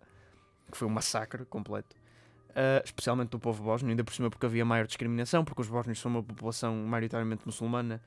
que 0.72 0.76
foi 0.76 0.88
um 0.88 0.92
massacre 0.92 1.46
completo. 1.46 1.96
Uh, 2.50 2.82
especialmente 2.84 3.30
do 3.30 3.38
povo 3.38 3.64
bósnio, 3.64 3.92
ainda 3.92 4.04
por 4.04 4.12
cima 4.12 4.32
porque 4.32 4.48
havia 4.48 4.66
maior 4.66 4.88
discriminação, 4.88 5.46
porque 5.46 5.62
os 5.62 5.70
bósnios 5.70 6.00
são 6.00 6.10
uma 6.10 6.24
população 6.24 6.76
maioritariamente 6.76 7.44
muçulmana 7.46 8.02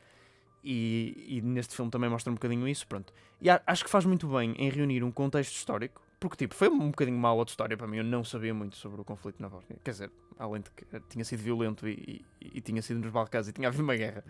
e, 0.64 1.37
e, 1.37 1.40
neste 1.40 1.76
filme 1.76 1.88
também 1.88 2.11
mostra 2.11 2.32
um 2.32 2.35
bocadinho 2.35 2.66
isso, 2.66 2.85
pronto. 2.88 3.14
E 3.40 3.48
acho 3.48 3.85
que 3.85 3.90
faz 3.90 4.04
muito 4.04 4.26
bem 4.26 4.56
em 4.58 4.68
reunir 4.68 5.04
um 5.04 5.12
contexto 5.12 5.54
histórico, 5.54 6.02
porque 6.22 6.37
tipo, 6.37 6.54
foi 6.54 6.68
um 6.68 6.90
bocadinho 6.90 7.18
mal 7.18 7.37
outra 7.37 7.52
história 7.52 7.76
para 7.76 7.87
mim, 7.87 7.96
eu 7.98 8.04
não 8.04 8.22
sabia 8.24 8.54
muito 8.54 8.76
sobre 8.76 9.00
o 9.00 9.04
conflito 9.04 9.42
na 9.42 9.48
Bósnia. 9.48 9.76
Quer 9.85 9.90
dizer, 9.90 10.11
além 10.38 10.62
de 10.62 10.70
que 10.70 10.85
tinha 11.08 11.24
sido 11.24 11.40
violento 11.40 11.87
e, 11.88 12.24
e- 12.40 12.58
e 12.58 12.61
tinha 12.61 12.80
sido 12.80 13.00
nos 13.00 13.11
Balcãs 13.11 13.48
e 13.48 13.52
tinha 13.52 13.66
havido 13.68 13.82
uma 13.82 13.96
guerra. 13.96 14.24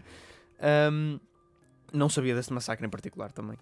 Ahm, 0.61 1.19
não 1.93 2.09
sabia 2.09 2.35
desse 2.35 2.53
massacre 2.53 2.87
em 2.87 2.89
particular 2.91 3.31
também. 3.33 3.59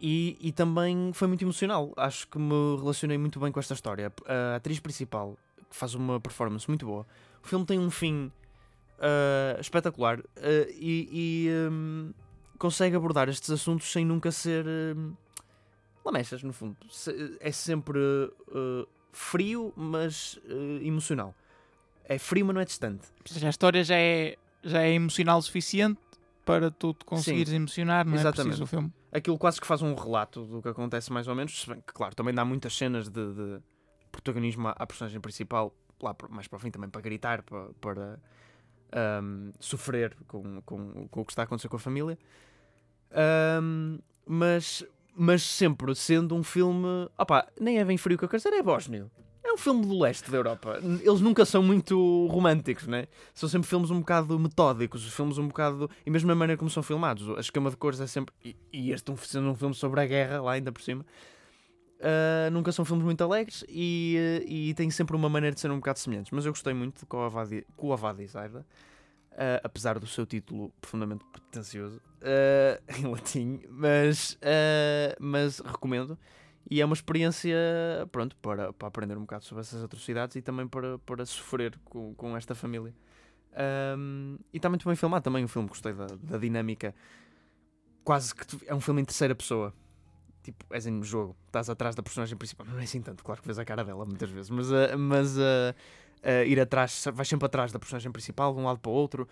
E, 0.00 0.38
e 0.40 0.52
também 0.52 1.10
foi 1.12 1.28
muito 1.28 1.42
emocional. 1.44 1.92
Acho 1.96 2.26
que 2.28 2.38
me 2.38 2.76
relacionei 2.78 3.18
muito 3.18 3.38
bem 3.38 3.52
com 3.52 3.60
esta 3.60 3.74
história. 3.74 4.12
A 4.26 4.56
atriz 4.56 4.80
principal 4.80 5.36
que 5.68 5.76
faz 5.76 5.94
uma 5.94 6.18
performance 6.18 6.66
muito 6.68 6.86
boa. 6.86 7.06
O 7.44 7.46
filme 7.46 7.66
tem 7.66 7.78
um 7.78 7.90
fim 7.90 8.32
ah, 9.00 9.58
espetacular 9.60 10.20
ah, 10.36 10.66
e, 10.70 11.08
e, 11.12 11.50
hum, 11.70 12.12
consegue 12.58 12.96
abordar 12.96 13.28
estes 13.28 13.50
assuntos 13.50 13.90
sem 13.92 14.04
nunca 14.04 14.30
ser 14.32 14.64
hum, 14.96 15.12
lamechas, 16.04 16.42
no 16.42 16.52
fundo. 16.52 16.76
É 17.40 17.52
sempre 17.52 17.98
ah, 18.52 18.86
frio, 19.12 19.72
mas 19.76 20.38
ah, 20.48 20.84
emocional. 20.84 21.34
É 22.04 22.18
frio, 22.18 22.46
mas 22.46 22.54
não 22.54 22.60
é 22.60 22.64
distante. 22.64 23.06
Ou 23.20 23.32
seja, 23.32 23.46
a 23.46 23.50
história 23.50 23.84
já 23.84 23.96
é, 23.96 24.36
já 24.62 24.82
é 24.82 24.92
emocional 24.92 25.38
o 25.38 25.42
suficiente 25.42 26.00
para 26.44 26.70
tu 26.70 26.94
te 26.94 27.04
conseguires 27.04 27.52
emocionar, 27.52 28.06
não 28.06 28.14
é 28.14 28.16
Exatamente. 28.16 28.44
preciso 28.44 28.64
o 28.64 28.66
filme. 28.66 28.92
Aquilo 29.12 29.36
quase 29.36 29.60
que 29.60 29.66
faz 29.66 29.82
um 29.82 29.94
relato 29.94 30.46
do 30.46 30.62
que 30.62 30.68
acontece, 30.68 31.12
mais 31.12 31.28
ou 31.28 31.34
menos. 31.34 31.60
Se 31.60 31.68
bem 31.68 31.78
que, 31.80 31.92
claro, 31.92 32.14
também 32.14 32.34
dá 32.34 32.42
muitas 32.42 32.74
cenas 32.74 33.10
de, 33.10 33.34
de 33.34 33.60
protagonismo 34.10 34.68
à, 34.68 34.86
personagem 34.86 35.20
principal, 35.20 35.74
lá 36.02 36.16
mais 36.30 36.48
para 36.48 36.56
o 36.56 36.60
fim 36.60 36.70
também 36.70 36.88
para 36.88 37.02
gritar, 37.02 37.42
para, 37.42 37.68
para 37.80 38.20
ahm, 38.92 39.50
sofrer 39.60 40.16
com, 40.26 40.62
com, 40.62 41.08
com 41.08 41.20
o 41.20 41.24
que 41.24 41.32
está 41.32 41.42
a 41.42 41.44
acontecer 41.44 41.68
com 41.68 41.76
a 41.76 41.80
família. 41.80 42.18
Ahm, 43.12 43.98
mas, 44.26 44.84
mas 45.18 45.42
sempre 45.42 45.92
sendo 45.96 46.34
um 46.36 46.44
filme. 46.44 47.08
Opá, 47.18 47.48
nem 47.60 47.78
é 47.78 47.84
bem 47.84 47.96
frio 47.96 48.16
que 48.16 48.24
eu 48.24 48.28
quero 48.28 48.40
dizer, 48.40 48.54
é 48.54 48.62
bósnio. 48.62 49.10
É 49.42 49.52
um 49.52 49.56
filme 49.56 49.84
do 49.84 49.98
leste 49.98 50.30
da 50.30 50.36
Europa. 50.36 50.78
Eles 50.82 51.20
nunca 51.20 51.44
são 51.44 51.62
muito 51.62 52.26
românticos, 52.28 52.86
né? 52.86 53.06
São 53.34 53.48
sempre 53.48 53.68
filmes 53.68 53.90
um 53.90 54.00
bocado 54.00 54.38
metódicos, 54.38 55.04
filmes 55.12 55.38
um 55.38 55.48
bocado. 55.48 55.90
E 56.06 56.10
mesmo 56.10 56.30
a 56.30 56.34
maneira 56.34 56.58
como 56.58 56.70
são 56.70 56.82
filmados. 56.82 57.28
A 57.36 57.40
escama 57.40 57.70
de 57.70 57.76
cores 57.76 57.98
é 58.00 58.06
sempre. 58.06 58.34
E, 58.72 58.92
este 58.92 59.12
sendo 59.26 59.50
um 59.50 59.56
filme 59.56 59.74
sobre 59.74 60.00
a 60.00 60.06
guerra, 60.06 60.40
lá 60.40 60.52
ainda 60.52 60.70
por 60.70 60.82
cima. 60.82 61.04
ah, 62.00 62.50
nunca 62.50 62.70
são 62.70 62.84
filmes 62.84 63.04
muito 63.04 63.24
alegres 63.24 63.64
e, 63.68 64.44
e 64.46 64.74
têm 64.74 64.90
sempre 64.90 65.16
uma 65.16 65.28
maneira 65.28 65.54
de 65.54 65.60
ser 65.60 65.70
um 65.70 65.76
bocado 65.76 65.98
semelhantes. 65.98 66.30
Mas 66.30 66.44
eu 66.44 66.52
gostei 66.52 66.74
muito 66.74 67.00
de 67.00 67.06
Coavadi 67.74 68.26
Zaida, 68.26 68.66
ah, 69.32 69.60
apesar 69.64 69.98
do 69.98 70.06
seu 70.06 70.26
título 70.26 70.72
profundamente 70.80 71.24
pretencioso 71.32 72.00
ah, 72.22 72.80
em 72.98 73.06
latim, 73.06 73.60
mas, 73.68 74.38
ah, 74.42 75.16
mas 75.20 75.60
recomendo. 75.60 76.18
E 76.70 76.80
é 76.82 76.84
uma 76.84 76.92
experiência, 76.94 77.56
pronto, 78.12 78.36
para, 78.36 78.72
para 78.74 78.88
aprender 78.88 79.16
um 79.16 79.22
bocado 79.22 79.44
sobre 79.44 79.62
essas 79.62 79.82
atrocidades 79.82 80.36
e 80.36 80.42
também 80.42 80.68
para, 80.68 80.98
para 80.98 81.24
sofrer 81.24 81.78
com, 81.84 82.14
com 82.14 82.36
esta 82.36 82.54
família. 82.54 82.94
Ahm, 83.54 84.36
e 84.52 84.58
está 84.58 84.68
muito 84.68 84.86
bem 84.86 84.94
filmado 84.94 85.22
também 85.24 85.42
o 85.44 85.48
filme, 85.48 85.66
gostei 85.68 85.94
da, 85.94 86.06
da 86.06 86.36
dinâmica. 86.36 86.94
Quase 88.04 88.34
que 88.34 88.46
tu- 88.46 88.60
é 88.66 88.74
um 88.74 88.80
filme 88.80 89.02
em 89.02 89.04
terceira 89.04 89.34
pessoa. 89.34 89.72
Tipo, 90.42 90.64
és 90.70 90.86
em 90.86 91.02
jogo, 91.02 91.36
estás 91.46 91.68
atrás 91.68 91.94
da 91.94 92.02
personagem 92.02 92.36
principal. 92.36 92.66
Não 92.66 92.78
é 92.78 92.84
assim 92.84 93.02
tanto, 93.02 93.22
claro 93.22 93.40
que 93.40 93.46
vês 93.46 93.58
a 93.58 93.64
cara 93.64 93.84
dela 93.84 94.04
muitas 94.06 94.30
vezes, 94.30 94.50
mas, 94.50 94.72
ah, 94.72 94.96
mas 94.96 95.38
ah, 95.38 95.74
ah, 96.22 96.44
ir 96.44 96.60
atrás, 96.60 97.04
vais 97.12 97.28
sempre 97.28 97.46
atrás 97.46 97.72
da 97.72 97.78
personagem 97.78 98.10
principal, 98.10 98.52
de 98.54 98.60
um 98.60 98.64
lado 98.64 98.78
para 98.78 98.90
o 98.90 98.94
outro. 98.94 99.28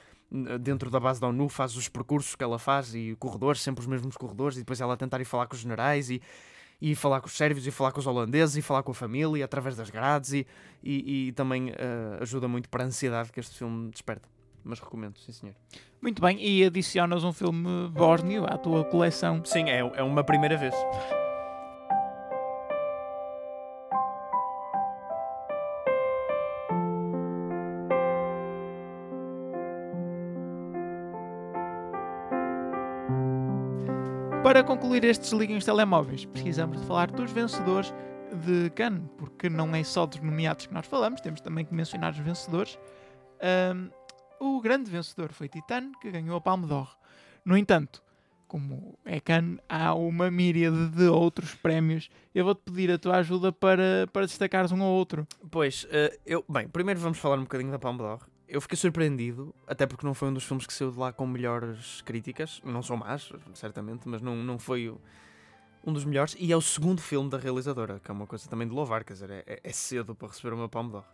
Dentro 0.60 0.90
da 0.90 0.98
base 0.98 1.20
da 1.20 1.28
ONU, 1.28 1.48
fazes 1.48 1.76
os 1.76 1.88
percursos 1.88 2.34
que 2.34 2.42
ela 2.42 2.58
faz 2.58 2.94
e 2.94 3.16
corredores, 3.18 3.62
sempre 3.62 3.80
os 3.80 3.86
mesmos 3.86 4.16
corredores, 4.16 4.56
e 4.56 4.60
depois 4.60 4.80
ela 4.80 4.96
tentar 4.96 5.20
ir 5.20 5.24
falar 5.24 5.46
com 5.46 5.54
os 5.54 5.60
generais 5.60 6.10
e, 6.10 6.20
e 6.80 6.94
falar 6.94 7.20
com 7.20 7.28
os 7.28 7.36
sérvios 7.36 7.66
e 7.66 7.70
falar 7.70 7.92
com 7.92 8.00
os 8.00 8.06
holandeses 8.06 8.56
e 8.56 8.62
falar 8.62 8.82
com 8.82 8.90
a 8.90 8.94
família 8.94 9.44
através 9.44 9.76
das 9.76 9.88
grades 9.88 10.32
e, 10.32 10.46
e, 10.82 11.28
e 11.28 11.32
também 11.32 11.70
ah, 11.70 12.18
ajuda 12.20 12.48
muito 12.48 12.68
para 12.68 12.82
a 12.82 12.86
ansiedade 12.86 13.30
que 13.30 13.40
este 13.40 13.56
filme 13.56 13.90
desperta. 13.90 14.28
Mas 14.64 14.80
recomendo, 14.80 15.16
sim 15.18 15.30
senhor. 15.30 15.54
Muito 16.02 16.20
bem, 16.20 16.44
e 16.44 16.64
adicionas 16.64 17.22
um 17.22 17.32
filme 17.32 17.88
bósnio 17.88 18.44
à 18.44 18.58
tua 18.58 18.84
coleção. 18.84 19.40
Sim, 19.44 19.70
é, 19.70 19.78
é 19.78 20.02
uma 20.02 20.24
primeira 20.24 20.56
vez. 20.56 20.74
Concluir 34.66 35.04
estes 35.04 35.30
liguem 35.30 35.56
os 35.56 35.64
telemóveis, 35.64 36.24
precisamos 36.24 36.80
de 36.80 36.86
falar 36.88 37.08
dos 37.12 37.30
vencedores 37.30 37.94
de 38.44 38.68
Cannes, 38.70 39.08
porque 39.16 39.48
não 39.48 39.72
é 39.76 39.84
só 39.84 40.04
dos 40.06 40.20
nomeados 40.20 40.66
que 40.66 40.74
nós 40.74 40.84
falamos, 40.86 41.20
temos 41.20 41.40
também 41.40 41.64
que 41.64 41.72
mencionar 41.72 42.12
os 42.12 42.18
vencedores. 42.18 42.76
Ahm, 43.40 43.90
o 44.40 44.60
grande 44.60 44.90
vencedor 44.90 45.32
foi 45.32 45.48
Titan, 45.48 45.92
que 46.00 46.10
ganhou 46.10 46.36
a 46.36 46.40
Palme 46.40 46.66
d'Or. 46.66 46.98
No 47.44 47.56
entanto, 47.56 48.02
como 48.48 48.98
é 49.04 49.20
Cannes, 49.20 49.60
há 49.68 49.94
uma 49.94 50.32
míriade 50.32 50.88
de 50.88 51.04
outros 51.04 51.54
prémios. 51.54 52.10
Eu 52.34 52.44
vou-te 52.44 52.62
pedir 52.62 52.90
a 52.90 52.98
tua 52.98 53.18
ajuda 53.18 53.52
para, 53.52 54.08
para 54.12 54.26
destacares 54.26 54.72
um 54.72 54.82
ou 54.82 54.92
outro. 54.96 55.28
Pois, 55.48 55.86
eh, 55.90 56.18
eu, 56.26 56.44
bem, 56.48 56.66
primeiro 56.66 56.98
vamos 56.98 57.18
falar 57.18 57.38
um 57.38 57.42
bocadinho 57.42 57.70
da 57.70 57.78
Palme 57.78 58.00
d'Or. 58.00 58.26
Eu 58.48 58.60
fiquei 58.60 58.76
surpreendido, 58.76 59.54
até 59.66 59.86
porque 59.86 60.06
não 60.06 60.14
foi 60.14 60.28
um 60.28 60.34
dos 60.34 60.44
filmes 60.44 60.66
que 60.66 60.72
saiu 60.72 60.92
de 60.92 60.98
lá 60.98 61.12
com 61.12 61.26
melhores 61.26 62.00
críticas. 62.02 62.60
Não 62.64 62.82
são 62.82 62.96
más, 62.96 63.32
certamente, 63.54 64.08
mas 64.08 64.22
não, 64.22 64.36
não 64.36 64.58
foi 64.58 64.94
um 65.84 65.92
dos 65.92 66.04
melhores. 66.04 66.36
E 66.38 66.52
é 66.52 66.56
o 66.56 66.60
segundo 66.60 67.00
filme 67.02 67.28
da 67.28 67.38
realizadora, 67.38 67.98
que 67.98 68.10
é 68.10 68.14
uma 68.14 68.26
coisa 68.26 68.48
também 68.48 68.68
de 68.68 68.72
louvar, 68.74 69.02
quer 69.04 69.14
dizer, 69.14 69.30
é, 69.30 69.60
é 69.62 69.72
cedo 69.72 70.14
para 70.14 70.28
receber 70.28 70.54
uma 70.54 70.68
Palme 70.68 70.92
d'Or. 70.92 71.04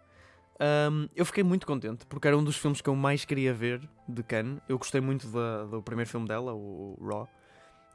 Ahm, 0.60 1.08
eu 1.16 1.24
fiquei 1.24 1.42
muito 1.42 1.66
contente, 1.66 2.04
porque 2.06 2.28
era 2.28 2.36
um 2.36 2.44
dos 2.44 2.56
filmes 2.56 2.80
que 2.82 2.88
eu 2.88 2.94
mais 2.94 3.24
queria 3.24 3.54
ver 3.54 3.80
de 4.06 4.22
Cannes. 4.22 4.60
Eu 4.68 4.76
gostei 4.78 5.00
muito 5.00 5.26
da- 5.28 5.64
do 5.64 5.82
primeiro 5.82 6.08
filme 6.10 6.28
dela, 6.28 6.52
o, 6.52 6.96
o 7.00 7.06
Raw. 7.08 7.26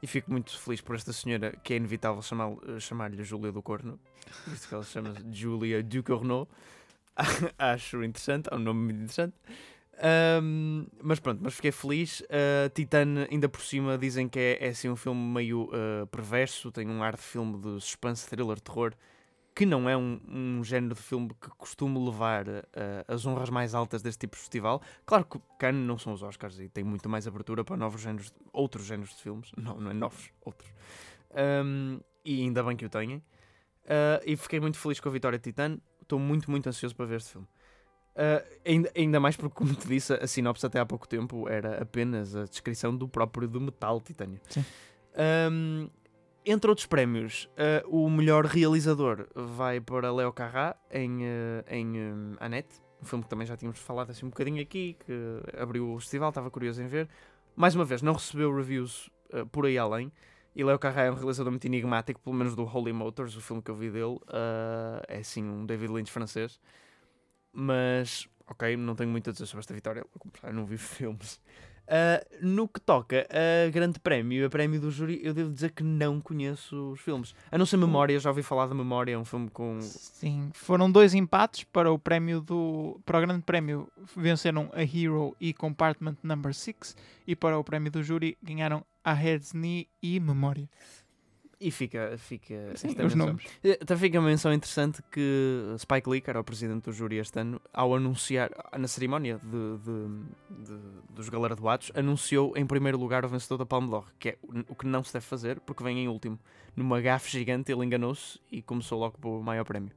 E 0.02 0.06
fico 0.06 0.30
muito 0.30 0.56
feliz 0.58 0.80
por 0.80 0.94
esta 0.94 1.12
senhora, 1.12 1.52
que 1.62 1.72
é 1.74 1.76
inevitável 1.76 2.20
chamar- 2.22 2.56
chamar-lhe 2.80 3.22
Júlia 3.24 3.50
do 3.52 3.62
Corno. 3.62 3.98
Visto 4.46 4.68
que 4.68 4.74
ela 4.74 4.82
se 4.82 4.90
chama 4.92 5.14
Julia 5.32 5.82
Ducournau. 5.82 6.48
Acho 7.58 8.02
interessante, 8.04 8.48
é 8.50 8.54
um 8.54 8.60
nome 8.60 8.80
muito 8.80 8.98
interessante. 8.98 9.34
Ahm, 10.00 10.86
mas 11.02 11.18
pronto, 11.18 11.40
mas 11.42 11.54
fiquei 11.54 11.72
feliz. 11.72 12.20
Uh, 12.20 12.68
Titan, 12.72 13.26
ainda 13.30 13.48
por 13.48 13.60
cima, 13.60 13.98
dizem 13.98 14.28
que 14.28 14.38
é, 14.38 14.66
é 14.66 14.68
assim 14.68 14.88
um 14.88 14.96
filme 14.96 15.20
meio 15.20 15.64
uh, 15.64 16.06
perverso, 16.06 16.70
tem 16.70 16.88
um 16.88 17.02
ar 17.02 17.16
de 17.16 17.22
filme 17.22 17.58
de 17.58 17.80
suspense, 17.80 18.28
thriller, 18.28 18.60
terror, 18.60 18.94
que 19.54 19.66
não 19.66 19.88
é 19.88 19.96
um, 19.96 20.20
um 20.28 20.62
género 20.62 20.94
de 20.94 21.02
filme 21.02 21.30
que 21.40 21.48
costumo 21.50 22.04
levar 22.04 22.46
uh, 22.46 22.62
as 23.08 23.26
honras 23.26 23.50
mais 23.50 23.74
altas 23.74 24.00
deste 24.00 24.20
tipo 24.20 24.36
de 24.36 24.40
festival. 24.40 24.80
Claro 25.04 25.24
que 25.24 25.40
Cannes 25.58 25.84
não 25.84 25.98
são 25.98 26.12
os 26.12 26.22
Oscars 26.22 26.60
e 26.60 26.68
tem 26.68 26.84
muito 26.84 27.08
mais 27.08 27.26
abertura 27.26 27.64
para 27.64 27.76
novos 27.76 28.00
géneros, 28.00 28.32
outros 28.52 28.86
géneros 28.86 29.16
de 29.16 29.22
filmes. 29.22 29.50
Não, 29.56 29.80
não 29.80 29.90
é 29.90 29.94
novos, 29.94 30.30
outros. 30.44 30.72
Ahm, 31.34 31.98
e 32.24 32.42
ainda 32.42 32.62
bem 32.62 32.76
que 32.76 32.84
o 32.84 32.88
tenham. 32.88 33.18
Uh, 33.18 34.20
e 34.24 34.36
fiquei 34.36 34.60
muito 34.60 34.78
feliz 34.78 35.00
com 35.00 35.08
a 35.08 35.12
vitória 35.12 35.38
de 35.38 35.42
Titan. 35.42 35.80
Estou 36.08 36.18
muito, 36.18 36.50
muito 36.50 36.66
ansioso 36.66 36.96
para 36.96 37.04
ver 37.04 37.16
este 37.16 37.32
filme. 37.32 37.46
Uh, 38.16 38.58
ainda, 38.64 38.90
ainda 38.96 39.20
mais 39.20 39.36
porque, 39.36 39.54
como 39.54 39.74
te 39.74 39.86
disse, 39.86 40.14
a 40.14 40.26
sinopse 40.26 40.64
até 40.64 40.80
há 40.80 40.86
pouco 40.86 41.06
tempo 41.06 41.46
era 41.46 41.82
apenas 41.82 42.34
a 42.34 42.44
descrição 42.44 42.96
do 42.96 43.06
próprio 43.06 43.46
do 43.46 43.60
metal 43.60 44.00
titânio. 44.00 44.40
Sim. 44.48 44.64
Um, 45.52 45.90
entre 46.46 46.70
outros 46.70 46.86
prémios, 46.86 47.46
uh, 47.52 47.86
o 47.94 48.08
melhor 48.08 48.46
realizador 48.46 49.28
vai 49.34 49.82
para 49.82 50.10
Leo 50.10 50.32
Carrá 50.32 50.74
em, 50.90 51.24
uh, 51.24 51.64
em 51.68 51.86
um, 51.86 52.36
Annette, 52.40 52.80
um 53.02 53.04
filme 53.04 53.22
que 53.24 53.28
também 53.28 53.46
já 53.46 53.54
tínhamos 53.54 53.78
falado 53.78 54.08
assim 54.08 54.24
um 54.24 54.30
bocadinho 54.30 54.62
aqui, 54.62 54.96
que 55.04 55.12
abriu 55.60 55.92
o 55.92 56.00
festival, 56.00 56.30
estava 56.30 56.50
curioso 56.50 56.82
em 56.82 56.86
ver. 56.86 57.06
Mais 57.54 57.74
uma 57.74 57.84
vez, 57.84 58.00
não 58.00 58.14
recebeu 58.14 58.56
reviews 58.56 59.10
por 59.52 59.66
aí 59.66 59.76
além. 59.76 60.10
E 60.58 60.64
Leo 60.64 60.76
Carrá 60.76 61.04
é 61.04 61.10
um 61.12 61.14
realizador 61.14 61.52
muito 61.52 61.64
enigmático, 61.66 62.20
pelo 62.20 62.34
menos 62.34 62.56
do 62.56 62.64
Holy 62.64 62.92
Motors, 62.92 63.36
o 63.36 63.40
filme 63.40 63.62
que 63.62 63.70
eu 63.70 63.76
vi 63.76 63.90
dele. 63.92 64.16
uh, 64.16 65.00
é 65.06 65.18
assim 65.18 65.44
um 65.44 65.64
David 65.64 65.92
Lynch 65.92 66.10
francês. 66.10 66.58
Mas, 67.52 68.28
ok, 68.44 68.76
não 68.76 68.96
tenho 68.96 69.08
muito 69.08 69.30
a 69.30 69.32
dizer 69.32 69.46
sobre 69.46 69.60
esta 69.60 69.72
vitória. 69.72 70.04
Já 70.42 70.52
não 70.52 70.66
vi 70.66 70.76
filmes. 70.78 71.40
Uh, 71.88 72.46
no 72.46 72.68
que 72.68 72.78
toca 72.78 73.26
a 73.30 73.70
grande 73.70 73.98
prémio, 73.98 74.46
a 74.46 74.50
prémio 74.50 74.78
do 74.78 74.90
júri, 74.90 75.20
eu 75.24 75.32
devo 75.32 75.50
dizer 75.50 75.70
que 75.70 75.82
não 75.82 76.20
conheço 76.20 76.92
os 76.92 77.00
filmes. 77.00 77.34
A 77.50 77.56
não 77.56 77.64
ser 77.64 77.78
Memória, 77.78 78.20
já 78.20 78.28
ouvi 78.28 78.42
falar 78.42 78.66
da 78.66 78.74
Memória, 78.74 79.14
é 79.14 79.18
um 79.18 79.24
filme 79.24 79.48
com. 79.48 79.80
Sim, 79.80 80.50
foram 80.52 80.92
dois 80.92 81.14
empates 81.14 81.64
para 81.64 81.90
o 81.90 81.98
prémio 81.98 82.42
do 82.42 83.00
para 83.06 83.18
o 83.18 83.20
grande 83.22 83.42
prémio 83.42 83.88
venceram 84.14 84.70
a 84.74 84.82
Hero 84.82 85.34
e 85.40 85.54
Compartment 85.54 86.16
Number 86.22 86.52
6 86.52 86.94
e 87.26 87.34
para 87.34 87.58
o 87.58 87.64
prémio 87.64 87.90
do 87.90 88.02
júri 88.02 88.36
ganharam 88.42 88.84
a 89.02 89.14
Head's 89.14 89.52
Knee 89.52 89.88
e 90.02 90.20
Memória. 90.20 90.68
E 91.60 91.72
fica, 91.72 92.14
fica 92.18 92.54
Sim, 92.76 92.88
os 92.90 92.94
menção. 92.94 93.16
nomes. 93.26 93.44
Até 93.80 93.96
fica 93.96 94.20
uma 94.20 94.28
menção 94.28 94.52
interessante 94.52 95.02
que 95.10 95.74
Spike 95.76 96.08
Lee, 96.08 96.20
que 96.20 96.30
era 96.30 96.38
o 96.40 96.44
presidente 96.44 96.84
do 96.84 96.92
júri 96.92 97.16
este 97.16 97.40
ano, 97.40 97.60
ao 97.72 97.96
anunciar, 97.96 98.50
na 98.78 98.86
cerimónia 98.86 99.40
de, 99.42 99.78
de- 99.78 100.64
de- 100.64 101.00
dos 101.10 101.28
galardoados, 101.28 101.90
anunciou 101.96 102.56
em 102.56 102.64
primeiro 102.64 102.96
lugar 102.96 103.24
o 103.24 103.28
vencedor 103.28 103.58
da 103.58 103.66
Palme 103.66 103.90
d'Or, 103.90 104.06
que 104.20 104.28
é 104.28 104.38
o- 104.40 104.72
o 104.72 104.74
que 104.76 104.86
não 104.86 105.02
se 105.02 105.12
deve 105.12 105.26
fazer, 105.26 105.58
porque 105.60 105.82
vem 105.82 105.98
em 105.98 106.06
último. 106.08 106.38
Numa 106.76 107.00
gafe 107.00 107.28
gigante, 107.28 107.72
ele 107.72 107.84
enganou-se 107.84 108.38
e 108.52 108.62
começou 108.62 109.00
logo 109.00 109.18
pelo 109.18 109.42
maior 109.42 109.64
prémio. 109.64 109.90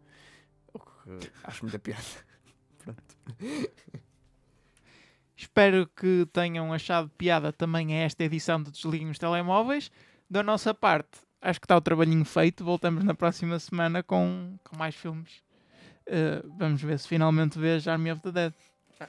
O 0.73 0.79
que 0.79 1.29
acho 1.43 1.63
muita 1.63 1.77
piada. 1.77 2.01
Pronto. 2.83 3.15
Espero 5.35 5.87
que 5.95 6.27
tenham 6.31 6.71
achado 6.73 7.09
piada 7.17 7.51
também 7.51 7.93
a 7.95 7.99
esta 8.03 8.23
edição 8.23 8.61
de 8.61 8.71
Desliguem 8.71 9.09
os 9.09 9.17
Telemóveis. 9.19 9.91
Da 10.29 10.41
nossa 10.43 10.73
parte, 10.73 11.19
acho 11.41 11.59
que 11.59 11.65
está 11.65 11.75
o 11.75 11.81
trabalhinho 11.81 12.23
feito. 12.23 12.63
Voltamos 12.63 13.03
na 13.03 13.13
próxima 13.13 13.59
semana 13.59 14.03
com, 14.03 14.57
com 14.63 14.77
mais 14.77 14.95
filmes. 14.95 15.41
Uh, 16.07 16.47
vamos 16.57 16.81
ver 16.81 16.99
se 16.99 17.07
finalmente 17.07 17.57
vejo 17.57 17.89
Army 17.89 18.11
of 18.11 18.21
the 18.21 18.31
Dead. 18.31 18.53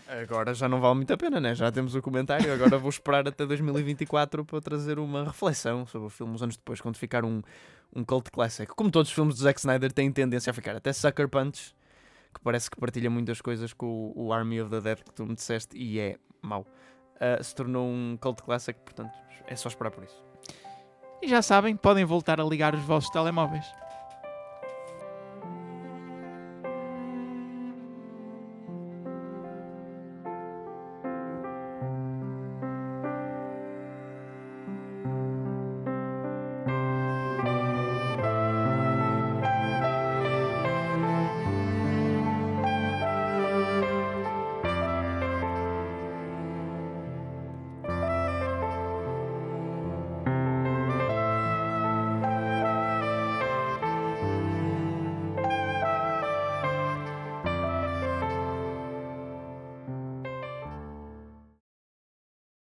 Agora 0.09 0.55
já 0.55 0.69
não 0.69 0.81
vale 0.81 0.95
muito 0.95 1.13
a 1.13 1.17
pena, 1.17 1.39
né? 1.39 1.55
Já 1.55 1.71
temos 1.71 1.95
o 1.95 2.01
comentário. 2.01 2.53
Agora 2.53 2.79
vou 2.79 2.89
esperar 2.89 3.27
até 3.29 3.45
2024 3.45 4.45
para 4.45 4.61
trazer 4.61 4.99
uma 4.99 5.25
reflexão 5.25 5.87
sobre 5.87 6.07
o 6.07 6.11
filme 6.11 6.33
uns 6.33 6.43
anos 6.43 6.57
depois, 6.57 6.81
quando 6.81 6.97
ficar 6.97 7.25
um, 7.25 7.43
um 7.95 8.03
cult 8.03 8.31
classic. 8.31 8.73
Como 8.75 8.91
todos 8.91 9.11
os 9.11 9.15
filmes 9.15 9.35
do 9.35 9.43
Zack 9.43 9.61
Snyder 9.61 9.93
têm 9.93 10.11
tendência 10.11 10.51
a 10.51 10.55
ficar. 10.55 10.75
Até 10.75 10.93
Sucker 10.93 11.29
Punch, 11.29 11.75
que 12.33 12.41
parece 12.43 12.71
que 12.71 12.81
partilha 12.81 13.11
muitas 13.11 13.41
coisas 13.43 13.75
com 13.75 13.87
o, 13.87 14.29
o 14.29 14.33
Army 14.33 14.63
of 14.63 14.71
the 14.71 14.81
Dead 14.81 14.99
que 14.99 15.13
tu 15.13 15.27
me 15.27 15.35
disseste 15.35 15.77
e 15.77 15.99
é 15.99 16.17
mau. 16.41 16.67
Uh, 17.17 17.43
se 17.43 17.55
tornou 17.55 17.87
um 17.87 18.17
cult 18.19 18.43
classic, 18.43 18.81
portanto 18.81 19.13
é 19.47 19.55
só 19.55 19.69
esperar 19.69 19.91
por 19.91 20.05
isso. 20.05 20.32
E 21.23 21.29
já 21.29 21.41
sabem, 21.41 21.77
podem 21.77 22.05
voltar 22.05 22.41
a 22.41 22.45
ligar 22.45 22.75
os 22.75 22.83
vossos 22.83 23.09
telemóveis. 23.09 23.65